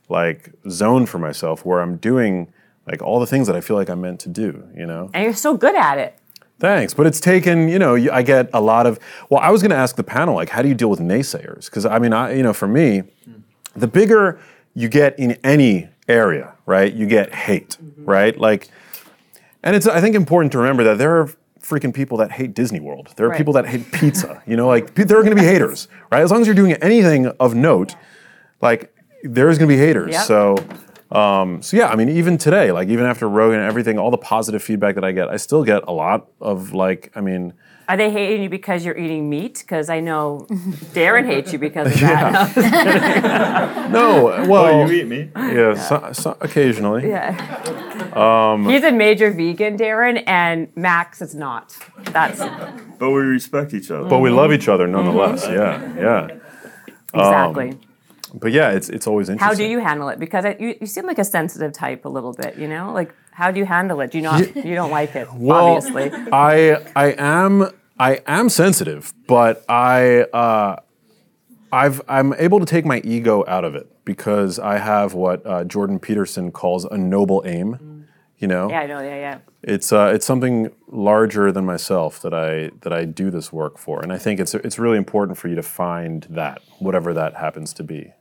like 0.09 0.51
zone 0.69 1.05
for 1.05 1.17
myself 1.17 1.63
where 1.63 1.79
I'm 1.79 1.95
doing 1.95 2.51
like 2.85 3.01
all 3.01 3.21
the 3.21 3.27
things 3.27 3.47
that 3.47 3.55
I 3.55 3.61
feel 3.61 3.77
like 3.77 3.89
I'm 3.89 4.01
meant 4.01 4.19
to 4.21 4.29
do, 4.29 4.67
you 4.75 4.85
know? 4.85 5.09
And 5.13 5.23
you're 5.23 5.33
so 5.33 5.55
good 5.55 5.75
at 5.75 5.97
it. 5.97 6.17
Thanks. 6.61 6.93
But 6.93 7.07
it's 7.07 7.19
taken, 7.19 7.67
you 7.67 7.79
know, 7.79 7.95
I 7.95 8.21
get 8.21 8.51
a 8.53 8.61
lot 8.61 8.85
of, 8.85 8.99
well, 9.31 9.41
I 9.41 9.49
was 9.49 9.63
going 9.63 9.71
to 9.71 9.75
ask 9.75 9.95
the 9.95 10.03
panel, 10.03 10.35
like, 10.35 10.49
how 10.49 10.61
do 10.61 10.69
you 10.69 10.75
deal 10.75 10.91
with 10.91 10.99
naysayers? 10.99 11.65
Because 11.65 11.87
I 11.87 11.97
mean, 11.97 12.13
I, 12.13 12.35
you 12.35 12.43
know, 12.43 12.53
for 12.53 12.67
me, 12.67 13.01
the 13.75 13.87
bigger 13.87 14.39
you 14.75 14.87
get 14.87 15.17
in 15.17 15.31
any 15.43 15.89
area, 16.07 16.53
right, 16.67 16.93
you 16.93 17.07
get 17.07 17.33
hate, 17.33 17.77
mm-hmm. 17.83 18.05
right? 18.05 18.37
Like, 18.37 18.69
and 19.63 19.75
it's, 19.75 19.87
I 19.87 20.01
think, 20.01 20.15
important 20.15 20.51
to 20.51 20.59
remember 20.59 20.83
that 20.83 20.99
there 20.99 21.19
are 21.19 21.33
freaking 21.59 21.93
people 21.93 22.17
that 22.17 22.31
hate 22.31 22.53
Disney 22.53 22.79
World. 22.79 23.09
There 23.15 23.25
are 23.25 23.29
Right. 23.29 23.37
people 23.37 23.53
that 23.53 23.65
hate 23.65 23.91
pizza, 23.99 24.43
you 24.45 24.55
know, 24.55 24.67
like, 24.67 24.93
there 24.93 25.17
are 25.17 25.23
going 25.23 25.35
to 25.35 25.41
be 25.41 25.47
haters, 25.47 25.87
right? 26.11 26.21
As 26.21 26.29
long 26.29 26.41
as 26.41 26.47
you're 26.47 26.55
doing 26.55 26.73
anything 26.73 27.25
of 27.39 27.55
note, 27.55 27.95
like, 28.61 28.95
there's 29.23 29.57
going 29.57 29.67
to 29.67 29.75
be 29.75 29.79
haters. 29.81 30.11
Yep. 30.11 30.25
So, 30.25 30.57
Um, 31.11 31.61
so 31.61 31.75
yeah, 31.77 31.87
I 31.87 31.95
mean, 31.95 32.09
even 32.09 32.37
today, 32.37 32.71
like 32.71 32.87
even 32.87 33.05
after 33.05 33.27
Rogan 33.27 33.59
and 33.59 33.67
everything, 33.67 33.97
all 33.99 34.11
the 34.11 34.17
positive 34.17 34.63
feedback 34.63 34.95
that 34.95 35.03
I 35.03 35.11
get, 35.11 35.27
I 35.29 35.37
still 35.37 35.63
get 35.63 35.83
a 35.87 35.91
lot 35.91 36.27
of 36.39 36.73
like, 36.73 37.11
I 37.15 37.21
mean, 37.21 37.53
Are 37.89 37.97
they 37.97 38.09
hating 38.09 38.43
you 38.43 38.49
because 38.49 38.85
you're 38.85 38.97
eating 38.97 39.29
meat? 39.29 39.59
Because 39.59 39.89
I 39.89 39.99
know 39.99 40.47
Darin 40.93 41.25
hates 41.25 41.51
you 41.51 41.59
because 41.59 41.91
of 41.93 41.99
that. 41.99 43.91
no, 43.91 44.45
well, 44.47 44.65
Oh, 44.65 44.85
you 44.85 45.01
eat 45.01 45.07
me? 45.07 45.29
yeah, 45.35 45.73
so, 45.75 46.11
so, 46.13 46.37
occasionally. 46.39 47.09
Yeah. 47.09 47.35
Um, 48.13 48.69
He's 48.69 48.83
a 48.83 48.91
major 48.91 49.31
vegan, 49.31 49.75
Darin, 49.75 50.17
and 50.19 50.69
Max 50.77 51.21
is 51.21 51.35
not. 51.35 51.75
That's 52.05 52.39
But 52.99 53.09
we 53.11 53.19
respect 53.21 53.73
each 53.73 53.91
other. 53.91 54.07
But 54.07 54.19
we 54.19 54.29
love 54.29 54.53
each 54.53 54.69
other 54.69 54.87
nonetheless. 54.87 55.45
Yeah, 55.45 55.93
yeah. 55.97 56.37
exactly. 57.13 57.77
But 58.33 58.51
yeah, 58.51 58.71
it's 58.71 58.89
it's 58.89 59.07
always 59.07 59.29
interesting. 59.29 59.47
how 59.47 59.53
do 59.53 59.69
you 59.69 59.79
handle 59.79 60.09
it? 60.09 60.19
Because 60.19 60.45
I, 60.45 60.55
you, 60.59 60.75
you 60.79 60.87
seem 60.87 61.05
like 61.05 61.19
a 61.19 61.23
sensitive 61.23 61.73
type 61.73 62.05
a 62.05 62.09
little 62.09 62.33
bit. 62.33 62.57
You 62.57 62.67
know, 62.67 62.91
like 62.93 63.13
how 63.31 63.51
do 63.51 63.59
you 63.59 63.65
handle 63.65 64.01
it? 64.01 64.11
Do 64.11 64.17
you 64.17 64.23
not? 64.23 64.55
You 64.55 64.75
don't 64.75 64.91
like 64.91 65.15
it, 65.15 65.27
Well, 65.33 65.75
obviously. 65.75 66.11
I 66.31 66.81
I 66.95 67.15
am 67.17 67.69
I 67.99 68.21
am 68.25 68.49
sensitive, 68.49 69.13
but 69.27 69.63
I 69.69 70.21
uh, 70.33 70.77
I've 71.71 72.01
I'm 72.07 72.33
able 72.35 72.59
to 72.59 72.65
take 72.65 72.85
my 72.85 72.99
ego 73.03 73.43
out 73.47 73.63
of 73.63 73.75
it 73.75 73.87
because 74.05 74.59
I 74.59 74.77
have 74.77 75.13
what 75.13 75.45
uh, 75.45 75.63
Jordan 75.63 75.99
Peterson 75.99 76.51
calls 76.51 76.85
a 76.85 76.97
noble 76.97 77.43
aim. 77.45 78.07
You 78.37 78.47
know, 78.47 78.71
Yeah, 78.71 78.79
I 78.79 78.87
know. 78.87 79.01
Yeah, 79.01 79.15
yeah. 79.17 79.37
it's 79.61 79.93
uh, 79.93 80.11
it's 80.15 80.25
something 80.25 80.71
larger 80.87 81.51
than 81.51 81.63
myself 81.63 82.19
that 82.23 82.33
I 82.33 82.71
that 82.81 82.91
I 82.91 83.05
do 83.05 83.29
this 83.29 83.53
work 83.53 83.77
for, 83.77 84.01
and 84.01 84.11
I 84.11 84.17
think 84.17 84.39
it's 84.39 84.55
it's 84.55 84.79
really 84.79 84.97
important 84.97 85.37
for 85.37 85.47
you 85.47 85.55
to 85.55 85.63
find 85.63 86.25
that 86.29 86.61
whatever 86.79 87.13
that 87.13 87.35
happens 87.35 87.71
to 87.73 87.83
be. 87.83 88.13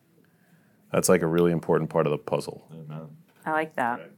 That's 0.92 1.08
like 1.08 1.22
a 1.22 1.26
really 1.26 1.52
important 1.52 1.90
part 1.90 2.06
of 2.06 2.10
the 2.10 2.18
puzzle. 2.18 2.66
I 3.44 3.52
like 3.52 3.76
that. 3.76 4.10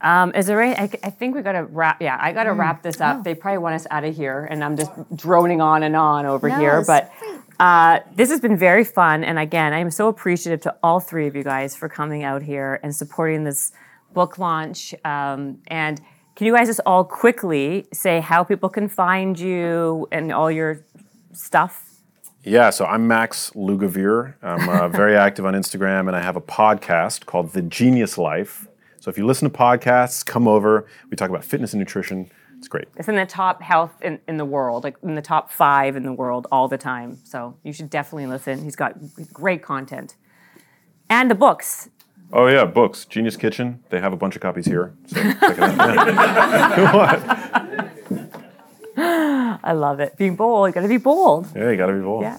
Um, 0.00 0.32
is 0.34 0.46
there 0.46 0.60
any, 0.60 0.76
I, 0.76 0.82
I 1.02 1.10
think 1.10 1.34
we 1.34 1.40
got 1.40 1.52
to 1.52 1.64
wrap. 1.64 2.02
Yeah, 2.02 2.18
I 2.20 2.32
got 2.32 2.44
to 2.44 2.52
wrap 2.52 2.82
this 2.82 3.00
up. 3.00 3.24
They 3.24 3.34
probably 3.34 3.58
want 3.58 3.74
us 3.74 3.86
out 3.90 4.04
of 4.04 4.14
here, 4.14 4.46
and 4.50 4.62
I'm 4.62 4.76
just 4.76 4.90
droning 5.16 5.62
on 5.62 5.82
and 5.82 5.96
on 5.96 6.26
over 6.26 6.48
No, 6.48 6.58
here. 6.58 6.84
But 6.86 7.10
uh, 7.58 8.00
this 8.14 8.28
has 8.28 8.40
been 8.40 8.56
very 8.56 8.84
fun, 8.84 9.24
and 9.24 9.38
again, 9.38 9.72
I'm 9.72 9.90
so 9.90 10.08
appreciative 10.08 10.60
to 10.62 10.76
all 10.82 11.00
three 11.00 11.26
of 11.26 11.34
you 11.34 11.42
guys 11.42 11.74
for 11.74 11.88
coming 11.88 12.22
out 12.22 12.42
here 12.42 12.80
and 12.82 12.94
supporting 12.94 13.44
this 13.44 13.72
book 14.12 14.38
launch. 14.38 14.94
Um, 15.06 15.62
and 15.68 16.00
can 16.36 16.46
you 16.46 16.54
guys 16.54 16.66
just 16.66 16.80
all 16.84 17.04
quickly 17.04 17.86
say 17.92 18.20
how 18.20 18.44
people 18.44 18.68
can 18.68 18.88
find 18.88 19.38
you 19.38 20.06
and 20.12 20.32
all 20.32 20.50
your 20.50 20.84
stuff? 21.32 21.83
Yeah, 22.46 22.68
so 22.68 22.84
I'm 22.84 23.08
Max 23.08 23.50
Lugavere. 23.54 24.34
I'm 24.42 24.68
uh, 24.68 24.88
very 24.90 25.16
active 25.16 25.46
on 25.46 25.54
Instagram, 25.54 26.08
and 26.08 26.14
I 26.14 26.20
have 26.20 26.36
a 26.36 26.42
podcast 26.42 27.24
called 27.24 27.52
The 27.52 27.62
Genius 27.62 28.18
Life. 28.18 28.68
So 29.00 29.10
if 29.10 29.16
you 29.16 29.24
listen 29.24 29.50
to 29.50 29.58
podcasts, 29.58 30.24
come 30.24 30.46
over. 30.46 30.86
We 31.10 31.16
talk 31.16 31.30
about 31.30 31.42
fitness 31.42 31.72
and 31.72 31.80
nutrition. 31.80 32.30
It's 32.58 32.68
great. 32.68 32.88
It's 32.96 33.08
in 33.08 33.16
the 33.16 33.24
top 33.24 33.62
health 33.62 33.92
in, 34.02 34.20
in 34.28 34.36
the 34.36 34.44
world, 34.44 34.84
like 34.84 34.96
in 35.02 35.14
the 35.14 35.22
top 35.22 35.50
five 35.50 35.96
in 35.96 36.02
the 36.02 36.12
world 36.12 36.46
all 36.52 36.68
the 36.68 36.76
time. 36.76 37.18
So 37.24 37.56
you 37.62 37.72
should 37.72 37.88
definitely 37.88 38.26
listen. 38.26 38.62
He's 38.62 38.76
got 38.76 38.94
great 39.32 39.62
content. 39.62 40.16
And 41.08 41.30
the 41.30 41.34
books. 41.34 41.88
Oh 42.30 42.46
yeah, 42.46 42.66
books. 42.66 43.06
Genius 43.06 43.38
Kitchen. 43.38 43.82
They 43.88 44.00
have 44.00 44.12
a 44.12 44.16
bunch 44.16 44.36
of 44.36 44.42
copies 44.42 44.66
here. 44.66 44.94
So 45.06 45.16
check 45.16 45.40
it 45.40 45.58
out. 45.60 46.94
What? 48.10 48.23
I 48.96 49.72
love 49.72 50.00
it. 50.00 50.16
Being 50.16 50.36
bold, 50.36 50.68
you 50.68 50.72
gotta 50.72 50.88
be 50.88 50.96
bold. 50.98 51.48
Yeah, 51.54 51.70
you 51.70 51.76
gotta 51.76 51.94
be 51.94 52.00
bold. 52.00 52.22
Yeah. 52.22 52.38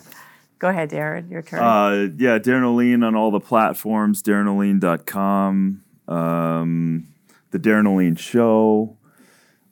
Go 0.60 0.70
ahead, 0.70 0.90
Darin. 0.90 1.30
Your 1.30 1.42
turn. 1.42 1.60
Uh, 1.60 2.10
yeah, 2.18 2.38
Darin 2.38 2.64
Olien 2.64 3.06
on 3.06 3.16
all 3.16 3.30
the 3.30 3.40
platforms, 3.42 4.24
darinolien.com, 4.24 5.84
um, 6.08 7.08
The 7.52 7.60
Darin 7.60 7.86
Olien 7.86 8.18
Show, 8.18 8.98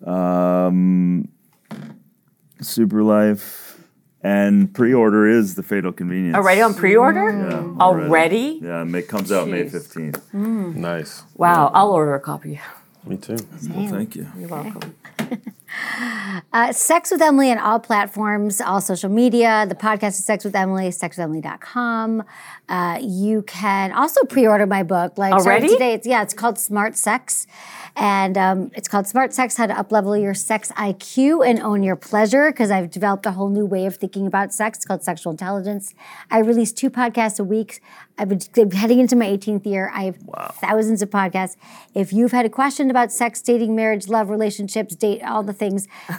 um, 0.05 1.29
Super 2.59 3.01
Life, 3.01 3.81
and 4.21 4.73
pre 4.73 4.93
order 4.93 5.25
is 5.25 5.55
The 5.55 5.63
Fatal 5.63 5.93
Convenience. 5.93 6.35
Already 6.35 6.61
on 6.61 6.73
pre-order? 6.73 7.29
Yeah, 7.31 7.81
Already? 7.81 8.59
Yeah, 8.61 8.85
it 8.85 9.07
comes 9.07 9.31
out 9.31 9.47
May 9.47 9.63
Jeez. 9.63 10.13
15th. 10.31 10.75
Nice. 10.75 11.23
Wow, 11.35 11.71
I'll 11.73 11.91
order 11.91 12.15
a 12.15 12.19
copy. 12.19 12.59
Me 13.05 13.17
too. 13.17 13.37
Well, 13.69 13.87
thank 13.87 14.15
you. 14.15 14.27
You're 14.37 14.49
welcome. 14.49 14.95
Uh, 16.51 16.71
Sex 16.71 17.11
with 17.11 17.21
Emily 17.21 17.51
on 17.51 17.57
all 17.57 17.79
platforms, 17.79 18.61
all 18.61 18.81
social 18.81 19.09
media. 19.09 19.65
The 19.67 19.75
podcast 19.75 20.09
is 20.09 20.25
Sex 20.25 20.43
with 20.43 20.55
Emily, 20.55 20.89
sexwithemily.com. 20.89 22.23
Uh, 22.69 22.99
you 23.01 23.41
can 23.43 23.91
also 23.91 24.23
pre-order 24.25 24.65
my 24.65 24.83
book. 24.83 25.17
Like 25.17 25.33
Already? 25.33 25.67
today, 25.69 25.93
it's, 25.93 26.07
yeah, 26.07 26.21
it's 26.21 26.33
called 26.33 26.57
Smart 26.59 26.95
Sex. 26.95 27.47
And 27.95 28.37
um, 28.37 28.71
it's 28.73 28.87
called 28.87 29.05
Smart 29.05 29.33
Sex, 29.33 29.55
How 29.57 29.67
to 29.67 29.73
Uplevel 29.73 30.19
Your 30.19 30.33
Sex 30.33 30.71
IQ 30.71 31.47
and 31.47 31.59
Own 31.59 31.83
Your 31.83 31.95
Pleasure, 31.95 32.51
because 32.51 32.71
I've 32.71 32.89
developed 32.89 33.25
a 33.27 33.31
whole 33.31 33.49
new 33.49 33.65
way 33.65 33.85
of 33.85 33.97
thinking 33.97 34.25
about 34.25 34.51
sex. 34.51 34.79
It's 34.79 34.85
called 34.85 35.03
Sexual 35.03 35.31
Intelligence. 35.31 35.93
I 36.31 36.39
release 36.39 36.71
two 36.71 36.89
podcasts 36.89 37.39
a 37.39 37.43
week. 37.43 37.81
I've 38.17 38.29
been 38.29 38.41
I'm 38.57 38.71
heading 38.71 38.99
into 38.99 39.15
my 39.15 39.25
18th 39.25 39.65
year. 39.65 39.91
I 39.93 40.05
have 40.05 40.17
thousands 40.55 41.01
of 41.01 41.09
podcasts. 41.09 41.55
If 41.93 42.13
you've 42.13 42.31
had 42.31 42.45
a 42.45 42.49
question 42.49 42.89
about 42.89 43.11
sex, 43.11 43.41
dating, 43.41 43.75
marriage, 43.75 44.07
love, 44.07 44.29
relationships, 44.29 44.95
date, 44.95 45.21
all 45.23 45.43
the 45.43 45.53
things, 45.53 45.62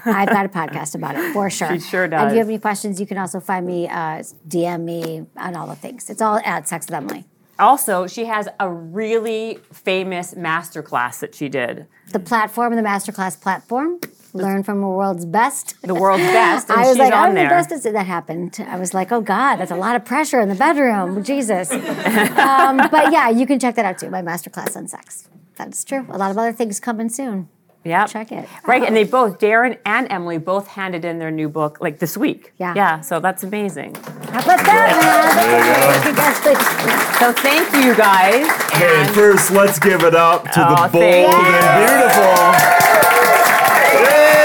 I've 0.05 0.29
got 0.29 0.47
a 0.47 0.49
podcast 0.49 0.95
about 0.95 1.17
it 1.17 1.33
for 1.33 1.49
sure. 1.59 1.69
She 1.75 1.81
sure 1.81 2.05
And 2.05 2.15
if 2.15 2.33
you 2.33 2.39
have 2.39 2.49
any 2.49 2.59
questions, 2.59 3.01
you 3.01 3.07
can 3.07 3.19
also 3.19 3.41
find 3.41 3.67
me, 3.67 3.89
uh, 3.89 4.23
DM 4.49 4.81
me 4.85 5.27
on 5.37 5.57
all 5.57 5.67
the 5.67 5.77
things. 5.77 6.09
It's 6.11 6.23
all 6.23 6.39
at 6.45 6.69
Sex 6.69 6.87
with 6.87 6.95
Emily. 6.95 7.25
Also, 7.59 8.09
she 8.09 8.25
has 8.25 8.49
a 8.59 8.69
really 8.69 9.59
famous 9.73 10.35
masterclass 10.35 11.21
that 11.21 11.35
she 11.37 11.49
did. 11.49 11.87
The 12.11 12.19
platform, 12.19 12.75
the 12.75 12.83
masterclass 12.83 13.41
platform. 13.41 14.01
Learn 14.33 14.65
from 14.65 14.81
the 14.81 14.89
world's 14.89 15.25
best. 15.25 15.77
The 15.83 15.95
world's 15.95 16.25
best. 16.25 16.69
And 16.71 16.81
I 16.81 16.83
was 16.83 16.89
she's 16.97 16.99
like, 16.99 17.13
I'm 17.13 17.35
there. 17.35 17.45
the 17.45 17.51
best. 17.51 17.87
at- 17.87 17.93
That 17.93 18.07
happened. 18.07 18.59
I 18.67 18.77
was 18.77 18.93
like, 18.93 19.13
oh 19.13 19.21
God, 19.21 19.57
that's 19.57 19.71
a 19.71 19.77
lot 19.77 19.95
of 19.95 20.05
pressure 20.05 20.41
in 20.41 20.49
the 20.49 20.57
bedroom. 20.57 21.23
Jesus. 21.23 21.71
um, 21.71 22.79
but 22.91 23.13
yeah, 23.13 23.29
you 23.31 23.47
can 23.47 23.61
check 23.61 23.77
that 23.77 23.85
out 23.85 23.99
too. 23.99 24.11
My 24.11 24.23
masterclass 24.23 24.77
on 24.77 24.89
sex. 24.89 25.29
That's 25.57 25.85
true. 25.85 26.05
A 26.11 26.19
lot 26.19 26.33
of 26.33 26.39
other 26.39 26.53
things 26.53 26.81
coming 26.81 27.09
soon. 27.09 27.49
Yeah. 27.85 28.07
Check 28.07 28.33
it. 28.33 28.49
Right, 28.67 28.83
and 28.83 28.97
they 28.97 29.05
both, 29.05 29.39
Darin 29.39 29.77
and 29.85 30.11
Emily, 30.11 30.39
both 30.39 30.69
handed 30.69 31.05
in 31.05 31.19
their 31.19 31.31
new 31.31 31.49
book 31.51 31.79
like 31.81 31.99
this 31.99 32.17
week. 32.17 32.53
Yeah. 32.59 32.73
Yeah, 32.75 33.01
so 33.03 33.21
that's 33.21 33.45
amazing. 33.45 33.95
How 33.95 34.41
about 34.43 34.65
that, 34.65 34.97
man? 36.15 36.65
So 37.19 37.33
thank 37.33 37.73
you 37.85 37.95
guys. 37.95 38.47
Hey, 38.73 39.03
And 39.05 39.15
first, 39.15 39.51
let's 39.51 39.79
give 39.79 40.03
it 40.03 40.15
up 40.15 40.45
to 40.53 40.67
Oh, 40.67 40.87
the 40.87 40.93
bold 40.93 41.05
and 41.35 41.87
beautiful. 41.87 42.35
Yay! 44.05 44.45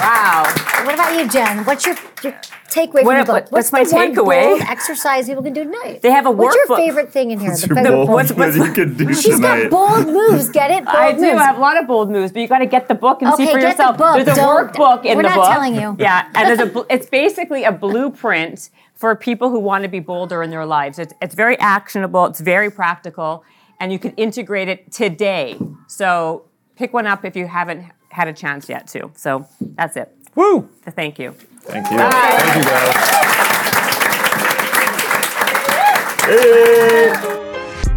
wow. 0.00 0.44
What 0.84 0.94
about 0.94 1.15
you, 1.26 1.32
Jen? 1.32 1.64
What's 1.64 1.84
your, 1.86 1.94
your 2.22 2.32
takeaway 2.68 2.92
from 3.00 3.04
What- 3.04 3.18
the 3.18 3.24
book? 3.24 3.44
what- 3.44 3.52
what's 3.52 3.72
my 3.72 3.82
takeaway? 3.84 4.42
bold 4.44 4.60
exercise 4.62 5.26
people 5.26 5.42
can 5.42 5.52
do 5.52 5.64
tonight? 5.64 6.00
They 6.02 6.10
have 6.10 6.26
a 6.26 6.30
workbook. 6.30 6.36
What's 6.38 6.56
your 6.68 6.76
favorite 6.76 7.12
thing 7.12 7.30
in 7.30 7.40
here? 7.40 7.50
What's 7.50 7.62
The 7.66 7.74
your 7.74 7.82
bold 7.84 8.08
what's- 8.10 8.28
that 8.30 8.38
what's- 8.38 8.56
you 8.56 8.72
could 8.72 8.96
do 8.96 9.14
She's 9.14 9.36
tonight? 9.36 9.70
got 9.70 9.70
bold 9.70 10.06
moves. 10.06 10.48
Get 10.50 10.70
it? 10.70 10.84
Bold 10.84 10.96
I 10.96 11.12
do 11.12 11.24
I 11.24 11.44
have 11.44 11.56
a 11.58 11.60
lot 11.60 11.76
of 11.78 11.86
bold 11.86 12.10
moves, 12.10 12.32
but 12.32 12.40
you 12.42 12.48
got 12.48 12.58
to 12.58 12.66
get 12.66 12.88
the 12.88 12.94
book 12.94 13.22
and 13.22 13.34
see 13.34 13.46
for 13.46 13.52
get 13.58 13.62
the 13.62 13.68
yourself. 13.84 13.98
book. 13.98 14.14
There's 14.24 14.28
a 14.38 14.40
Don't- 14.40 14.72
workbook 14.72 15.04
in 15.04 15.18
the 15.18 15.22
book. 15.24 15.32
we're 15.32 15.36
not 15.42 15.52
telling 15.52 15.74
you. 15.74 15.96
Yeah, 15.98 16.26
and 16.34 16.48
there's 16.48 16.60
a. 16.60 16.86
It's 16.96 17.06
basically 17.06 17.64
a 17.64 17.72
blueprint 17.72 18.70
for 18.94 19.14
people 19.16 19.50
who 19.50 19.58
want 19.58 19.82
to 19.82 19.88
be 19.88 20.00
bolder 20.00 20.42
in 20.42 20.50
their 20.50 20.64
lives. 20.64 20.98
It's, 20.98 21.12
it's 21.20 21.34
very 21.34 21.58
actionable. 21.58 22.24
It's 22.26 22.40
very 22.40 22.70
practical, 22.70 23.44
and 23.80 23.92
you 23.92 23.98
can 23.98 24.12
integrate 24.12 24.68
it 24.68 24.90
today. 24.92 25.58
So 25.88 26.44
pick 26.76 26.92
one 26.94 27.06
up 27.06 27.24
if 27.24 27.36
you 27.36 27.46
haven't 27.46 27.84
had 28.10 28.28
a 28.28 28.32
chance 28.32 28.68
yet 28.68 28.86
to. 28.88 29.10
So 29.14 29.46
that's 29.60 29.96
it. 29.96 30.15
Woo! 30.36 30.68
Thank 30.90 31.18
you. 31.18 31.32
Thank 31.32 31.90
you. 31.90 31.98
Thank 31.98 32.56
you 32.56 32.62
guys. 32.70 33.16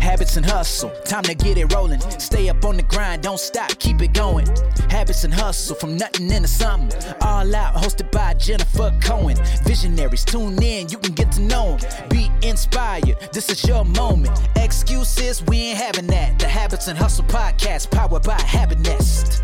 Habits 0.02 0.38
and 0.38 0.46
hustle, 0.46 0.90
time 1.06 1.24
to 1.24 1.36
get 1.36 1.58
it 1.58 1.74
rolling. 1.74 2.00
Stay 2.20 2.50
up 2.50 2.64
on 2.64 2.78
the 2.78 2.84
grind, 2.84 3.24
don't 3.24 3.40
stop, 3.40 3.70
keep 3.80 4.02
it 4.02 4.14
going. 4.14 4.48
Habits 4.90 5.24
and 5.24 5.34
hustle, 5.34 5.76
from 5.76 5.98
nothing 5.98 6.32
into 6.32 6.48
something. 6.48 7.14
All 7.22 7.56
out, 7.56 7.76
hosted 7.76 8.10
by 8.12 8.34
Jennifer 8.36 8.92
Cohen. 9.02 9.38
Visionaries, 9.66 10.24
tune 10.26 10.62
in, 10.64 10.90
you 10.90 10.98
can 10.98 11.14
get 11.14 11.32
to 11.34 11.42
know 11.42 11.78
them. 11.78 12.10
Be 12.10 12.32
inspired, 12.42 13.18
this 13.34 13.50
is 13.50 13.64
your 13.68 13.84
moment. 13.86 14.40
Excuses, 14.56 15.44
we 15.46 15.58
ain't 15.58 15.78
having 15.78 16.08
that. 16.08 16.40
The 16.40 16.48
Habits 16.48 16.88
and 16.88 16.98
Hustle 16.98 17.26
podcast, 17.26 17.92
powered 17.92 18.24
by 18.24 18.40
Habit 18.42 18.80
Nest. 18.80 19.44